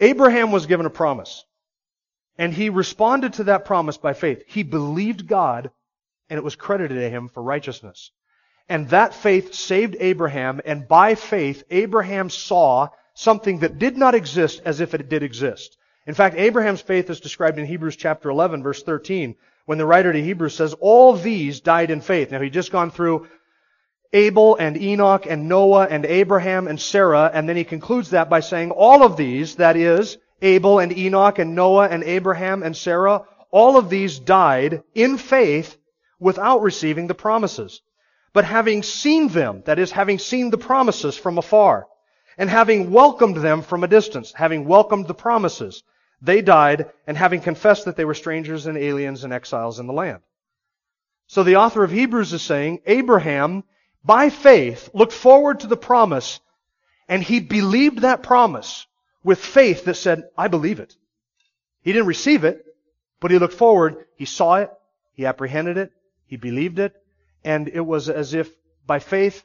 Abraham 0.00 0.50
was 0.50 0.66
given 0.66 0.86
a 0.86 0.90
promise, 0.90 1.44
and 2.38 2.52
he 2.52 2.70
responded 2.70 3.34
to 3.34 3.44
that 3.44 3.66
promise 3.66 3.98
by 3.98 4.14
faith. 4.14 4.42
He 4.48 4.64
believed 4.64 5.28
God, 5.28 5.70
and 6.28 6.38
it 6.38 6.44
was 6.44 6.56
credited 6.56 6.98
to 6.98 7.08
him 7.08 7.28
for 7.28 7.40
righteousness. 7.40 8.10
And 8.68 8.88
that 8.90 9.14
faith 9.14 9.54
saved 9.54 9.96
Abraham, 10.00 10.60
and 10.64 10.86
by 10.88 11.14
faith, 11.14 11.64
Abraham 11.70 12.30
saw 12.30 12.88
something 13.14 13.58
that 13.58 13.78
did 13.78 13.96
not 13.96 14.14
exist 14.14 14.62
as 14.64 14.80
if 14.80 14.94
it 14.94 15.08
did 15.08 15.22
exist. 15.22 15.76
In 16.06 16.14
fact, 16.14 16.36
Abraham's 16.36 16.80
faith 16.80 17.10
is 17.10 17.20
described 17.20 17.58
in 17.58 17.66
Hebrews 17.66 17.96
chapter 17.96 18.30
11, 18.30 18.62
verse 18.62 18.82
13, 18.82 19.36
when 19.66 19.78
the 19.78 19.86
writer 19.86 20.12
to 20.12 20.22
Hebrews 20.22 20.54
says, 20.54 20.74
All 20.74 21.14
these 21.14 21.60
died 21.60 21.90
in 21.90 22.00
faith. 22.00 22.30
Now, 22.30 22.40
he'd 22.40 22.52
just 22.52 22.72
gone 22.72 22.90
through 22.90 23.28
Abel 24.12 24.56
and 24.56 24.76
Enoch 24.80 25.26
and 25.26 25.48
Noah 25.48 25.86
and 25.88 26.04
Abraham 26.04 26.66
and 26.66 26.80
Sarah, 26.80 27.30
and 27.32 27.48
then 27.48 27.56
he 27.56 27.64
concludes 27.64 28.10
that 28.10 28.28
by 28.28 28.40
saying, 28.40 28.70
All 28.70 29.04
of 29.04 29.16
these, 29.16 29.56
that 29.56 29.76
is, 29.76 30.18
Abel 30.42 30.80
and 30.80 30.96
Enoch 30.96 31.38
and 31.38 31.54
Noah 31.54 31.88
and 31.88 32.02
Abraham 32.02 32.62
and 32.62 32.76
Sarah, 32.76 33.22
all 33.50 33.76
of 33.76 33.88
these 33.88 34.18
died 34.18 34.82
in 34.94 35.18
faith 35.18 35.76
without 36.18 36.62
receiving 36.62 37.06
the 37.06 37.14
promises. 37.14 37.80
But 38.32 38.44
having 38.44 38.82
seen 38.82 39.28
them, 39.28 39.62
that 39.66 39.78
is, 39.78 39.90
having 39.90 40.18
seen 40.18 40.50
the 40.50 40.58
promises 40.58 41.16
from 41.16 41.38
afar, 41.38 41.86
and 42.38 42.48
having 42.48 42.90
welcomed 42.90 43.36
them 43.36 43.62
from 43.62 43.84
a 43.84 43.88
distance, 43.88 44.32
having 44.32 44.64
welcomed 44.64 45.06
the 45.06 45.14
promises, 45.14 45.82
they 46.22 46.40
died, 46.40 46.90
and 47.06 47.16
having 47.16 47.40
confessed 47.40 47.84
that 47.84 47.96
they 47.96 48.04
were 48.04 48.14
strangers 48.14 48.66
and 48.66 48.78
aliens 48.78 49.24
and 49.24 49.32
exiles 49.32 49.78
in 49.78 49.86
the 49.86 49.92
land. 49.92 50.20
So 51.26 51.42
the 51.42 51.56
author 51.56 51.84
of 51.84 51.90
Hebrews 51.90 52.32
is 52.32 52.42
saying, 52.42 52.80
Abraham, 52.86 53.64
by 54.04 54.30
faith, 54.30 54.88
looked 54.94 55.12
forward 55.12 55.60
to 55.60 55.66
the 55.66 55.76
promise, 55.76 56.40
and 57.08 57.22
he 57.22 57.40
believed 57.40 58.00
that 58.00 58.22
promise 58.22 58.86
with 59.22 59.38
faith 59.38 59.84
that 59.84 59.94
said, 59.94 60.24
I 60.36 60.48
believe 60.48 60.80
it. 60.80 60.96
He 61.82 61.92
didn't 61.92 62.08
receive 62.08 62.44
it, 62.44 62.64
but 63.20 63.30
he 63.30 63.38
looked 63.38 63.54
forward, 63.54 64.06
he 64.16 64.24
saw 64.24 64.56
it, 64.56 64.70
he 65.12 65.26
apprehended 65.26 65.76
it, 65.76 65.92
he 66.26 66.36
believed 66.36 66.78
it, 66.78 66.94
and 67.44 67.68
it 67.68 67.80
was 67.80 68.08
as 68.08 68.34
if 68.34 68.50
by 68.86 68.98
faith, 68.98 69.44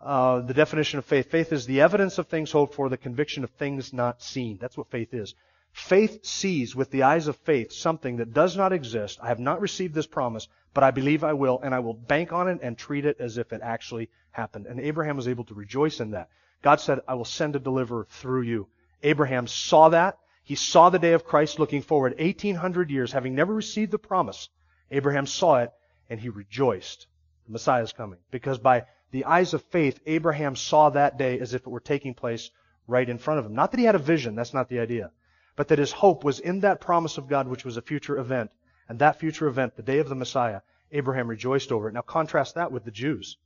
uh, 0.00 0.40
the 0.40 0.54
definition 0.54 0.98
of 0.98 1.04
faith, 1.04 1.30
faith 1.30 1.52
is 1.52 1.66
the 1.66 1.80
evidence 1.80 2.18
of 2.18 2.28
things 2.28 2.52
hoped 2.52 2.74
for, 2.74 2.88
the 2.88 2.96
conviction 2.96 3.44
of 3.44 3.50
things 3.50 3.92
not 3.92 4.22
seen. 4.22 4.58
That's 4.60 4.76
what 4.76 4.90
faith 4.90 5.14
is. 5.14 5.34
Faith 5.72 6.24
sees 6.24 6.74
with 6.74 6.90
the 6.90 7.02
eyes 7.02 7.28
of 7.28 7.36
faith 7.36 7.70
something 7.72 8.16
that 8.16 8.32
does 8.32 8.56
not 8.56 8.72
exist. 8.72 9.18
I 9.22 9.28
have 9.28 9.38
not 9.38 9.60
received 9.60 9.94
this 9.94 10.06
promise, 10.06 10.48
but 10.72 10.84
I 10.84 10.90
believe 10.90 11.22
I 11.22 11.34
will, 11.34 11.60
and 11.62 11.74
I 11.74 11.80
will 11.80 11.94
bank 11.94 12.32
on 12.32 12.48
it 12.48 12.60
and 12.62 12.78
treat 12.78 13.04
it 13.04 13.20
as 13.20 13.36
if 13.36 13.52
it 13.52 13.60
actually 13.62 14.08
happened. 14.30 14.66
And 14.66 14.80
Abraham 14.80 15.16
was 15.16 15.28
able 15.28 15.44
to 15.44 15.54
rejoice 15.54 16.00
in 16.00 16.12
that. 16.12 16.30
God 16.62 16.80
said, 16.80 17.00
I 17.06 17.14
will 17.14 17.26
send 17.26 17.56
a 17.56 17.60
deliverer 17.60 18.06
through 18.08 18.42
you. 18.42 18.68
Abraham 19.02 19.46
saw 19.46 19.90
that. 19.90 20.18
He 20.44 20.54
saw 20.54 20.90
the 20.90 20.98
day 20.98 21.12
of 21.12 21.24
Christ 21.24 21.58
looking 21.58 21.82
forward 21.82 22.18
1800 22.18 22.90
years, 22.90 23.12
having 23.12 23.34
never 23.34 23.52
received 23.52 23.90
the 23.90 23.98
promise. 23.98 24.48
Abraham 24.90 25.26
saw 25.26 25.58
it, 25.58 25.72
and 26.08 26.20
he 26.20 26.28
rejoiced. 26.28 27.06
The 27.46 27.52
Messiah 27.52 27.82
is 27.82 27.92
coming. 27.92 28.18
Because 28.30 28.58
by 28.58 28.84
the 29.10 29.24
eyes 29.24 29.54
of 29.54 29.62
faith, 29.64 30.00
Abraham 30.06 30.56
saw 30.56 30.90
that 30.90 31.16
day 31.16 31.38
as 31.38 31.54
if 31.54 31.62
it 31.62 31.70
were 31.70 31.80
taking 31.80 32.14
place 32.14 32.50
right 32.86 33.08
in 33.08 33.18
front 33.18 33.40
of 33.40 33.46
him. 33.46 33.54
Not 33.54 33.70
that 33.70 33.80
he 33.80 33.86
had 33.86 33.94
a 33.94 34.00
vision, 34.00 34.34
that's 34.34 34.54
not 34.54 34.68
the 34.68 34.80
idea. 34.80 35.10
But 35.54 35.68
that 35.68 35.78
his 35.78 35.92
hope 35.92 36.24
was 36.24 36.40
in 36.40 36.60
that 36.60 36.80
promise 36.80 37.18
of 37.18 37.28
God, 37.28 37.48
which 37.48 37.64
was 37.64 37.76
a 37.76 37.82
future 37.82 38.18
event. 38.18 38.50
And 38.88 38.98
that 38.98 39.18
future 39.18 39.46
event, 39.46 39.76
the 39.76 39.82
day 39.82 39.98
of 39.98 40.08
the 40.08 40.14
Messiah, 40.14 40.60
Abraham 40.92 41.28
rejoiced 41.28 41.72
over 41.72 41.88
it. 41.88 41.94
Now 41.94 42.02
contrast 42.02 42.54
that 42.54 42.72
with 42.72 42.84
the 42.84 42.90
Jews. 42.90 43.38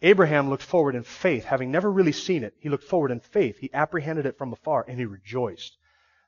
Abraham 0.00 0.50
looked 0.50 0.62
forward 0.62 0.94
in 0.94 1.04
faith, 1.04 1.44
having 1.44 1.70
never 1.70 1.90
really 1.90 2.12
seen 2.12 2.42
it. 2.42 2.54
He 2.58 2.68
looked 2.68 2.84
forward 2.84 3.12
in 3.12 3.20
faith. 3.20 3.58
He 3.58 3.72
apprehended 3.72 4.26
it 4.26 4.36
from 4.36 4.52
afar, 4.52 4.84
and 4.88 4.98
he 4.98 5.04
rejoiced. 5.04 5.76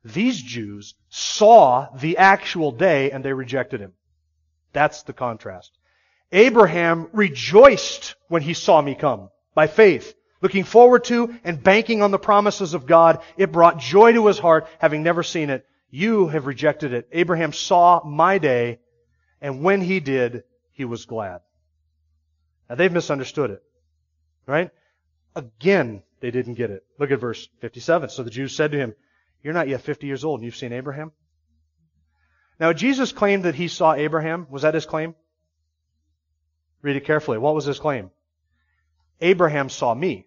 These 0.05 0.43
Jews 0.43 0.95
saw 1.09 1.89
the 1.97 2.19
actual 2.19 2.71
day, 2.71 3.11
and 3.11 3.25
they 3.25 3.33
rejected 3.33 3.81
him. 3.81 3.95
That's 4.73 5.03
the 5.03 5.13
contrast. 5.13 5.77
Abraham 6.35 7.09
rejoiced 7.13 8.17
when 8.27 8.43
he 8.43 8.55
saw 8.55 8.83
me 8.83 8.97
come 8.97 9.31
by 9.55 9.69
faith, 9.69 10.15
looking 10.43 10.65
forward 10.65 11.05
to 11.05 11.33
and 11.45 11.63
banking 11.63 12.03
on 12.03 12.11
the 12.11 12.19
promises 12.19 12.75
of 12.75 12.87
God. 12.87 13.23
It 13.37 13.53
brought 13.53 13.79
joy 13.79 14.13
to 14.13 14.27
his 14.27 14.41
heart, 14.41 14.67
having 14.81 15.05
never 15.05 15.23
seen 15.23 15.49
it. 15.49 15.65
You 15.91 16.27
have 16.27 16.47
rejected 16.47 16.93
it. 16.93 17.09
Abraham 17.13 17.53
saw 17.53 18.05
my 18.05 18.39
day, 18.39 18.81
and 19.41 19.63
when 19.63 19.81
he 19.81 20.01
did, 20.01 20.43
he 20.73 20.85
was 20.85 21.05
glad. 21.05 21.41
Now 22.69 22.75
they've 22.75 22.93
misunderstood 22.93 23.51
it. 23.51 23.63
Right? 24.45 24.73
Again, 25.37 26.03
they 26.21 26.33
didn't 26.33 26.55
get 26.55 26.71
it. 26.71 26.83
Look 26.99 27.13
at 27.13 27.21
verse 27.21 27.49
57. 27.61 28.09
So 28.09 28.25
the 28.25 28.31
Jews 28.31 28.57
said 28.57 28.73
to 28.73 28.79
him, 28.79 28.95
You're 29.45 29.55
not 29.55 29.69
yet 29.69 29.83
50 29.83 30.09
years 30.09 30.25
old 30.25 30.41
and 30.41 30.45
you've 30.45 30.57
seen 30.57 30.73
Abraham? 30.73 31.13
Now 32.59 32.73
Jesus 32.73 33.13
claimed 33.13 33.45
that 33.45 33.55
he 33.55 33.69
saw 33.69 33.95
Abraham. 33.95 34.49
Was 34.51 34.63
that 34.63 34.75
his 34.75 34.85
claim? 34.85 35.15
Read 36.85 36.97
it 36.97 37.07
carefully. 37.07 37.39
What 37.39 37.55
was 37.55 37.65
his 37.65 37.79
claim? 37.79 38.11
Abraham 39.19 39.71
saw 39.71 39.95
me. 39.95 40.27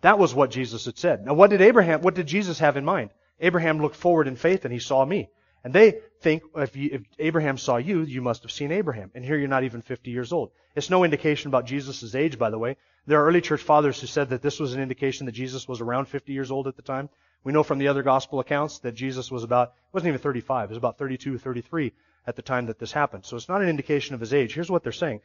That 0.00 0.16
was 0.16 0.32
what 0.32 0.52
Jesus 0.52 0.84
had 0.84 0.96
said. 0.96 1.26
Now 1.26 1.34
what 1.34 1.50
did 1.50 1.60
Abraham, 1.60 2.02
what 2.02 2.14
did 2.14 2.28
Jesus 2.28 2.60
have 2.60 2.76
in 2.76 2.84
mind? 2.84 3.10
Abraham 3.40 3.82
looked 3.82 3.96
forward 3.96 4.28
in 4.28 4.36
faith 4.36 4.64
and 4.64 4.72
he 4.72 4.78
saw 4.78 5.04
me. 5.04 5.28
And 5.64 5.74
they 5.74 6.02
think 6.20 6.44
if, 6.54 6.76
you, 6.76 6.90
if, 6.92 7.02
Abraham 7.18 7.58
saw 7.58 7.78
you, 7.78 8.02
you 8.02 8.22
must 8.22 8.42
have 8.42 8.52
seen 8.52 8.70
Abraham. 8.70 9.10
And 9.12 9.24
here 9.24 9.36
you're 9.36 9.48
not 9.48 9.64
even 9.64 9.82
50 9.82 10.12
years 10.12 10.32
old. 10.32 10.52
It's 10.76 10.88
no 10.88 11.02
indication 11.02 11.48
about 11.48 11.66
Jesus' 11.66 12.14
age, 12.14 12.38
by 12.38 12.50
the 12.50 12.58
way. 12.58 12.76
There 13.06 13.20
are 13.20 13.26
early 13.26 13.40
church 13.40 13.62
fathers 13.62 14.00
who 14.00 14.06
said 14.06 14.30
that 14.30 14.40
this 14.40 14.60
was 14.60 14.74
an 14.74 14.80
indication 14.80 15.26
that 15.26 15.32
Jesus 15.32 15.66
was 15.66 15.80
around 15.80 16.06
50 16.06 16.32
years 16.32 16.52
old 16.52 16.68
at 16.68 16.76
the 16.76 16.82
time. 16.82 17.08
We 17.42 17.52
know 17.52 17.64
from 17.64 17.78
the 17.78 17.88
other 17.88 18.04
gospel 18.04 18.38
accounts 18.38 18.78
that 18.80 18.94
Jesus 18.94 19.32
was 19.32 19.42
about, 19.42 19.70
it 19.70 19.94
wasn't 19.94 20.10
even 20.10 20.20
35, 20.20 20.66
it 20.66 20.68
was 20.68 20.78
about 20.78 20.96
32, 20.96 21.38
33 21.38 21.92
at 22.26 22.36
the 22.36 22.42
time 22.42 22.66
that 22.66 22.78
this 22.78 22.92
happened. 22.92 23.24
So 23.24 23.36
it's 23.36 23.48
not 23.48 23.62
an 23.62 23.68
indication 23.68 24.14
of 24.14 24.20
his 24.20 24.34
age. 24.34 24.54
Here's 24.54 24.70
what 24.70 24.82
they're 24.82 24.92
saying. 24.92 25.20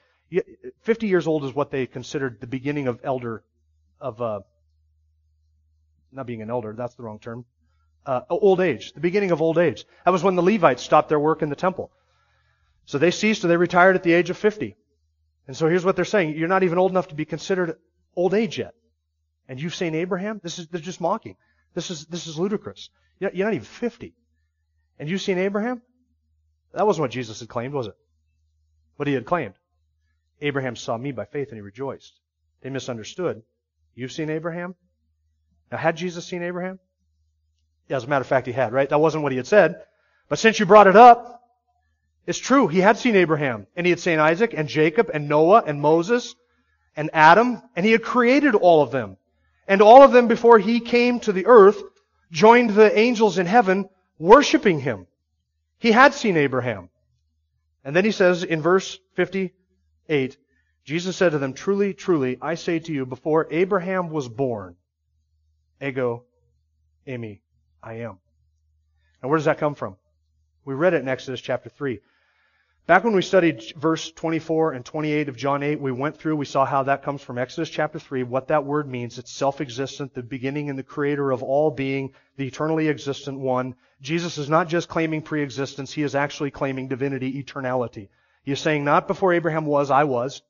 50 0.82 1.08
years 1.08 1.28
old 1.28 1.44
is 1.44 1.54
what 1.54 1.70
they 1.70 1.86
considered 1.86 2.40
the 2.40 2.48
beginning 2.48 2.88
of 2.88 3.00
elder, 3.04 3.44
of, 4.00 4.22
uh, 4.22 4.40
not 6.12 6.26
being 6.26 6.42
an 6.42 6.50
elder, 6.50 6.74
that's 6.74 6.96
the 6.96 7.04
wrong 7.04 7.20
term, 7.20 7.46
uh, 8.06 8.22
old 8.30 8.60
age, 8.60 8.94
the 8.94 9.00
beginning 9.00 9.32
of 9.32 9.42
old 9.42 9.58
age. 9.58 9.86
That 10.06 10.12
was 10.12 10.24
when 10.24 10.36
the 10.36 10.42
Levites 10.42 10.82
stopped 10.82 11.10
their 11.10 11.20
work 11.20 11.42
in 11.42 11.50
the 11.50 11.56
temple. 11.56 11.92
So 12.86 12.98
they 12.98 13.12
ceased 13.12 13.44
or 13.46 13.48
they 13.48 13.58
retired 13.58 13.96
at 13.96 14.04
the 14.04 14.14
age 14.14 14.30
of 14.30 14.38
50. 14.38 14.76
And 15.48 15.56
so 15.56 15.68
here's 15.68 15.86
what 15.86 15.96
they're 15.96 16.06
saying. 16.06 16.38
You're 16.38 16.48
not 16.48 16.64
even 16.64 16.78
old 16.78 16.92
enough 16.92 17.10
to 17.10 17.16
be 17.16 17.26
considered 17.26 17.78
old 18.16 18.34
age 18.34 18.58
yet. 18.58 18.74
And 19.48 19.62
you've 19.62 19.76
seen 19.76 19.96
Abraham? 19.96 20.40
This 20.42 20.60
is, 20.60 20.68
they're 20.68 20.82
just 20.82 21.02
mocking. 21.02 21.36
This 21.74 21.92
is, 21.92 22.06
this 22.06 22.28
is 22.28 22.38
ludicrous. 22.38 22.90
You're 23.20 23.46
not 23.46 23.54
even 23.54 23.66
50. 23.66 24.14
And 25.00 25.10
you've 25.10 25.22
seen 25.22 25.38
Abraham? 25.38 25.82
That 26.74 26.88
wasn't 26.88 27.04
what 27.04 27.12
Jesus 27.12 27.40
had 27.40 27.50
claimed, 27.50 27.74
was 27.74 27.88
it? 27.88 27.96
What 28.96 29.08
he 29.08 29.14
had 29.14 29.26
claimed. 29.26 29.54
Abraham 30.42 30.76
saw 30.76 30.98
me 30.98 31.12
by 31.12 31.26
faith 31.26 31.50
and 31.50 31.58
he 31.58 31.62
rejoiced. 31.62 32.20
They 32.62 32.70
misunderstood. 32.70 33.44
You've 33.96 34.12
seen 34.12 34.30
Abraham? 34.30 34.76
Now, 35.72 35.78
had 35.78 35.96
Jesus 35.98 36.26
seen 36.26 36.44
Abraham? 36.44 36.80
Yeah, 37.88 37.98
as 37.98 38.04
a 38.04 38.08
matter 38.08 38.22
of 38.22 38.28
fact, 38.28 38.48
he 38.48 38.54
had, 38.54 38.74
right? 38.74 38.90
That 38.90 39.00
wasn't 39.00 39.24
what 39.24 39.32
he 39.32 39.38
had 39.38 39.48
said. 39.48 39.84
But 40.30 40.40
since 40.40 40.60
you 40.60 40.66
brought 40.66 40.88
it 40.88 40.96
up, 40.96 41.42
it's 42.26 42.40
true. 42.40 42.68
He 42.68 42.80
had 42.80 42.98
seen 42.98 43.16
Abraham. 43.16 43.68
And 43.76 43.86
he 43.86 43.92
had 43.92 44.00
seen 44.00 44.20
Isaac 44.20 44.54
and 44.56 44.68
Jacob 44.68 45.12
and 45.14 45.28
Noah 45.28 45.64
and 45.66 45.82
Moses 45.82 46.36
and 46.96 47.10
Adam. 47.14 47.62
And 47.76 47.86
he 47.86 47.92
had 47.92 48.04
created 48.04 48.56
all 48.56 48.82
of 48.82 48.92
them. 48.92 49.18
And 49.68 49.82
all 49.82 50.04
of 50.04 50.12
them 50.12 50.28
before 50.28 50.60
he 50.60 50.80
came 50.80 51.20
to 51.22 51.32
the 51.32 51.46
earth 51.46 51.82
joined 52.32 52.72
the 52.72 52.98
angels 52.98 53.38
in 53.38 53.46
heaven 53.46 53.90
worshiping 54.18 54.80
him. 54.80 55.08
He 55.84 55.92
had 55.92 56.14
seen 56.14 56.38
Abraham. 56.38 56.88
And 57.84 57.94
then 57.94 58.06
he 58.06 58.12
says 58.12 58.46
in 58.46 58.62
verse 58.62 58.98
58, 59.16 60.38
Jesus 60.86 61.18
said 61.18 61.34
to 61.34 61.40
them, 61.40 61.52
Truly, 61.52 61.94
truly, 61.94 62.38
I 62.42 62.56
say 62.56 62.80
to 62.80 62.94
you, 62.94 63.06
before 63.06 63.50
Abraham 63.52 64.10
was 64.10 64.30
born, 64.30 64.78
ego, 65.82 66.24
eimi, 67.06 67.42
I 67.84 67.96
am. 67.96 68.20
And 69.22 69.30
where 69.30 69.38
does 69.38 69.44
that 69.44 69.58
come 69.58 69.76
from? 69.76 69.98
We 70.64 70.74
read 70.74 70.94
it 70.94 71.02
in 71.02 71.10
Exodus 71.10 71.42
chapter 71.42 71.68
3. 71.68 72.00
Back 72.86 73.06
when 73.06 73.16
we 73.16 73.22
studied 73.22 73.64
verse 73.78 74.12
24 74.12 74.74
and 74.74 74.84
28 74.84 75.30
of 75.30 75.38
John 75.38 75.64
8, 75.64 75.80
we 75.80 75.94
went 75.94 76.18
through, 76.18 76.36
we 76.36 76.44
saw 76.44 76.66
how 76.66 76.84
that 76.84 77.02
comes 77.02 77.22
from 77.22 77.38
Exodus 77.38 77.70
chapter 77.70 77.98
3, 77.98 78.24
what 78.24 78.50
that 78.50 78.66
word 78.66 78.90
means. 78.90 79.18
It's 79.18 79.32
self-existent, 79.32 80.14
the 80.14 80.22
beginning 80.22 80.70
and 80.70 80.78
the 80.78 80.84
creator 80.84 81.32
of 81.32 81.44
all 81.44 81.72
being, 81.72 82.12
the 82.36 82.46
eternally 82.46 82.90
existent 82.90 83.40
one. 83.40 83.76
Jesus 84.02 84.38
is 84.38 84.50
not 84.50 84.68
just 84.68 84.90
claiming 84.90 85.22
pre-existence, 85.22 85.94
he 85.94 86.04
is 86.04 86.14
actually 86.14 86.52
claiming 86.52 86.90
divinity, 86.90 87.42
eternality. 87.42 88.10
He 88.44 88.52
is 88.52 88.60
saying, 88.60 88.84
not 88.84 89.08
before 89.08 89.32
Abraham 89.32 89.66
was, 89.66 89.90
I 89.90 90.04
was. 90.04 90.42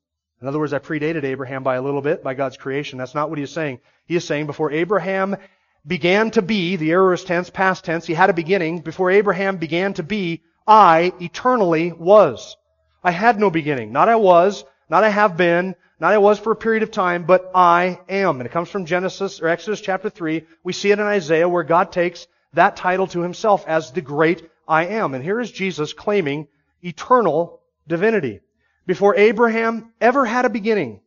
In 0.41 0.48
other 0.48 0.58
words, 0.58 0.74
I 0.74 0.80
predated 0.80 1.26
Abraham 1.26 1.62
by 1.62 1.76
a 1.76 1.84
little 1.84 2.02
bit, 2.02 2.24
by 2.24 2.34
God's 2.34 2.58
creation. 2.58 2.98
That's 2.98 3.13
not 3.13 3.30
what 3.30 3.38
he 3.38 3.43
is 3.43 3.52
saying. 3.52 3.80
He 4.08 4.15
is 4.15 4.26
saying, 4.26 4.48
before 4.48 4.72
Abraham 4.72 5.38
began 5.86 6.32
to 6.32 6.41
be, 6.41 6.78
the 6.78 6.93
aorist 6.93 7.28
tense, 7.28 7.52
past 7.52 7.86
tense, 7.86 8.08
he 8.08 8.15
had 8.15 8.32
a 8.32 8.34
beginning. 8.34 8.80
Before 8.80 9.12
Abraham 9.12 9.58
began 9.58 9.93
to 9.93 10.04
be, 10.04 10.41
I 10.67 11.13
eternally 11.19 11.91
was. 11.91 12.56
I 13.04 13.12
had 13.12 13.39
no 13.39 13.49
beginning. 13.49 13.91
Not 13.91 14.10
I 14.10 14.15
was, 14.15 14.63
not 14.89 15.04
I 15.04 15.10
have 15.10 15.36
been, 15.36 15.76
not 15.99 16.13
I 16.13 16.17
was 16.17 16.39
for 16.39 16.52
a 16.52 16.56
period 16.56 16.84
of 16.84 16.91
time, 16.91 17.26
but 17.26 17.52
I 17.54 17.99
am. 18.10 18.39
And 18.39 18.45
it 18.45 18.52
comes 18.52 18.69
from 18.69 18.86
Genesis 18.86 19.41
or 19.41 19.47
Exodus 19.47 19.82
chapter 19.82 20.10
3. 20.10 20.45
We 20.63 20.73
see 20.73 20.91
it 20.91 20.99
in 20.99 21.06
Isaiah 21.06 21.49
where 21.49 21.63
God 21.63 21.91
takes 21.91 22.28
that 22.54 22.76
title 22.76 23.08
to 23.08 23.21
himself 23.21 23.65
as 23.67 23.91
the 23.91 24.02
great 24.02 24.49
I 24.67 24.86
am. 24.86 25.13
And 25.13 25.23
here 25.23 25.39
is 25.39 25.52
Jesus 25.52 25.93
claiming 25.93 26.47
eternal 26.82 27.62
divinity. 27.88 28.41
Before 28.86 29.15
Abraham 29.15 29.93
ever 30.02 30.26
had 30.26 30.45
a 30.45 30.49
beginning, 30.49 31.02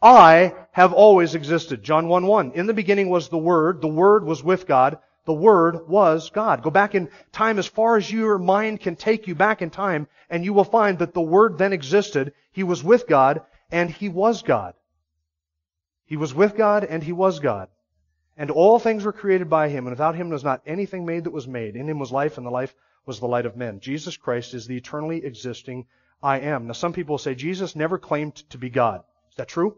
I 0.00 0.54
have 0.72 0.92
always 0.92 1.34
existed. 1.34 1.82
John 1.82 2.08
1 2.08 2.26
1. 2.26 2.52
In 2.52 2.66
the 2.66 2.74
beginning 2.74 3.08
was 3.08 3.28
the 3.28 3.38
Word. 3.38 3.80
The 3.80 3.88
Word 3.88 4.24
was 4.24 4.44
with 4.44 4.66
God. 4.66 4.98
The 5.26 5.32
Word 5.32 5.88
was 5.88 6.30
God. 6.30 6.62
Go 6.62 6.70
back 6.70 6.94
in 6.94 7.08
time 7.32 7.58
as 7.58 7.66
far 7.66 7.96
as 7.96 8.12
your 8.12 8.38
mind 8.38 8.80
can 8.80 8.94
take 8.94 9.26
you 9.26 9.34
back 9.34 9.62
in 9.62 9.70
time, 9.70 10.06
and 10.28 10.44
you 10.44 10.52
will 10.52 10.64
find 10.64 10.98
that 10.98 11.14
the 11.14 11.22
Word 11.22 11.56
then 11.56 11.72
existed. 11.72 12.34
He 12.52 12.62
was 12.62 12.84
with 12.84 13.06
God, 13.06 13.42
and 13.70 13.90
He 13.90 14.08
was 14.08 14.42
God. 14.42 14.74
He 16.04 16.18
was 16.18 16.34
with 16.34 16.56
God, 16.56 16.84
and 16.84 17.02
He 17.02 17.12
was 17.12 17.40
God. 17.40 17.68
And 18.36 18.50
all 18.50 18.78
things 18.78 19.04
were 19.04 19.12
created 19.12 19.48
by 19.48 19.68
Him, 19.70 19.86
and 19.86 19.92
without 19.92 20.14
Him 20.14 20.28
was 20.28 20.44
not 20.44 20.62
anything 20.66 21.06
made 21.06 21.24
that 21.24 21.30
was 21.30 21.48
made. 21.48 21.74
In 21.74 21.88
Him 21.88 21.98
was 21.98 22.12
life, 22.12 22.36
and 22.36 22.46
the 22.46 22.50
life 22.50 22.74
was 23.06 23.20
the 23.20 23.28
light 23.28 23.46
of 23.46 23.56
men. 23.56 23.80
Jesus 23.80 24.16
Christ 24.16 24.52
is 24.54 24.66
the 24.66 24.76
eternally 24.76 25.24
existing 25.24 25.86
I 26.22 26.40
am. 26.40 26.66
Now 26.66 26.72
some 26.72 26.92
people 26.92 27.18
say 27.18 27.34
Jesus 27.34 27.76
never 27.76 27.98
claimed 27.98 28.36
to 28.50 28.58
be 28.58 28.70
God. 28.70 29.02
Is 29.30 29.36
that 29.36 29.48
true? 29.48 29.76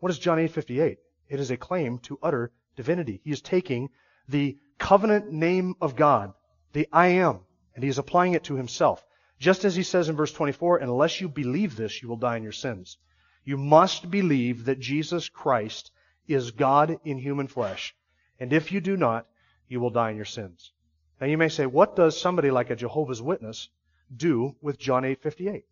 What 0.00 0.10
is 0.10 0.18
John 0.18 0.38
8:58? 0.38 0.98
It 1.28 1.40
is 1.40 1.50
a 1.50 1.56
claim 1.56 1.98
to 2.00 2.18
utter 2.22 2.52
divinity. 2.76 3.20
He 3.24 3.32
is 3.32 3.42
taking 3.42 3.90
the 4.28 4.58
covenant 4.78 5.32
name 5.32 5.74
of 5.80 5.96
God, 5.96 6.32
the 6.72 6.88
I 6.92 7.08
am, 7.08 7.40
and 7.74 7.82
he 7.82 7.90
is 7.90 7.98
applying 7.98 8.34
it 8.34 8.44
to 8.44 8.54
himself. 8.54 9.04
Just 9.38 9.64
as 9.64 9.76
he 9.76 9.82
says 9.82 10.08
in 10.08 10.16
verse 10.16 10.32
24, 10.32 10.78
unless 10.78 11.20
you 11.20 11.28
believe 11.28 11.76
this, 11.76 12.02
you 12.02 12.08
will 12.08 12.16
die 12.16 12.36
in 12.36 12.42
your 12.42 12.52
sins. 12.52 12.98
You 13.44 13.56
must 13.56 14.10
believe 14.10 14.64
that 14.64 14.80
Jesus 14.80 15.28
Christ 15.28 15.90
is 16.26 16.50
God 16.50 16.98
in 17.04 17.18
human 17.18 17.46
flesh. 17.46 17.94
And 18.38 18.52
if 18.52 18.72
you 18.72 18.80
do 18.80 18.96
not, 18.96 19.26
you 19.68 19.80
will 19.80 19.90
die 19.90 20.10
in 20.10 20.16
your 20.16 20.24
sins. 20.24 20.72
Now 21.20 21.26
you 21.26 21.38
may 21.38 21.48
say, 21.48 21.66
what 21.66 21.96
does 21.96 22.20
somebody 22.20 22.50
like 22.50 22.70
a 22.70 22.76
Jehovah's 22.76 23.22
Witness 23.22 23.68
do 24.14 24.54
with 24.60 24.78
John 24.78 25.04
8:58? 25.04 25.64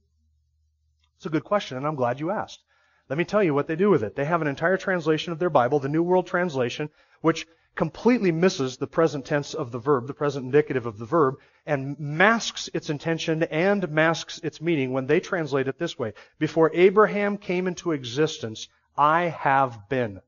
It's 1.17 1.27
a 1.27 1.31
good 1.31 1.45
question, 1.45 1.77
and 1.77 1.87
I'm 1.87 1.95
glad 1.95 2.21
you 2.21 2.31
asked. 2.31 2.63
Let 3.09 3.19
me 3.19 3.25
tell 3.25 3.43
you 3.43 3.55
what 3.55 3.69
they 3.69 3.77
do 3.77 3.91
with 3.91 4.03
it. 4.03 4.17
They 4.17 4.25
have 4.25 4.43
an 4.43 4.49
entire 4.49 4.77
translation 4.77 5.33
of 5.33 5.39
their 5.39 5.51
Bible, 5.51 5.79
the 5.79 5.89
New 5.89 6.03
World 6.03 6.27
Translation, 6.27 6.91
which 7.21 7.47
completely 7.77 8.33
misses 8.33 8.79
the 8.79 8.87
present 8.87 9.25
tense 9.25 9.55
of 9.55 9.71
the 9.71 9.79
verb, 9.79 10.07
the 10.07 10.15
present 10.15 10.47
indicative 10.47 10.87
of 10.87 10.99
the 10.99 11.05
verb, 11.05 11.37
and 11.67 11.99
masks 12.01 12.69
its 12.75 12.91
intention 12.91 13.43
and 13.45 13.89
masks 13.91 14.41
its 14.43 14.61
meaning 14.61 14.93
when 14.93 15.07
they 15.07 15.21
translate 15.21 15.69
it 15.69 15.79
this 15.79 15.99
way. 15.99 16.15
Before 16.39 16.71
Abraham 16.75 17.37
came 17.37 17.69
into 17.69 17.93
existence, 17.93 18.69
I 18.97 19.25
have 19.25 19.89
been. 19.89 20.21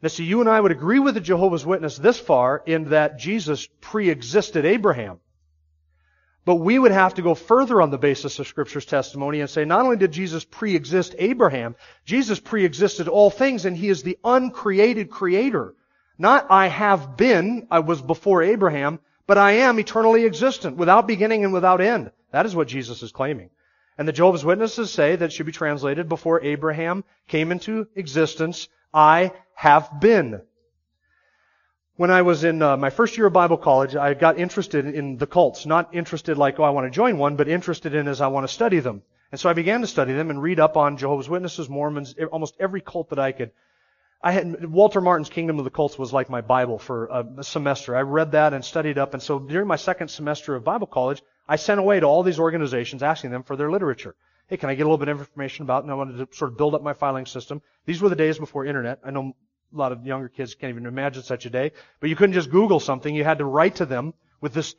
Now 0.00 0.08
see, 0.08 0.24
you 0.24 0.40
and 0.40 0.48
I 0.48 0.60
would 0.60 0.72
agree 0.72 0.98
with 0.98 1.14
the 1.14 1.20
Jehovah's 1.20 1.66
Witness 1.66 1.96
this 1.96 2.20
far 2.20 2.62
in 2.64 2.90
that 2.90 3.18
Jesus 3.18 3.66
pre-existed 3.80 4.64
Abraham. 4.64 5.18
But 6.44 6.56
we 6.56 6.78
would 6.78 6.92
have 6.92 7.14
to 7.14 7.22
go 7.22 7.34
further 7.34 7.80
on 7.80 7.90
the 7.90 7.98
basis 7.98 8.38
of 8.38 8.46
Scripture's 8.46 8.84
testimony 8.84 9.40
and 9.40 9.48
say 9.48 9.64
not 9.64 9.80
only 9.80 9.96
did 9.96 10.12
Jesus 10.12 10.44
pre-exist 10.44 11.14
Abraham, 11.18 11.74
Jesus 12.04 12.38
pre-existed 12.38 13.08
all 13.08 13.30
things 13.30 13.64
and 13.64 13.76
He 13.76 13.88
is 13.88 14.02
the 14.02 14.18
uncreated 14.22 15.10
creator. 15.10 15.74
Not 16.18 16.46
I 16.50 16.68
have 16.68 17.16
been, 17.16 17.66
I 17.70 17.80
was 17.80 18.02
before 18.02 18.42
Abraham, 18.42 19.00
but 19.26 19.38
I 19.38 19.52
am 19.52 19.80
eternally 19.80 20.26
existent, 20.26 20.76
without 20.76 21.06
beginning 21.06 21.44
and 21.44 21.52
without 21.52 21.80
end. 21.80 22.10
That 22.30 22.46
is 22.46 22.54
what 22.54 22.68
Jesus 22.68 23.02
is 23.02 23.10
claiming. 23.10 23.48
And 23.96 24.06
the 24.06 24.12
Jehovah's 24.12 24.44
Witnesses 24.44 24.90
say 24.90 25.16
that 25.16 25.32
should 25.32 25.46
be 25.46 25.52
translated 25.52 26.08
before 26.08 26.42
Abraham 26.42 27.04
came 27.26 27.52
into 27.52 27.86
existence, 27.94 28.68
I 28.92 29.32
have 29.54 30.00
been. 30.00 30.42
When 31.96 32.10
I 32.10 32.22
was 32.22 32.42
in 32.42 32.60
uh, 32.60 32.76
my 32.76 32.90
first 32.90 33.16
year 33.16 33.28
of 33.28 33.32
Bible 33.32 33.56
college, 33.56 33.94
I 33.94 34.14
got 34.14 34.36
interested 34.36 34.84
in 34.84 35.16
the 35.16 35.28
cults. 35.28 35.64
Not 35.64 35.94
interested 35.94 36.36
like, 36.36 36.58
oh, 36.58 36.64
I 36.64 36.70
want 36.70 36.86
to 36.86 36.90
join 36.90 37.18
one, 37.18 37.36
but 37.36 37.46
interested 37.46 37.94
in 37.94 38.08
as 38.08 38.20
I 38.20 38.26
want 38.26 38.48
to 38.48 38.52
study 38.52 38.80
them. 38.80 39.02
And 39.30 39.40
so 39.40 39.48
I 39.48 39.52
began 39.52 39.80
to 39.80 39.86
study 39.86 40.12
them 40.12 40.28
and 40.28 40.42
read 40.42 40.58
up 40.58 40.76
on 40.76 40.96
Jehovah's 40.96 41.28
Witnesses, 41.28 41.68
Mormons, 41.68 42.16
almost 42.32 42.56
every 42.58 42.80
cult 42.80 43.10
that 43.10 43.20
I 43.20 43.30
could. 43.30 43.52
I 44.20 44.32
had, 44.32 44.64
Walter 44.64 45.00
Martin's 45.00 45.28
Kingdom 45.28 45.58
of 45.60 45.64
the 45.64 45.70
Cults 45.70 45.96
was 45.96 46.12
like 46.12 46.28
my 46.28 46.40
Bible 46.40 46.80
for 46.80 47.06
a 47.38 47.44
semester. 47.44 47.94
I 47.94 48.00
read 48.00 48.32
that 48.32 48.54
and 48.54 48.64
studied 48.64 48.98
up. 48.98 49.14
And 49.14 49.22
so 49.22 49.38
during 49.38 49.68
my 49.68 49.76
second 49.76 50.08
semester 50.08 50.56
of 50.56 50.64
Bible 50.64 50.88
college, 50.88 51.22
I 51.48 51.54
sent 51.54 51.78
away 51.78 52.00
to 52.00 52.06
all 52.06 52.24
these 52.24 52.40
organizations 52.40 53.04
asking 53.04 53.30
them 53.30 53.44
for 53.44 53.54
their 53.54 53.70
literature. 53.70 54.16
Hey, 54.48 54.56
can 54.56 54.68
I 54.68 54.74
get 54.74 54.82
a 54.82 54.86
little 54.86 54.98
bit 54.98 55.08
of 55.08 55.20
information 55.20 55.62
about? 55.62 55.84
And 55.84 55.92
I 55.92 55.94
wanted 55.94 56.28
to 56.28 56.36
sort 56.36 56.50
of 56.50 56.58
build 56.58 56.74
up 56.74 56.82
my 56.82 56.94
filing 56.94 57.26
system. 57.26 57.62
These 57.86 58.02
were 58.02 58.08
the 58.08 58.16
days 58.16 58.38
before 58.38 58.64
internet. 58.64 58.98
I 59.04 59.12
know 59.12 59.36
a 59.74 59.78
lot 59.78 59.92
of 59.92 60.06
younger 60.06 60.28
kids 60.28 60.54
can't 60.54 60.70
even 60.70 60.86
imagine 60.86 61.22
such 61.22 61.46
a 61.46 61.50
day. 61.50 61.72
But 62.00 62.08
you 62.08 62.16
couldn't 62.16 62.34
just 62.34 62.50
Google 62.50 62.80
something. 62.80 63.14
You 63.14 63.24
had 63.24 63.38
to 63.38 63.44
write 63.44 63.76
to 63.76 63.86
them 63.86 64.14
with 64.40 64.54
this, 64.54 64.74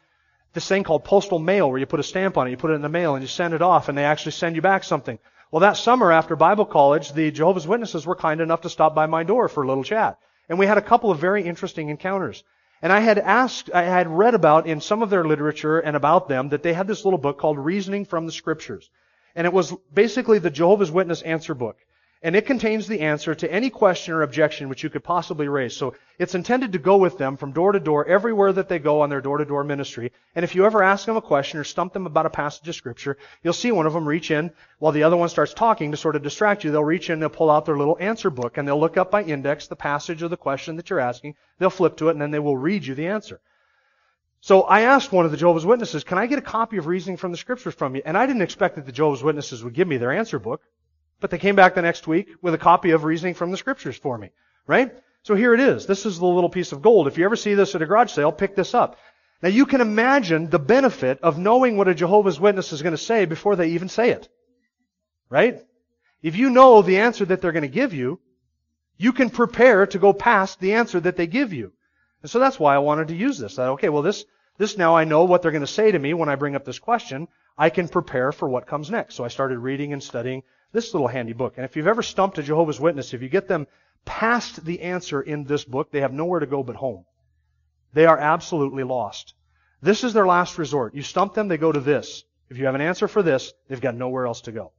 this 0.53 0.67
thing 0.67 0.83
called 0.83 1.03
postal 1.03 1.39
mail 1.39 1.69
where 1.69 1.79
you 1.79 1.85
put 1.85 1.99
a 1.99 2.03
stamp 2.03 2.37
on 2.37 2.47
it, 2.47 2.51
you 2.51 2.57
put 2.57 2.71
it 2.71 2.75
in 2.75 2.81
the 2.81 2.89
mail 2.89 3.15
and 3.15 3.23
you 3.23 3.27
send 3.27 3.53
it 3.53 3.61
off 3.61 3.89
and 3.89 3.97
they 3.97 4.05
actually 4.05 4.31
send 4.31 4.55
you 4.55 4.61
back 4.61 4.83
something. 4.83 5.19
Well, 5.51 5.59
that 5.61 5.77
summer 5.77 6.11
after 6.11 6.35
Bible 6.35 6.65
college, 6.65 7.13
the 7.13 7.31
Jehovah's 7.31 7.67
Witnesses 7.67 8.05
were 8.05 8.15
kind 8.15 8.41
enough 8.41 8.61
to 8.61 8.69
stop 8.69 8.95
by 8.95 9.05
my 9.05 9.23
door 9.23 9.47
for 9.47 9.63
a 9.63 9.67
little 9.67 9.83
chat. 9.83 10.17
And 10.49 10.57
we 10.59 10.65
had 10.65 10.77
a 10.77 10.81
couple 10.81 11.11
of 11.11 11.19
very 11.19 11.43
interesting 11.43 11.89
encounters. 11.89 12.43
And 12.81 12.91
I 12.91 12.99
had 12.99 13.17
asked, 13.17 13.69
I 13.73 13.83
had 13.83 14.07
read 14.07 14.35
about 14.35 14.67
in 14.67 14.81
some 14.81 15.01
of 15.01 15.09
their 15.09 15.25
literature 15.25 15.79
and 15.79 15.95
about 15.95 16.27
them 16.27 16.49
that 16.49 16.61
they 16.61 16.73
had 16.73 16.87
this 16.87 17.03
little 17.03 17.17
book 17.17 17.37
called 17.37 17.57
Reasoning 17.57 18.05
from 18.05 18.25
the 18.25 18.31
Scriptures. 18.31 18.89
And 19.35 19.45
it 19.47 19.53
was 19.53 19.73
basically 19.93 20.39
the 20.39 20.49
Jehovah's 20.49 20.91
Witness 20.91 21.21
answer 21.21 21.53
book 21.53 21.77
and 22.21 22.35
it 22.35 22.45
contains 22.45 22.87
the 22.87 23.01
answer 23.01 23.35
to 23.35 23.51
any 23.51 23.69
question 23.69 24.13
or 24.13 24.21
objection 24.21 24.69
which 24.69 24.83
you 24.83 24.89
could 24.89 25.03
possibly 25.03 25.47
raise. 25.47 25.75
So 25.75 25.95
it's 26.17 26.35
intended 26.35 26.71
to 26.71 26.79
go 26.79 26.97
with 26.97 27.17
them 27.17 27.37
from 27.37 27.51
door 27.51 27.71
to 27.71 27.79
door 27.79 28.05
everywhere 28.07 28.53
that 28.53 28.69
they 28.69 28.79
go 28.79 29.01
on 29.01 29.09
their 29.09 29.21
door 29.21 29.37
to 29.37 29.45
door 29.45 29.63
ministry. 29.63 30.11
And 30.33 30.43
if 30.43 30.55
you 30.55 30.65
ever 30.65 30.81
ask 30.81 31.05
them 31.05 31.17
a 31.17 31.21
question 31.21 31.59
or 31.59 31.63
stump 31.63 31.93
them 31.93 32.05
about 32.05 32.25
a 32.25 32.31
passage 32.31 32.67
of 32.67 32.75
scripture, 32.75 33.17
you'll 33.43 33.53
see 33.53 33.71
one 33.71 33.85
of 33.85 33.93
them 33.93 34.07
reach 34.07 34.31
in 34.31 34.51
while 34.79 34.91
the 34.91 35.03
other 35.03 35.17
one 35.17 35.29
starts 35.29 35.53
talking 35.53 35.91
to 35.91 35.97
sort 35.97 36.15
of 36.15 36.23
distract 36.23 36.63
you. 36.63 36.71
They'll 36.71 36.83
reach 36.83 37.09
in, 37.09 37.19
they'll 37.19 37.29
pull 37.29 37.51
out 37.51 37.65
their 37.65 37.77
little 37.77 37.97
answer 37.99 38.29
book 38.29 38.57
and 38.57 38.67
they'll 38.67 38.79
look 38.79 38.97
up 38.97 39.11
by 39.11 39.23
index 39.23 39.67
the 39.67 39.75
passage 39.75 40.23
or 40.23 40.27
the 40.27 40.37
question 40.37 40.77
that 40.77 40.89
you're 40.89 40.99
asking. 40.99 41.35
They'll 41.59 41.69
flip 41.69 41.97
to 41.97 42.09
it 42.09 42.13
and 42.13 42.21
then 42.21 42.31
they 42.31 42.39
will 42.39 42.57
read 42.57 42.85
you 42.85 42.95
the 42.95 43.07
answer. 43.07 43.39
So 44.41 44.61
I 44.61 44.81
asked 44.81 45.11
one 45.11 45.25
of 45.25 45.31
the 45.31 45.37
Jehovah's 45.37 45.65
Witnesses, 45.65 46.03
can 46.03 46.19
I 46.19 46.27
get 46.27 46.37
a 46.37 46.41
copy 46.43 46.77
of 46.77 46.85
Reasoning 46.85 47.17
from 47.17 47.31
the 47.31 47.37
Scriptures 47.37 47.73
from 47.73 47.95
you? 47.95 48.03
And 48.05 48.15
I 48.15 48.27
didn't 48.27 48.43
expect 48.43 48.75
that 48.75 48.85
the 48.85 48.91
Jehovah's 48.91 49.23
Witnesses 49.23 49.63
would 49.63 49.73
give 49.73 49.87
me 49.87 49.97
their 49.97 50.11
answer 50.11 50.37
book. 50.37 50.61
But 51.19 51.31
they 51.31 51.37
came 51.37 51.55
back 51.55 51.75
the 51.75 51.81
next 51.81 52.07
week 52.07 52.29
with 52.41 52.53
a 52.53 52.59
copy 52.59 52.91
of 52.91 53.03
Reasoning 53.03 53.33
from 53.33 53.51
the 53.51 53.57
Scriptures 53.57 53.97
for 53.97 54.17
me. 54.17 54.31
Right? 54.67 54.93
So 55.23 55.35
here 55.35 55.53
it 55.53 55.59
is. 55.59 55.85
This 55.85 56.05
is 56.05 56.19
the 56.19 56.25
little 56.25 56.49
piece 56.49 56.71
of 56.71 56.81
gold. 56.81 57.07
If 57.07 57.17
you 57.17 57.25
ever 57.25 57.35
see 57.35 57.53
this 57.55 57.73
at 57.73 57.81
a 57.81 57.85
garage 57.85 58.11
sale, 58.11 58.31
pick 58.31 58.55
this 58.55 58.73
up. 58.73 58.97
Now 59.41 59.49
you 59.49 59.65
can 59.65 59.81
imagine 59.81 60.49
the 60.49 60.59
benefit 60.59 61.19
of 61.21 61.37
knowing 61.37 61.77
what 61.77 61.87
a 61.87 61.95
Jehovah's 61.95 62.39
Witness 62.39 62.73
is 62.73 62.81
going 62.81 62.93
to 62.93 62.97
say 62.97 63.25
before 63.25 63.55
they 63.55 63.69
even 63.69 63.89
say 63.89 64.11
it. 64.11 64.29
Right? 65.29 65.61
If 66.21 66.35
you 66.35 66.49
know 66.49 66.81
the 66.81 66.97
answer 66.97 67.25
that 67.25 67.41
they're 67.41 67.51
going 67.51 67.63
to 67.63 67.67
give 67.67 67.93
you, 67.93 68.19
you 68.97 69.13
can 69.13 69.29
prepare 69.29 69.85
to 69.87 69.99
go 69.99 70.13
past 70.13 70.59
the 70.59 70.73
answer 70.73 70.99
that 70.99 71.17
they 71.17 71.27
give 71.27 71.53
you. 71.53 71.73
And 72.21 72.29
so 72.29 72.39
that's 72.39 72.59
why 72.59 72.75
I 72.75 72.79
wanted 72.79 73.09
to 73.09 73.15
use 73.15 73.37
this. 73.37 73.55
That, 73.55 73.69
okay, 73.69 73.89
well 73.89 74.01
this, 74.01 74.25
this 74.57 74.77
now 74.77 74.95
I 74.95 75.03
know 75.03 75.25
what 75.25 75.41
they're 75.41 75.51
going 75.51 75.61
to 75.61 75.67
say 75.67 75.91
to 75.91 75.99
me 75.99 76.13
when 76.13 76.29
I 76.29 76.35
bring 76.35 76.55
up 76.55 76.65
this 76.65 76.79
question. 76.79 77.27
I 77.57 77.69
can 77.69 77.87
prepare 77.87 78.31
for 78.31 78.47
what 78.49 78.67
comes 78.67 78.89
next. 78.89 79.15
So 79.15 79.23
I 79.23 79.29
started 79.29 79.59
reading 79.59 79.93
and 79.93 80.01
studying 80.01 80.43
this 80.71 80.93
little 80.93 81.07
handy 81.07 81.33
book. 81.33 81.53
And 81.57 81.65
if 81.65 81.75
you've 81.75 81.87
ever 81.87 82.01
stumped 82.01 82.37
a 82.37 82.43
Jehovah's 82.43 82.79
Witness, 82.79 83.13
if 83.13 83.21
you 83.21 83.29
get 83.29 83.47
them 83.47 83.67
past 84.03 84.63
the 84.63 84.81
answer 84.81 85.21
in 85.21 85.43
this 85.43 85.65
book, 85.65 85.91
they 85.91 86.01
have 86.01 86.13
nowhere 86.13 86.39
to 86.39 86.45
go 86.45 86.63
but 86.63 86.75
home. 86.75 87.05
They 87.93 88.05
are 88.05 88.17
absolutely 88.17 88.83
lost. 88.83 89.33
This 89.81 90.03
is 90.03 90.13
their 90.13 90.27
last 90.27 90.57
resort. 90.57 90.95
You 90.95 91.01
stump 91.01 91.33
them, 91.33 91.47
they 91.47 91.57
go 91.57 91.71
to 91.71 91.79
this. 91.79 92.23
If 92.49 92.57
you 92.57 92.65
have 92.65 92.75
an 92.75 92.81
answer 92.81 93.07
for 93.07 93.23
this, 93.23 93.53
they've 93.67 93.81
got 93.81 93.95
nowhere 93.95 94.27
else 94.27 94.41
to 94.41 94.51
go. 94.51 94.71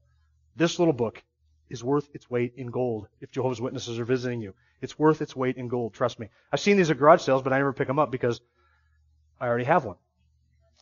This 0.54 0.78
little 0.78 0.94
book 0.94 1.22
is 1.68 1.82
worth 1.82 2.08
its 2.14 2.30
weight 2.30 2.54
in 2.56 2.68
gold 2.68 3.08
if 3.20 3.30
Jehovah's 3.30 3.60
Witnesses 3.60 3.98
are 3.98 4.04
visiting 4.04 4.40
you. 4.40 4.54
It's 4.80 4.98
worth 4.98 5.22
its 5.22 5.34
weight 5.34 5.56
in 5.56 5.68
gold, 5.68 5.94
trust 5.94 6.18
me. 6.18 6.28
I've 6.52 6.60
seen 6.60 6.76
these 6.76 6.90
at 6.90 6.98
garage 6.98 7.22
sales, 7.22 7.42
but 7.42 7.52
I 7.52 7.58
never 7.58 7.72
pick 7.72 7.88
them 7.88 7.98
up 7.98 8.10
because 8.10 8.40
I 9.40 9.48
already 9.48 9.64
have 9.64 9.84
one. 9.84 9.96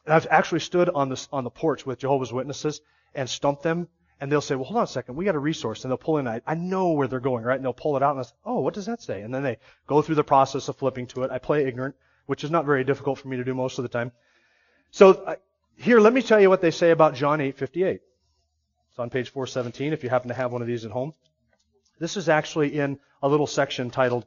And 0.04 0.14
I've 0.14 0.26
actually 0.30 0.60
stood 0.60 0.90
on 0.90 1.08
this, 1.08 1.28
on 1.32 1.44
the 1.44 1.50
porch 1.50 1.86
with 1.86 2.00
Jehovah's 2.00 2.32
Witnesses 2.32 2.80
and 3.14 3.28
stumped 3.28 3.62
them 3.62 3.88
and 4.20 4.30
they'll 4.30 4.40
say, 4.40 4.54
well, 4.54 4.64
hold 4.64 4.78
on 4.78 4.84
a 4.84 4.86
second, 4.86 5.16
we 5.16 5.24
got 5.24 5.34
a 5.34 5.40
resource, 5.40 5.84
and 5.84 5.90
they'll 5.90 5.98
pull 5.98 6.18
in, 6.18 6.28
I, 6.28 6.40
I 6.46 6.54
know 6.54 6.92
where 6.92 7.08
they're 7.08 7.20
going, 7.20 7.44
right? 7.44 7.56
And 7.56 7.64
they'll 7.64 7.72
pull 7.72 7.96
it 7.96 8.02
out, 8.02 8.12
and 8.12 8.20
I 8.20 8.22
say, 8.22 8.34
oh, 8.44 8.60
what 8.60 8.74
does 8.74 8.86
that 8.86 9.02
say? 9.02 9.22
And 9.22 9.34
then 9.34 9.42
they 9.42 9.58
go 9.86 10.02
through 10.02 10.14
the 10.14 10.24
process 10.24 10.68
of 10.68 10.76
flipping 10.76 11.06
to 11.08 11.24
it. 11.24 11.30
I 11.30 11.38
play 11.38 11.66
ignorant, 11.66 11.96
which 12.26 12.44
is 12.44 12.50
not 12.50 12.64
very 12.64 12.84
difficult 12.84 13.18
for 13.18 13.28
me 13.28 13.36
to 13.36 13.44
do 13.44 13.54
most 13.54 13.78
of 13.78 13.82
the 13.82 13.88
time. 13.88 14.12
So 14.90 15.10
uh, 15.10 15.36
here, 15.76 16.00
let 16.00 16.12
me 16.12 16.22
tell 16.22 16.40
you 16.40 16.48
what 16.48 16.60
they 16.60 16.70
say 16.70 16.90
about 16.90 17.14
John 17.14 17.40
8:58. 17.40 18.00
It's 18.90 18.98
on 18.98 19.10
page 19.10 19.30
417 19.30 19.92
if 19.92 20.04
you 20.04 20.10
happen 20.10 20.28
to 20.28 20.34
have 20.34 20.52
one 20.52 20.62
of 20.62 20.68
these 20.68 20.84
at 20.84 20.92
home. 20.92 21.14
This 21.98 22.16
is 22.16 22.28
actually 22.28 22.78
in 22.78 22.98
a 23.22 23.28
little 23.28 23.46
section 23.46 23.90
titled 23.90 24.24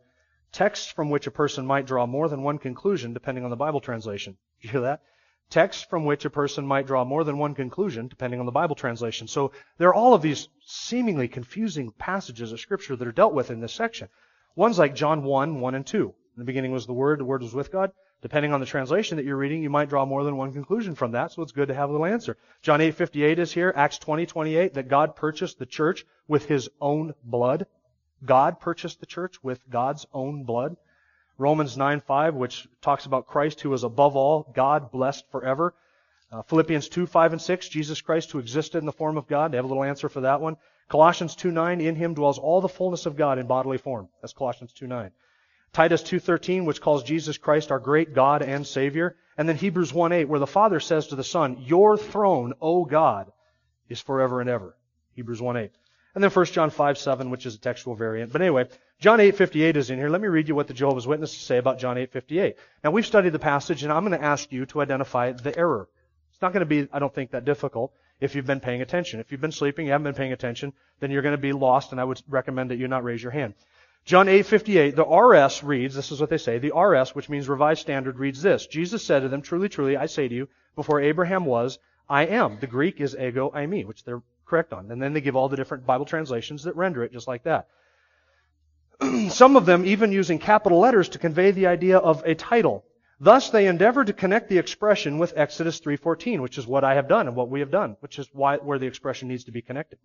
Texts 0.51 0.91
from 0.91 1.09
which 1.09 1.27
a 1.27 1.31
person 1.31 1.65
might 1.65 1.85
draw 1.85 2.05
more 2.05 2.27
than 2.27 2.43
one 2.43 2.57
conclusion 2.57 3.13
depending 3.13 3.43
on 3.43 3.49
the 3.49 3.55
Bible 3.55 3.79
translation. 3.79 4.37
Did 4.61 4.67
you 4.67 4.71
hear 4.71 4.81
that? 4.81 5.01
Texts 5.49 5.83
from 5.83 6.05
which 6.05 6.25
a 6.25 6.29
person 6.29 6.67
might 6.67 6.87
draw 6.87 7.03
more 7.03 7.23
than 7.23 7.37
one 7.37 7.55
conclusion, 7.55 8.07
depending 8.07 8.39
on 8.39 8.45
the 8.45 8.51
Bible 8.51 8.75
translation. 8.75 9.27
So 9.27 9.51
there 9.77 9.89
are 9.89 9.93
all 9.93 10.13
of 10.13 10.21
these 10.21 10.49
seemingly 10.65 11.27
confusing 11.27 11.91
passages 11.91 12.51
of 12.51 12.59
Scripture 12.59 12.95
that 12.95 13.07
are 13.07 13.11
dealt 13.11 13.33
with 13.33 13.51
in 13.51 13.61
this 13.61 13.73
section. 13.73 14.09
One's 14.55 14.79
like 14.79 14.95
John 14.95 15.23
1, 15.23 15.61
1 15.61 15.75
and 15.75 15.85
2. 15.85 16.07
In 16.07 16.13
the 16.37 16.45
beginning 16.45 16.71
was 16.71 16.85
the 16.85 16.93
Word, 16.93 17.19
the 17.19 17.25
Word 17.25 17.41
was 17.41 17.53
with 17.53 17.71
God. 17.71 17.91
Depending 18.21 18.51
on 18.51 18.59
the 18.59 18.65
translation 18.65 19.17
that 19.17 19.25
you're 19.25 19.37
reading, 19.37 19.61
you 19.61 19.69
might 19.69 19.89
draw 19.89 20.03
more 20.03 20.23
than 20.23 20.37
one 20.37 20.51
conclusion 20.51 20.95
from 20.95 21.11
that, 21.11 21.31
so 21.31 21.43
it's 21.43 21.51
good 21.51 21.67
to 21.67 21.75
have 21.75 21.89
a 21.89 21.91
little 21.91 22.07
answer. 22.07 22.35
John 22.63 22.81
8:58 22.81 23.37
is 23.37 23.51
here, 23.51 23.71
Acts 23.75 23.99
20:28 23.99 24.73
that 24.73 24.87
God 24.87 25.15
purchased 25.15 25.59
the 25.59 25.67
church 25.67 26.03
with 26.27 26.45
his 26.45 26.67
own 26.81 27.13
blood. 27.23 27.67
God 28.25 28.59
purchased 28.59 28.99
the 28.99 29.05
church 29.05 29.43
with 29.43 29.69
God's 29.69 30.07
own 30.11 30.45
blood. 30.45 30.77
Romans 31.37 31.77
9:5, 31.77 32.33
which 32.33 32.67
talks 32.81 33.05
about 33.05 33.27
Christ 33.27 33.61
who 33.61 33.73
is 33.73 33.83
above 33.83 34.15
all, 34.15 34.51
God 34.53 34.91
blessed 34.91 35.29
forever. 35.31 35.73
Uh, 36.31 36.41
Philippians 36.41 36.89
2, 36.89 37.05
5, 37.05 37.33
and 37.33 37.41
6, 37.41 37.69
Jesus 37.69 38.01
Christ 38.01 38.31
who 38.31 38.39
existed 38.39 38.79
in 38.79 38.85
the 38.85 38.91
form 38.91 39.17
of 39.17 39.27
God. 39.27 39.51
They 39.51 39.57
have 39.57 39.65
a 39.65 39.67
little 39.67 39.83
answer 39.83 40.09
for 40.09 40.21
that 40.21 40.41
one. 40.41 40.57
Colossians 40.89 41.35
2:9, 41.35 41.81
in 41.81 41.95
him 41.95 42.13
dwells 42.13 42.39
all 42.39 42.61
the 42.61 42.69
fullness 42.69 43.05
of 43.05 43.15
God 43.15 43.39
in 43.39 43.47
bodily 43.47 43.77
form. 43.77 44.09
That's 44.21 44.33
Colossians 44.33 44.73
2:9. 44.73 45.11
Titus 45.73 46.01
2:13, 46.01 46.65
which 46.65 46.81
calls 46.81 47.03
Jesus 47.03 47.37
Christ 47.37 47.71
our 47.71 47.79
great 47.79 48.13
God 48.13 48.41
and 48.41 48.65
Savior. 48.65 49.15
And 49.37 49.47
then 49.47 49.57
Hebrews 49.57 49.93
1:8, 49.93 50.27
where 50.27 50.39
the 50.39 50.47
Father 50.47 50.79
says 50.79 51.07
to 51.07 51.15
the 51.15 51.23
Son, 51.23 51.57
Your 51.59 51.97
throne, 51.97 52.53
O 52.61 52.85
God, 52.85 53.31
is 53.89 54.01
forever 54.01 54.41
and 54.41 54.49
ever. 54.49 54.75
Hebrews 55.13 55.41
1:8. 55.41 55.71
And 56.15 56.23
then 56.23 56.31
1 56.31 56.53
John 56.53 56.71
5:7, 56.71 57.29
which 57.29 57.45
is 57.45 57.55
a 57.55 57.59
textual 57.59 57.95
variant. 57.95 58.31
But 58.31 58.41
anyway, 58.41 58.67
John 58.99 59.19
8:58 59.19 59.75
is 59.75 59.91
in 59.91 59.99
here. 59.99 60.09
Let 60.09 60.21
me 60.21 60.27
read 60.27 60.47
you 60.47 60.55
what 60.55 60.67
the 60.67 60.73
Jehovah's 60.73 61.05
Witnesses 61.05 61.37
say 61.37 61.59
about 61.59 61.77
John 61.77 61.97
8:58. 61.97 62.55
Now 62.83 62.89
we've 62.89 63.05
studied 63.05 63.31
the 63.31 63.37
passage, 63.37 63.83
and 63.83 63.93
I'm 63.93 64.03
going 64.03 64.19
to 64.19 64.25
ask 64.25 64.51
you 64.51 64.65
to 64.67 64.81
identify 64.81 65.33
the 65.33 65.55
error. 65.55 65.87
It's 66.31 66.41
not 66.41 66.51
going 66.51 66.61
to 66.61 66.65
be, 66.65 66.87
I 66.91 66.97
don't 66.97 67.13
think, 67.13 67.29
that 67.31 67.45
difficult 67.45 67.93
if 68.19 68.33
you've 68.33 68.47
been 68.47 68.59
paying 68.59 68.81
attention. 68.81 69.19
If 69.19 69.31
you've 69.31 69.41
been 69.41 69.51
sleeping, 69.51 69.85
you 69.85 69.91
haven't 69.91 70.05
been 70.05 70.15
paying 70.15 70.33
attention, 70.33 70.73
then 70.99 71.11
you're 71.11 71.21
going 71.21 71.35
to 71.35 71.41
be 71.41 71.53
lost, 71.53 71.91
and 71.91 72.01
I 72.01 72.05
would 72.05 72.23
recommend 72.27 72.71
that 72.71 72.77
you 72.77 72.87
not 72.87 73.03
raise 73.03 73.21
your 73.21 73.31
hand. 73.31 73.53
John 74.03 74.25
8:58, 74.25 74.95
the 74.95 75.05
RS 75.05 75.63
reads, 75.63 75.93
this 75.93 76.11
is 76.11 76.19
what 76.19 76.31
they 76.31 76.39
say, 76.39 76.57
the 76.57 76.75
RS, 76.75 77.13
which 77.13 77.29
means 77.29 77.47
Revised 77.47 77.81
Standard, 77.81 78.17
reads 78.17 78.41
this: 78.41 78.65
Jesus 78.65 79.05
said 79.05 79.19
to 79.19 79.29
them, 79.29 79.43
"Truly, 79.43 79.69
truly, 79.69 79.95
I 79.95 80.07
say 80.07 80.27
to 80.27 80.33
you, 80.33 80.47
before 80.75 81.01
Abraham 81.01 81.45
was, 81.45 81.77
I 82.09 82.25
am." 82.25 82.57
The 82.59 82.65
Greek 82.65 82.99
is 82.99 83.15
ego 83.15 83.51
eimi, 83.51 83.85
which 83.85 84.05
they're 84.05 84.23
correct 84.47 84.73
on. 84.73 84.89
And 84.89 84.99
then 84.99 85.13
they 85.13 85.21
give 85.21 85.35
all 85.35 85.49
the 85.49 85.57
different 85.57 85.85
Bible 85.85 86.05
translations 86.05 86.63
that 86.63 86.75
render 86.75 87.03
it 87.03 87.11
just 87.11 87.27
like 87.27 87.43
that. 87.43 87.67
Some 89.29 89.55
of 89.55 89.65
them 89.65 89.85
even 89.85 90.11
using 90.11 90.39
capital 90.39 90.79
letters 90.79 91.09
to 91.09 91.19
convey 91.19 91.51
the 91.51 91.67
idea 91.67 91.97
of 91.97 92.23
a 92.25 92.35
title. 92.35 92.83
Thus 93.19 93.49
they 93.49 93.67
endeavor 93.67 94.03
to 94.03 94.13
connect 94.13 94.49
the 94.49 94.57
expression 94.57 95.17
with 95.17 95.33
Exodus 95.35 95.79
3:14, 95.79 96.41
which 96.41 96.57
is 96.57 96.67
what 96.67 96.83
I 96.83 96.95
have 96.95 97.07
done 97.07 97.27
and 97.27 97.35
what 97.35 97.49
we 97.49 97.59
have 97.59 97.71
done, 97.71 97.97
which 97.99 98.19
is 98.19 98.29
why 98.33 98.57
where 98.57 98.79
the 98.79 98.87
expression 98.87 99.27
needs 99.27 99.43
to 99.45 99.51
be 99.51 99.61
connected. 99.61 99.99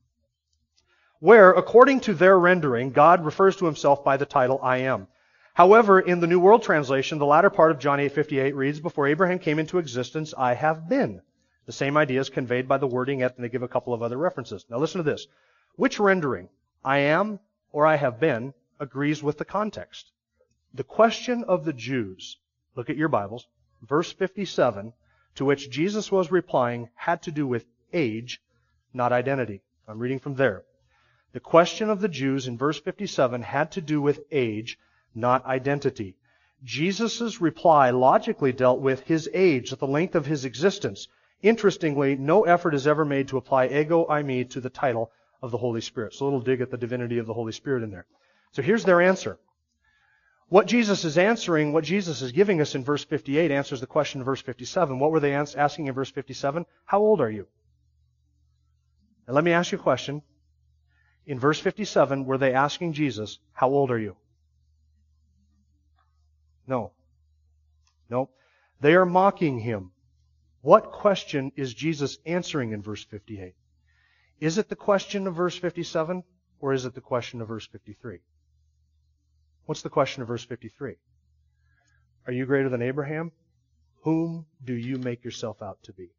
Where, 1.21 1.53
according 1.53 2.01
to 2.01 2.15
their 2.15 2.39
rendering, 2.39 2.91
God 2.91 3.25
refers 3.25 3.57
to 3.57 3.67
himself 3.67 4.03
by 4.05 4.17
the 4.17 4.27
title 4.27 4.59
I 4.63 4.79
am. 4.79 5.07
However, 5.55 6.01
in 6.01 6.21
the 6.21 6.27
New 6.27 6.41
World 6.41 6.63
Translation, 6.63 7.19
the 7.19 7.27
latter 7.27 7.51
part 7.51 7.71
of 7.71 7.79
John 7.79 8.01
8:58 8.01 8.55
reads, 8.55 8.81
"Before 8.81 9.07
Abraham 9.07 9.39
came 9.39 9.59
into 9.59 9.79
existence, 9.79 10.35
I 10.37 10.55
have 10.55 10.89
been." 10.89 11.23
The 11.67 11.73
same 11.73 11.97
idea 11.97 12.21
is 12.21 12.29
conveyed 12.29 12.67
by 12.67 12.79
the 12.79 12.87
wording, 12.87 13.23
and 13.23 13.33
they 13.39 13.49
give 13.49 13.63
a 13.63 13.69
couple 13.69 13.95
of 13.95 14.03
other 14.03 14.17
references. 14.17 14.67
Now 14.69 14.79
listen 14.79 14.99
to 14.99 15.11
this. 15.11 15.27
Which 15.77 16.01
rendering, 16.01 16.49
I 16.85 16.99
am 16.99 17.41
or 17.71 17.87
I 17.87 17.97
have 17.97 18.19
been, 18.19 18.53
agrees 18.83 19.23
with 19.23 19.39
the 19.39 19.45
context? 19.45 20.11
The 20.75 20.83
question 20.83 21.45
of 21.45 21.65
the 21.65 21.73
Jews, 21.73 22.37
look 22.75 22.91
at 22.91 22.97
your 22.97 23.09
Bibles, 23.09 23.47
verse 23.81 24.13
57, 24.13 24.93
to 25.37 25.45
which 25.45 25.71
Jesus 25.71 26.11
was 26.11 26.33
replying, 26.33 26.89
had 26.97 27.23
to 27.23 27.31
do 27.31 27.47
with 27.47 27.65
age, 27.93 28.43
not 28.93 29.13
identity. 29.13 29.63
I'm 29.87 30.01
reading 30.01 30.19
from 30.19 30.35
there. 30.35 30.65
The 31.33 31.39
question 31.39 31.91
of 31.91 32.01
the 32.01 32.09
Jews 32.09 32.49
in 32.49 32.59
verse 32.59 32.81
57 32.81 33.43
had 33.43 33.71
to 33.73 33.81
do 33.81 34.03
with 34.03 34.25
age, 34.33 34.77
not 35.15 35.47
identity. 35.47 36.17
Jesus' 36.65 37.41
reply 37.41 37.91
logically 37.91 38.53
dealt 38.53 38.81
with 38.81 39.03
his 39.03 39.31
age, 39.33 39.71
the 39.71 39.87
length 39.87 40.17
of 40.17 40.27
his 40.27 40.45
existence. 40.45 41.07
Interestingly, 41.41 42.17
no 42.17 42.45
effort 42.47 42.75
is 42.75 42.89
ever 42.89 43.05
made 43.05 43.29
to 43.29 43.37
apply 43.37 43.67
ego 43.67 44.07
eimi 44.07 44.51
to 44.51 44.61
the 44.61 44.71
title 44.71 45.13
of 45.41 45.53
the 45.53 45.59
Holy 45.59 45.81
Spirit. 45.81 46.15
So 46.15 46.25
a 46.25 46.27
little 46.27 46.41
dig 46.41 46.61
at 46.61 46.71
the 46.71 46.77
divinity 46.77 47.19
of 47.19 47.27
the 47.27 47.35
Holy 47.35 47.53
Spirit 47.53 47.85
in 47.85 47.91
there. 47.93 48.07
So 48.53 48.63
here's 48.63 48.85
their 48.85 49.01
answer. 49.01 49.39
What 50.49 50.67
Jesus 50.67 51.05
is 51.05 51.17
answering, 51.17 51.73
what 51.73 51.85
Jesus 51.85 52.21
is 52.21 52.33
giving 52.33 52.61
us 52.61 52.75
in 52.75 52.85
verse 52.85 53.05
58 53.05 53.51
answers 53.51 53.81
the 53.81 53.87
question 53.87 54.21
in 54.21 54.25
verse 54.25 54.43
57. 54.43 54.99
What 54.99 55.11
were 55.11 55.21
they 55.21 55.33
asking 55.35 55.87
in 55.87 55.95
verse 55.95 56.11
57? 56.11 56.67
How 56.85 57.01
old 57.01 57.23
are 57.23 57.31
you? 57.31 57.47
And 59.27 59.35
let 59.35 59.45
me 59.45 59.53
ask 59.53 59.73
you 59.73 59.79
a 59.79 59.83
question. 59.83 60.21
In 61.25 61.39
verse 61.39 61.59
57, 61.59 62.27
were 62.27 62.37
they 62.37 62.53
asking 62.53 62.93
Jesus, 62.93 63.39
how 63.53 63.71
old 63.71 63.91
are 63.91 63.99
you? 63.99 64.17
No. 66.67 66.93
No. 68.11 68.29
They 68.81 68.95
are 68.95 69.07
mocking 69.07 69.59
him. 69.59 69.93
What 70.61 70.93
question 70.93 71.53
is 71.57 71.73
Jesus 71.73 72.19
answering 72.27 72.73
in 72.73 72.83
verse 72.83 73.05
58? 73.05 73.55
Is 74.39 74.59
it 74.59 74.69
the 74.69 74.77
question 74.77 75.27
of 75.27 75.35
verse 75.35 75.57
57 75.57 76.25
or 76.61 76.75
is 76.75 76.85
it 76.85 76.95
the 76.95 77.01
question 77.01 77.41
of 77.41 77.49
verse 77.49 77.67
53? 77.67 78.21
What's 79.67 79.83
the 79.83 79.91
question 79.91 80.23
of 80.23 80.29
verse 80.29 80.45
53? 80.45 80.97
Are 82.27 82.33
you 82.33 82.47
greater 82.47 82.69
than 82.69 82.83
Abraham? 82.83 83.33
Whom 84.03 84.47
do 84.65 84.75
you 84.75 84.99
make 84.99 85.25
yourself 85.25 85.63
out 85.63 85.83
to 85.85 85.93
be? 85.93 86.11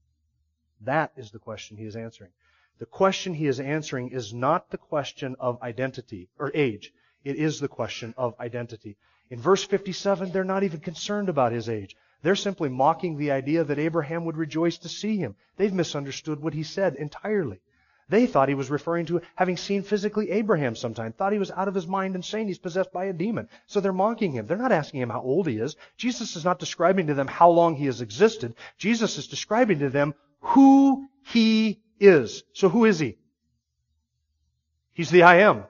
That 0.82 1.12
is 1.18 1.32
the 1.32 1.40
question 1.40 1.78
he 1.78 1.86
is 1.86 1.96
answering. 1.96 2.32
The 2.80 2.86
question 2.86 3.34
he 3.34 3.48
is 3.48 3.60
answering 3.60 4.10
is 4.10 4.34
not 4.34 4.70
the 4.70 4.78
question 4.78 5.36
of 5.40 5.62
identity 5.62 6.30
or 6.40 6.52
age. 6.54 6.94
It 7.24 7.36
is 7.36 7.60
the 7.60 7.68
question 7.68 8.14
of 8.18 8.40
identity. 8.40 8.98
In 9.30 9.40
verse 9.40 9.64
57, 9.64 10.32
they're 10.32 10.44
not 10.44 10.64
even 10.64 10.80
concerned 10.80 11.30
about 11.30 11.52
his 11.52 11.70
age. 11.70 11.96
They're 12.22 12.36
simply 12.36 12.70
mocking 12.70 13.18
the 13.18 13.32
idea 13.32 13.64
that 13.64 13.80
Abraham 13.80 14.26
would 14.26 14.38
rejoice 14.38 14.78
to 14.80 14.90
see 14.90 15.18
him. 15.18 15.36
They've 15.58 15.74
misunderstood 15.74 16.42
what 16.42 16.54
he 16.54 16.64
said 16.64 16.96
entirely. 16.96 17.60
They 18.10 18.26
thought 18.26 18.50
he 18.50 18.56
was 18.56 18.70
referring 18.70 19.06
to 19.08 19.22
having 19.36 19.58
seen 19.58 19.84
physically 19.84 20.32
Abraham 20.32 20.76
sometime, 20.76 21.14
thought 21.14 21.34
he 21.34 21.40
was 21.40 21.52
out 21.52 21.68
of 21.68 21.76
his 21.76 21.88
mind 21.88 22.16
and 22.16 22.24
saying 22.24 22.48
he's 22.48 22.60
possessed 22.60 22.92
by 22.92 23.06
a 23.06 23.14
demon. 23.14 23.48
So 23.68 23.80
they're 23.80 23.94
mocking 23.94 24.32
him. 24.32 24.46
They're 24.46 24.58
not 24.58 24.72
asking 24.72 25.02
him 25.02 25.10
how 25.10 25.22
old 25.22 25.48
he 25.48 25.58
is. 25.58 25.76
Jesus 25.98 26.36
is 26.36 26.46
not 26.46 26.60
describing 26.60 27.08
to 27.08 27.14
them 27.14 27.28
how 27.28 27.50
long 27.50 27.76
he 27.76 27.86
has 27.86 28.02
existed. 28.02 28.56
Jesus 28.78 29.18
is 29.18 29.28
describing 29.28 29.80
to 29.80 29.90
them 29.90 30.14
who 30.42 31.08
he 31.26 31.82
is. 32.00 32.44
So 32.54 32.70
who 32.70 32.86
is 32.86 33.00
he? 33.00 33.18
He's 34.94 35.10
the 35.10 35.24
I 35.24 35.38
am. 35.38 35.64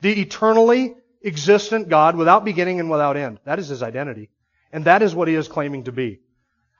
The 0.00 0.20
eternally 0.20 0.94
existent 1.22 1.88
God 1.88 2.16
without 2.16 2.44
beginning 2.44 2.80
and 2.80 2.90
without 2.90 3.16
end. 3.16 3.38
That 3.44 3.58
is 3.58 3.68
his 3.68 3.82
identity. 3.82 4.30
And 4.72 4.86
that 4.86 5.02
is 5.02 5.14
what 5.14 5.28
he 5.28 5.34
is 5.34 5.48
claiming 5.48 5.84
to 5.84 5.92
be. 5.92 6.20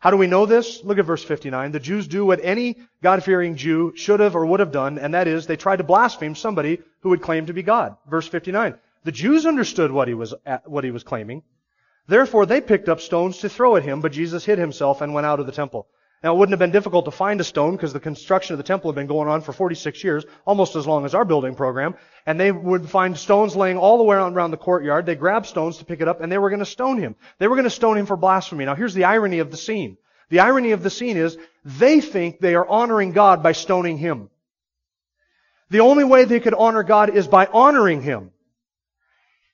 How 0.02 0.10
do 0.10 0.16
we 0.16 0.26
know 0.26 0.46
this? 0.46 0.82
Look 0.82 0.98
at 0.98 1.04
verse 1.04 1.22
59. 1.22 1.70
The 1.70 1.78
Jews 1.78 2.08
do 2.08 2.26
what 2.26 2.40
any 2.42 2.76
God-fearing 3.04 3.54
Jew 3.54 3.92
should 3.94 4.18
have 4.18 4.34
or 4.34 4.44
would 4.44 4.58
have 4.58 4.72
done, 4.72 4.98
and 4.98 5.14
that 5.14 5.28
is 5.28 5.46
they 5.46 5.54
tried 5.54 5.76
to 5.76 5.84
blaspheme 5.84 6.34
somebody 6.34 6.80
who 7.02 7.10
would 7.10 7.22
claim 7.22 7.46
to 7.46 7.52
be 7.52 7.62
God. 7.62 7.96
Verse 8.10 8.26
59. 8.26 8.74
The 9.04 9.12
Jews 9.12 9.46
understood 9.46 9.92
what 9.92 10.08
he 10.08 10.14
was, 10.14 10.34
uh, 10.44 10.58
what 10.64 10.82
he 10.82 10.90
was 10.90 11.04
claiming. 11.04 11.44
Therefore 12.08 12.46
they 12.46 12.60
picked 12.60 12.88
up 12.88 13.00
stones 13.00 13.38
to 13.38 13.48
throw 13.48 13.76
at 13.76 13.84
him, 13.84 14.00
but 14.00 14.10
Jesus 14.10 14.44
hid 14.44 14.58
himself 14.58 15.02
and 15.02 15.14
went 15.14 15.24
out 15.24 15.38
of 15.38 15.46
the 15.46 15.52
temple. 15.52 15.86
Now, 16.22 16.34
it 16.34 16.38
wouldn't 16.38 16.52
have 16.52 16.60
been 16.60 16.70
difficult 16.70 17.06
to 17.06 17.10
find 17.10 17.40
a 17.40 17.44
stone 17.44 17.74
because 17.74 17.92
the 17.92 17.98
construction 17.98 18.54
of 18.54 18.58
the 18.58 18.62
temple 18.62 18.90
had 18.90 18.94
been 18.94 19.08
going 19.08 19.28
on 19.28 19.40
for 19.40 19.52
46 19.52 20.04
years, 20.04 20.24
almost 20.46 20.76
as 20.76 20.86
long 20.86 21.04
as 21.04 21.14
our 21.14 21.24
building 21.24 21.56
program. 21.56 21.96
And 22.26 22.38
they 22.38 22.52
would 22.52 22.88
find 22.88 23.18
stones 23.18 23.56
laying 23.56 23.76
all 23.76 23.98
the 23.98 24.04
way 24.04 24.16
around 24.16 24.52
the 24.52 24.56
courtyard. 24.56 25.04
They 25.04 25.16
grabbed 25.16 25.46
stones 25.46 25.78
to 25.78 25.84
pick 25.84 26.00
it 26.00 26.06
up 26.06 26.20
and 26.20 26.30
they 26.30 26.38
were 26.38 26.50
going 26.50 26.60
to 26.60 26.66
stone 26.66 26.98
him. 26.98 27.16
They 27.38 27.48
were 27.48 27.56
going 27.56 27.64
to 27.64 27.70
stone 27.70 27.98
him 27.98 28.06
for 28.06 28.16
blasphemy. 28.16 28.64
Now, 28.66 28.76
here's 28.76 28.94
the 28.94 29.04
irony 29.04 29.40
of 29.40 29.50
the 29.50 29.56
scene. 29.56 29.96
The 30.28 30.40
irony 30.40 30.70
of 30.70 30.84
the 30.84 30.90
scene 30.90 31.16
is 31.16 31.36
they 31.64 32.00
think 32.00 32.38
they 32.38 32.54
are 32.54 32.66
honoring 32.66 33.12
God 33.12 33.42
by 33.42 33.52
stoning 33.52 33.98
him. 33.98 34.30
The 35.70 35.80
only 35.80 36.04
way 36.04 36.24
they 36.24 36.38
could 36.38 36.54
honor 36.54 36.84
God 36.84 37.16
is 37.16 37.26
by 37.26 37.46
honoring 37.46 38.00
him. 38.00 38.30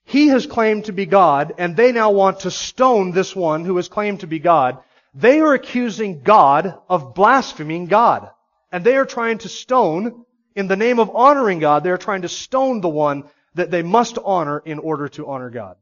He 0.05 0.29
has 0.29 0.47
claimed 0.47 0.87
to 0.87 0.93
be 0.93 1.07
God, 1.07 1.55
and 1.59 1.77
they 1.77 1.93
now 1.93 2.11
want 2.11 2.41
to 2.41 2.51
stone 2.51 3.13
this 3.13 3.37
one 3.37 3.65
who 3.65 3.77
has 3.77 3.89
claimed 3.89 4.21
to 4.21 4.27
be 4.27 4.39
God. 4.39 4.79
They 5.19 5.41
are 5.41 5.53
accusing 5.53 6.23
God 6.23 6.79
of 6.89 7.13
blaspheming 7.13 7.87
God. 7.87 8.31
And 8.71 8.85
they 8.85 8.97
are 8.97 9.05
trying 9.05 9.39
to 9.39 9.49
stone, 9.49 10.25
in 10.55 10.69
the 10.69 10.77
name 10.77 11.01
of 11.01 11.11
honoring 11.15 11.59
God, 11.59 11.83
they 11.83 11.91
are 11.91 11.99
trying 11.99 12.23
to 12.23 12.29
stone 12.29 12.81
the 12.81 12.89
one 12.89 13.25
that 13.55 13.73
they 13.73 13.83
must 13.83 14.17
honor 14.25 14.63
in 14.65 14.79
order 14.79 15.09
to 15.09 15.27
honor 15.27 15.51
God. 15.51 15.77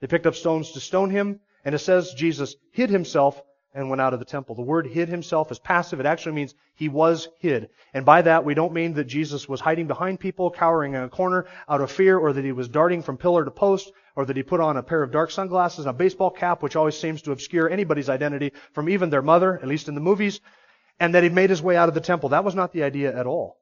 They 0.00 0.06
picked 0.06 0.26
up 0.26 0.34
stones 0.34 0.72
to 0.72 0.80
stone 0.80 1.10
him, 1.10 1.40
and 1.66 1.74
it 1.74 1.80
says 1.80 2.14
Jesus 2.14 2.56
hid 2.70 2.88
himself 2.88 3.42
and 3.74 3.90
went 3.90 4.00
out 4.00 4.14
of 4.14 4.20
the 4.20 4.24
temple. 4.24 4.54
The 4.54 4.62
word 4.62 4.86
hid 4.86 5.08
himself 5.08 5.52
is 5.52 5.58
passive. 5.58 6.00
It 6.00 6.06
actually 6.06 6.32
means 6.32 6.54
he 6.74 6.88
was 6.88 7.28
hid. 7.40 7.68
And 7.92 8.06
by 8.06 8.22
that, 8.22 8.44
we 8.44 8.54
don't 8.54 8.72
mean 8.72 8.94
that 8.94 9.04
Jesus 9.04 9.46
was 9.46 9.60
hiding 9.60 9.86
behind 9.86 10.18
people, 10.18 10.50
cowering 10.50 10.94
in 10.94 11.02
a 11.02 11.10
corner 11.10 11.46
out 11.68 11.82
of 11.82 11.90
fear, 11.90 12.16
or 12.16 12.32
that 12.32 12.44
he 12.44 12.52
was 12.52 12.70
darting 12.70 13.02
from 13.02 13.18
pillar 13.18 13.44
to 13.44 13.50
post, 13.50 13.92
or 14.18 14.24
that 14.24 14.36
he 14.36 14.42
put 14.42 14.58
on 14.58 14.76
a 14.76 14.82
pair 14.82 15.04
of 15.04 15.12
dark 15.12 15.30
sunglasses 15.30 15.86
and 15.86 15.90
a 15.90 15.92
baseball 15.92 16.28
cap, 16.28 16.60
which 16.60 16.74
always 16.74 16.98
seems 16.98 17.22
to 17.22 17.30
obscure 17.30 17.70
anybody's 17.70 18.08
identity 18.08 18.52
from 18.72 18.88
even 18.88 19.10
their 19.10 19.22
mother, 19.22 19.60
at 19.62 19.68
least 19.68 19.86
in 19.86 19.94
the 19.94 20.00
movies, 20.00 20.40
and 20.98 21.14
that 21.14 21.22
he 21.22 21.28
made 21.28 21.50
his 21.50 21.62
way 21.62 21.76
out 21.76 21.88
of 21.88 21.94
the 21.94 22.00
temple. 22.00 22.30
That 22.30 22.42
was 22.42 22.56
not 22.56 22.72
the 22.72 22.82
idea 22.82 23.16
at 23.16 23.28
all. 23.28 23.58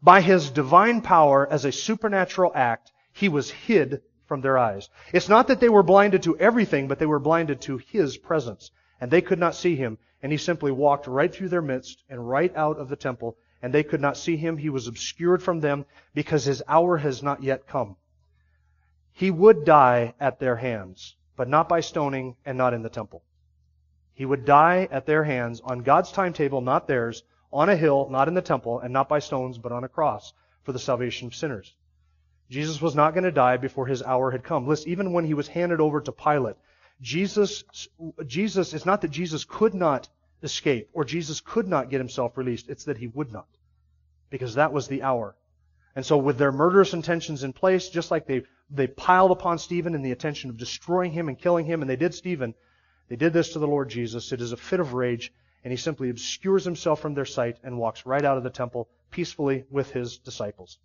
By 0.00 0.22
his 0.22 0.48
divine 0.48 1.02
power 1.02 1.46
as 1.46 1.66
a 1.66 1.72
supernatural 1.72 2.52
act, 2.54 2.90
he 3.12 3.28
was 3.28 3.50
hid 3.50 4.00
from 4.24 4.40
their 4.40 4.56
eyes. 4.56 4.88
It's 5.12 5.28
not 5.28 5.48
that 5.48 5.60
they 5.60 5.68
were 5.68 5.82
blinded 5.82 6.22
to 6.22 6.38
everything, 6.38 6.88
but 6.88 6.98
they 6.98 7.04
were 7.04 7.18
blinded 7.18 7.60
to 7.62 7.76
his 7.76 8.16
presence 8.16 8.70
and 8.98 9.10
they 9.10 9.20
could 9.20 9.38
not 9.38 9.54
see 9.54 9.76
him, 9.76 9.98
and 10.22 10.32
he 10.32 10.38
simply 10.38 10.72
walked 10.72 11.06
right 11.06 11.34
through 11.34 11.50
their 11.50 11.60
midst 11.60 12.02
and 12.08 12.26
right 12.26 12.56
out 12.56 12.78
of 12.78 12.88
the 12.88 12.96
temple, 12.96 13.36
and 13.60 13.74
they 13.74 13.82
could 13.82 14.00
not 14.00 14.16
see 14.16 14.38
him. 14.38 14.56
He 14.56 14.70
was 14.70 14.88
obscured 14.88 15.42
from 15.42 15.60
them 15.60 15.84
because 16.14 16.46
his 16.46 16.62
hour 16.66 16.96
has 16.96 17.22
not 17.22 17.42
yet 17.42 17.66
come. 17.66 17.96
He 19.16 19.30
would 19.30 19.64
die 19.64 20.12
at 20.20 20.40
their 20.40 20.56
hands, 20.56 21.16
but 21.36 21.48
not 21.48 21.70
by 21.70 21.80
stoning 21.80 22.36
and 22.44 22.58
not 22.58 22.74
in 22.74 22.82
the 22.82 22.90
temple. 22.90 23.22
He 24.12 24.26
would 24.26 24.44
die 24.44 24.88
at 24.90 25.06
their 25.06 25.24
hands 25.24 25.62
on 25.64 25.78
God's 25.78 26.12
timetable, 26.12 26.60
not 26.60 26.86
theirs, 26.86 27.22
on 27.50 27.70
a 27.70 27.76
hill, 27.76 28.10
not 28.10 28.28
in 28.28 28.34
the 28.34 28.42
temple, 28.42 28.78
and 28.78 28.92
not 28.92 29.08
by 29.08 29.20
stones, 29.20 29.56
but 29.56 29.72
on 29.72 29.84
a 29.84 29.88
cross 29.88 30.34
for 30.64 30.72
the 30.72 30.78
salvation 30.78 31.28
of 31.28 31.34
sinners. 31.34 31.74
Jesus 32.50 32.82
was 32.82 32.94
not 32.94 33.14
going 33.14 33.24
to 33.24 33.32
die 33.32 33.56
before 33.56 33.86
his 33.86 34.02
hour 34.02 34.32
had 34.32 34.44
come. 34.44 34.68
Listen, 34.68 34.90
even 34.90 35.14
when 35.14 35.24
he 35.24 35.32
was 35.32 35.48
handed 35.48 35.80
over 35.80 36.02
to 36.02 36.12
Pilate, 36.12 36.56
Jesus, 37.00 37.64
Jesus, 38.26 38.74
it's 38.74 38.84
not 38.84 39.00
that 39.00 39.10
Jesus 39.10 39.44
could 39.44 39.72
not 39.72 40.10
escape 40.42 40.90
or 40.92 41.06
Jesus 41.06 41.40
could 41.40 41.66
not 41.66 41.88
get 41.88 42.00
himself 42.00 42.36
released. 42.36 42.68
It's 42.68 42.84
that 42.84 42.98
he 42.98 43.06
would 43.06 43.32
not. 43.32 43.48
Because 44.28 44.56
that 44.56 44.74
was 44.74 44.88
the 44.88 45.02
hour. 45.02 45.34
And 45.96 46.04
so 46.04 46.18
with 46.18 46.36
their 46.36 46.52
murderous 46.52 46.92
intentions 46.92 47.42
in 47.42 47.54
place, 47.54 47.88
just 47.88 48.10
like 48.10 48.26
they, 48.26 48.42
they 48.70 48.86
piled 48.86 49.30
upon 49.30 49.58
Stephen 49.58 49.94
in 49.94 50.02
the 50.02 50.10
intention 50.10 50.50
of 50.50 50.58
destroying 50.58 51.10
him 51.10 51.28
and 51.28 51.38
killing 51.38 51.64
him, 51.64 51.80
and 51.80 51.90
they 51.90 51.96
did 51.96 52.14
Stephen, 52.14 52.54
they 53.08 53.16
did 53.16 53.32
this 53.32 53.54
to 53.54 53.58
the 53.58 53.66
Lord 53.66 53.88
Jesus. 53.88 54.30
It 54.30 54.42
is 54.42 54.52
a 54.52 54.58
fit 54.58 54.78
of 54.78 54.92
rage, 54.92 55.32
and 55.64 55.72
he 55.72 55.78
simply 55.78 56.10
obscures 56.10 56.66
himself 56.66 57.00
from 57.00 57.14
their 57.14 57.24
sight 57.24 57.58
and 57.62 57.78
walks 57.78 58.04
right 58.04 58.24
out 58.24 58.36
of 58.36 58.44
the 58.44 58.50
temple 58.50 58.90
peacefully 59.10 59.64
with 59.70 59.90
his 59.90 60.18
disciples. 60.18 60.78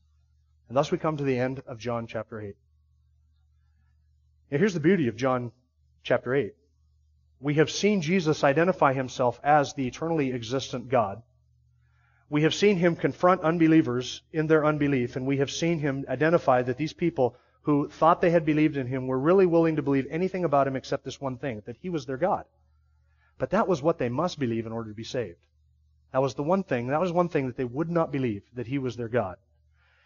And 0.69 0.77
thus 0.77 0.91
we 0.91 0.97
come 0.97 1.17
to 1.17 1.25
the 1.25 1.37
end 1.37 1.61
of 1.67 1.77
John 1.77 2.07
chapter 2.07 2.39
8. 2.39 2.55
Now 4.49 4.59
here's 4.59 4.73
the 4.73 4.79
beauty 4.79 5.09
of 5.09 5.17
John 5.17 5.51
chapter 6.03 6.33
8. 6.33 6.53
We 7.41 7.55
have 7.55 7.69
seen 7.69 8.01
Jesus 8.01 8.45
identify 8.45 8.93
himself 8.93 9.41
as 9.43 9.73
the 9.73 9.87
eternally 9.87 10.31
existent 10.31 10.87
God. 10.87 11.21
We 12.31 12.43
have 12.43 12.53
seen 12.53 12.77
him 12.77 12.95
confront 12.95 13.41
unbelievers 13.41 14.21
in 14.31 14.47
their 14.47 14.65
unbelief, 14.65 15.17
and 15.17 15.27
we 15.27 15.39
have 15.39 15.51
seen 15.51 15.79
him 15.79 16.05
identify 16.07 16.61
that 16.61 16.77
these 16.77 16.93
people 16.93 17.35
who 17.63 17.89
thought 17.89 18.21
they 18.21 18.29
had 18.29 18.45
believed 18.45 18.77
in 18.77 18.87
him 18.87 19.05
were 19.05 19.19
really 19.19 19.45
willing 19.45 19.75
to 19.75 19.81
believe 19.81 20.07
anything 20.09 20.45
about 20.45 20.65
him 20.65 20.77
except 20.77 21.03
this 21.03 21.19
one 21.19 21.37
thing, 21.37 21.61
that 21.65 21.75
he 21.81 21.89
was 21.89 22.05
their 22.05 22.15
God. 22.15 22.45
But 23.37 23.49
that 23.49 23.67
was 23.67 23.81
what 23.81 23.97
they 23.97 24.07
must 24.07 24.39
believe 24.39 24.65
in 24.65 24.71
order 24.71 24.91
to 24.91 24.95
be 24.95 25.03
saved. 25.03 25.45
That 26.13 26.21
was 26.21 26.35
the 26.35 26.41
one 26.43 26.63
thing, 26.63 26.87
that 26.87 27.01
was 27.01 27.11
one 27.11 27.27
thing 27.27 27.47
that 27.47 27.57
they 27.57 27.65
would 27.65 27.91
not 27.91 28.13
believe, 28.13 28.43
that 28.53 28.67
he 28.67 28.77
was 28.77 28.95
their 28.95 29.09
God. 29.09 29.35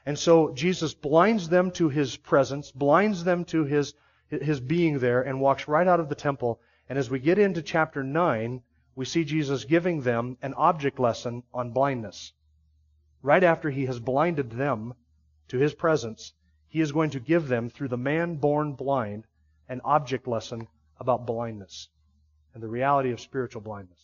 And 0.04 0.18
so 0.18 0.52
Jesus 0.52 0.96
blinds 0.96 1.48
them 1.50 1.70
to 1.74 1.90
his 1.90 2.18
presence, 2.18 2.72
blinds 2.72 3.24
them 3.24 3.46
to 3.46 3.66
his 3.66 3.94
his 4.30 4.60
being 4.60 4.98
there 4.98 5.22
and 5.22 5.40
walks 5.40 5.68
right 5.68 5.88
out 5.88 6.00
of 6.00 6.10
the 6.10 6.16
temple. 6.16 6.60
And 6.90 6.98
as 6.98 7.12
we 7.12 7.20
get 7.20 7.38
into 7.38 7.62
chapter 7.62 8.04
9, 8.04 8.64
we 8.96 9.06
see 9.06 9.26
Jesus 9.26 9.66
giving 9.66 10.02
them 10.02 10.38
an 10.42 10.54
object 10.54 11.00
lesson 11.00 11.44
on 11.54 11.72
blindness. 11.72 12.32
Right 13.22 13.44
after 13.44 13.70
he 13.70 13.86
has 13.88 14.00
blinded 14.00 14.52
them 14.52 14.94
to 15.50 15.58
his 15.58 15.74
presence, 15.74 16.34
he 16.70 16.82
is 16.82 16.92
going 16.92 17.12
to 17.12 17.20
give 17.20 17.48
them, 17.48 17.70
through 17.70 17.90
the 17.90 17.98
man 17.98 18.36
born 18.36 18.74
blind, 18.74 19.28
an 19.68 19.82
object 19.84 20.28
lesson 20.28 20.68
about 21.00 21.26
blindness 21.26 21.90
and 22.54 22.64
the 22.64 22.68
reality 22.68 23.12
of 23.12 23.20
spiritual 23.20 23.62
blindness. 23.62 24.00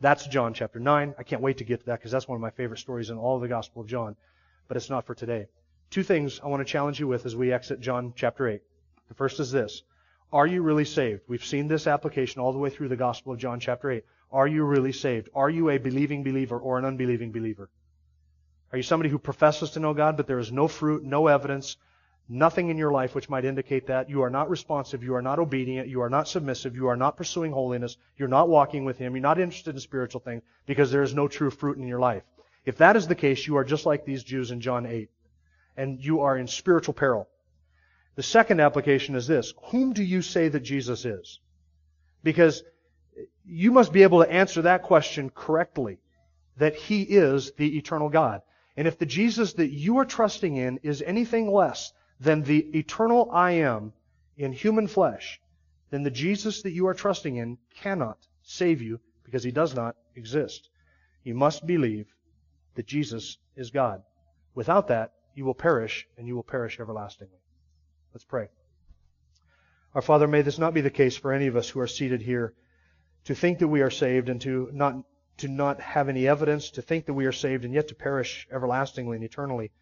That's 0.00 0.26
John 0.26 0.54
chapter 0.54 0.80
9. 0.80 1.14
I 1.16 1.22
can't 1.22 1.40
wait 1.40 1.58
to 1.58 1.64
get 1.64 1.80
to 1.80 1.86
that 1.86 2.00
because 2.00 2.10
that's 2.10 2.28
one 2.28 2.36
of 2.36 2.42
my 2.42 2.50
favorite 2.50 2.78
stories 2.78 3.10
in 3.10 3.16
all 3.16 3.36
of 3.36 3.42
the 3.42 3.48
Gospel 3.48 3.82
of 3.82 3.88
John, 3.88 4.16
but 4.66 4.76
it's 4.76 4.90
not 4.90 5.06
for 5.06 5.14
today. 5.14 5.46
Two 5.90 6.02
things 6.02 6.40
I 6.42 6.48
want 6.48 6.60
to 6.60 6.70
challenge 6.70 6.98
you 6.98 7.06
with 7.06 7.26
as 7.26 7.36
we 7.36 7.52
exit 7.52 7.80
John 7.80 8.12
chapter 8.16 8.48
8. 8.48 8.60
The 9.08 9.14
first 9.14 9.38
is 9.38 9.52
this. 9.52 9.82
Are 10.32 10.46
you 10.46 10.62
really 10.62 10.84
saved? 10.84 11.22
We've 11.28 11.44
seen 11.44 11.68
this 11.68 11.86
application 11.86 12.40
all 12.40 12.52
the 12.52 12.58
way 12.58 12.70
through 12.70 12.88
the 12.88 12.96
Gospel 12.96 13.32
of 13.32 13.38
John 13.38 13.60
chapter 13.60 13.90
8. 13.90 14.04
Are 14.32 14.48
you 14.48 14.64
really 14.64 14.92
saved? 14.92 15.28
Are 15.34 15.48
you 15.48 15.70
a 15.70 15.78
believing 15.78 16.24
believer 16.24 16.58
or 16.58 16.78
an 16.78 16.84
unbelieving 16.84 17.30
believer? 17.30 17.70
Are 18.72 18.76
you 18.76 18.82
somebody 18.82 19.10
who 19.10 19.18
professes 19.20 19.70
to 19.70 19.80
know 19.80 19.94
God, 19.94 20.16
but 20.16 20.26
there 20.26 20.40
is 20.40 20.50
no 20.50 20.66
fruit, 20.66 21.04
no 21.04 21.28
evidence, 21.28 21.76
nothing 22.28 22.68
in 22.68 22.76
your 22.76 22.90
life 22.90 23.14
which 23.14 23.28
might 23.28 23.44
indicate 23.44 23.86
that? 23.86 24.10
You 24.10 24.22
are 24.22 24.30
not 24.30 24.50
responsive, 24.50 25.04
you 25.04 25.14
are 25.14 25.22
not 25.22 25.38
obedient, 25.38 25.86
you 25.86 26.00
are 26.00 26.10
not 26.10 26.26
submissive, 26.26 26.74
you 26.74 26.88
are 26.88 26.96
not 26.96 27.16
pursuing 27.16 27.52
holiness, 27.52 27.96
you're 28.16 28.26
not 28.26 28.48
walking 28.48 28.84
with 28.84 28.98
Him, 28.98 29.14
you're 29.14 29.22
not 29.22 29.38
interested 29.38 29.76
in 29.76 29.80
spiritual 29.80 30.20
things 30.20 30.42
because 30.66 30.90
there 30.90 31.04
is 31.04 31.14
no 31.14 31.28
true 31.28 31.50
fruit 31.50 31.78
in 31.78 31.86
your 31.86 32.00
life. 32.00 32.24
If 32.64 32.78
that 32.78 32.96
is 32.96 33.06
the 33.06 33.14
case, 33.14 33.46
you 33.46 33.56
are 33.56 33.64
just 33.64 33.86
like 33.86 34.04
these 34.04 34.24
Jews 34.24 34.50
in 34.50 34.60
John 34.60 34.86
8. 34.86 35.08
And 35.76 36.04
you 36.04 36.22
are 36.22 36.36
in 36.36 36.48
spiritual 36.48 36.94
peril. 36.94 37.28
The 38.16 38.22
second 38.22 38.60
application 38.60 39.16
is 39.16 39.26
this. 39.26 39.52
Whom 39.66 39.92
do 39.92 40.02
you 40.02 40.22
say 40.22 40.48
that 40.48 40.60
Jesus 40.60 41.04
is? 41.04 41.40
Because 42.22 42.62
you 43.44 43.72
must 43.72 43.92
be 43.92 44.02
able 44.02 44.22
to 44.24 44.30
answer 44.30 44.62
that 44.62 44.82
question 44.82 45.30
correctly. 45.30 45.98
that 46.56 46.74
He 46.76 47.02
is 47.02 47.52
the 47.56 47.76
eternal 47.76 48.08
God. 48.08 48.42
And 48.76 48.86
if 48.86 48.98
the 48.98 49.06
Jesus 49.06 49.54
that 49.54 49.70
you 49.70 49.98
are 49.98 50.04
trusting 50.04 50.56
in 50.56 50.78
is 50.82 51.02
anything 51.02 51.50
less 51.50 51.92
than 52.20 52.42
the 52.42 52.58
eternal 52.78 53.30
I 53.32 53.52
am 53.52 53.92
in 54.36 54.52
human 54.52 54.86
flesh, 54.86 55.40
then 55.90 56.02
the 56.02 56.10
Jesus 56.10 56.62
that 56.62 56.72
you 56.72 56.86
are 56.86 56.94
trusting 56.94 57.36
in 57.36 57.58
cannot 57.76 58.18
save 58.42 58.82
you 58.82 59.00
because 59.24 59.44
He 59.44 59.50
does 59.50 59.74
not 59.74 59.96
exist. 60.16 60.68
You 61.22 61.34
must 61.34 61.66
believe 61.66 62.06
that 62.74 62.86
Jesus 62.86 63.38
is 63.56 63.70
God. 63.70 64.02
Without 64.54 64.88
that, 64.88 65.12
you 65.34 65.44
will 65.44 65.54
perish 65.54 66.06
and 66.16 66.26
you 66.26 66.34
will 66.34 66.42
perish 66.42 66.78
everlastingly. 66.78 67.43
Let's 68.14 68.24
pray. 68.24 68.46
Our 69.92 70.00
Father, 70.00 70.28
may 70.28 70.42
this 70.42 70.56
not 70.56 70.72
be 70.72 70.82
the 70.82 70.90
case 70.90 71.16
for 71.16 71.32
any 71.32 71.48
of 71.48 71.56
us 71.56 71.68
who 71.68 71.80
are 71.80 71.88
seated 71.88 72.22
here 72.22 72.54
to 73.24 73.34
think 73.34 73.58
that 73.58 73.66
we 73.66 73.82
are 73.82 73.90
saved 73.90 74.28
and 74.28 74.40
to 74.42 74.70
not 74.72 75.02
to 75.38 75.48
not 75.48 75.80
have 75.80 76.08
any 76.08 76.28
evidence, 76.28 76.70
to 76.70 76.82
think 76.82 77.06
that 77.06 77.14
we 77.14 77.26
are 77.26 77.32
saved 77.32 77.64
and 77.64 77.74
yet 77.74 77.88
to 77.88 77.94
perish 77.96 78.46
everlastingly 78.52 79.16
and 79.16 79.24
eternally. 79.24 79.72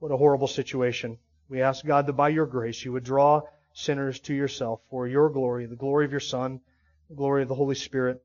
What 0.00 0.10
a 0.10 0.16
horrible 0.16 0.48
situation. 0.48 1.18
We 1.48 1.62
ask 1.62 1.86
God 1.86 2.08
that 2.08 2.14
by 2.14 2.30
your 2.30 2.46
grace 2.46 2.84
you 2.84 2.90
would 2.94 3.04
draw 3.04 3.42
sinners 3.74 4.18
to 4.20 4.34
yourself 4.34 4.80
for 4.90 5.06
your 5.06 5.30
glory, 5.30 5.66
the 5.66 5.76
glory 5.76 6.04
of 6.04 6.10
your 6.10 6.18
Son, 6.18 6.60
the 7.08 7.14
glory 7.14 7.42
of 7.42 7.48
the 7.48 7.54
Holy 7.54 7.76
Spirit, 7.76 8.24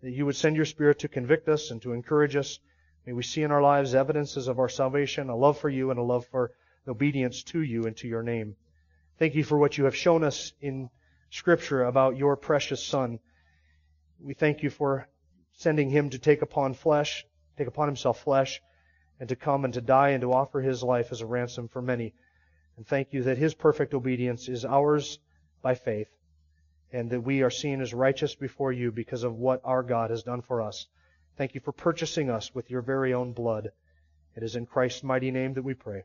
that 0.00 0.12
you 0.12 0.26
would 0.26 0.36
send 0.36 0.54
your 0.54 0.64
Spirit 0.64 1.00
to 1.00 1.08
convict 1.08 1.48
us 1.48 1.72
and 1.72 1.82
to 1.82 1.92
encourage 1.92 2.36
us. 2.36 2.60
May 3.04 3.14
we 3.14 3.24
see 3.24 3.42
in 3.42 3.50
our 3.50 3.62
lives 3.62 3.96
evidences 3.96 4.46
of 4.46 4.60
our 4.60 4.68
salvation, 4.68 5.28
a 5.28 5.34
love 5.34 5.58
for 5.58 5.68
you 5.68 5.90
and 5.90 5.98
a 5.98 6.04
love 6.04 6.24
for 6.26 6.52
obedience 6.88 7.42
to 7.44 7.60
you 7.60 7.84
and 7.84 7.96
to 7.98 8.08
your 8.08 8.22
name. 8.22 8.56
Thank 9.18 9.34
you 9.34 9.44
for 9.44 9.58
what 9.58 9.76
you 9.76 9.84
have 9.84 9.96
shown 9.96 10.24
us 10.24 10.52
in 10.60 10.90
Scripture 11.30 11.84
about 11.84 12.16
your 12.16 12.36
precious 12.36 12.84
Son. 12.84 13.18
We 14.20 14.34
thank 14.34 14.62
you 14.62 14.70
for 14.70 15.08
sending 15.52 15.90
him 15.90 16.10
to 16.10 16.18
take 16.18 16.42
upon 16.42 16.74
flesh, 16.74 17.26
take 17.56 17.68
upon 17.68 17.88
himself 17.88 18.22
flesh, 18.22 18.60
and 19.18 19.28
to 19.28 19.36
come 19.36 19.64
and 19.64 19.74
to 19.74 19.80
die 19.80 20.10
and 20.10 20.22
to 20.22 20.32
offer 20.32 20.60
his 20.60 20.82
life 20.82 21.12
as 21.12 21.20
a 21.20 21.26
ransom 21.26 21.68
for 21.68 21.82
many. 21.82 22.14
And 22.76 22.86
thank 22.86 23.12
you 23.12 23.24
that 23.24 23.36
his 23.36 23.54
perfect 23.54 23.92
obedience 23.92 24.48
is 24.48 24.64
ours 24.64 25.18
by 25.60 25.74
faith, 25.74 26.08
and 26.90 27.10
that 27.10 27.20
we 27.20 27.42
are 27.42 27.50
seen 27.50 27.82
as 27.82 27.92
righteous 27.92 28.34
before 28.34 28.72
you 28.72 28.90
because 28.90 29.22
of 29.22 29.36
what 29.36 29.60
our 29.64 29.82
God 29.82 30.10
has 30.10 30.22
done 30.22 30.40
for 30.40 30.62
us. 30.62 30.86
Thank 31.36 31.54
you 31.54 31.60
for 31.60 31.72
purchasing 31.72 32.30
us 32.30 32.54
with 32.54 32.70
your 32.70 32.82
very 32.82 33.12
own 33.12 33.32
blood. 33.32 33.70
It 34.34 34.42
is 34.42 34.56
in 34.56 34.64
Christ's 34.64 35.02
mighty 35.02 35.30
name 35.30 35.54
that 35.54 35.62
we 35.62 35.74
pray. 35.74 36.04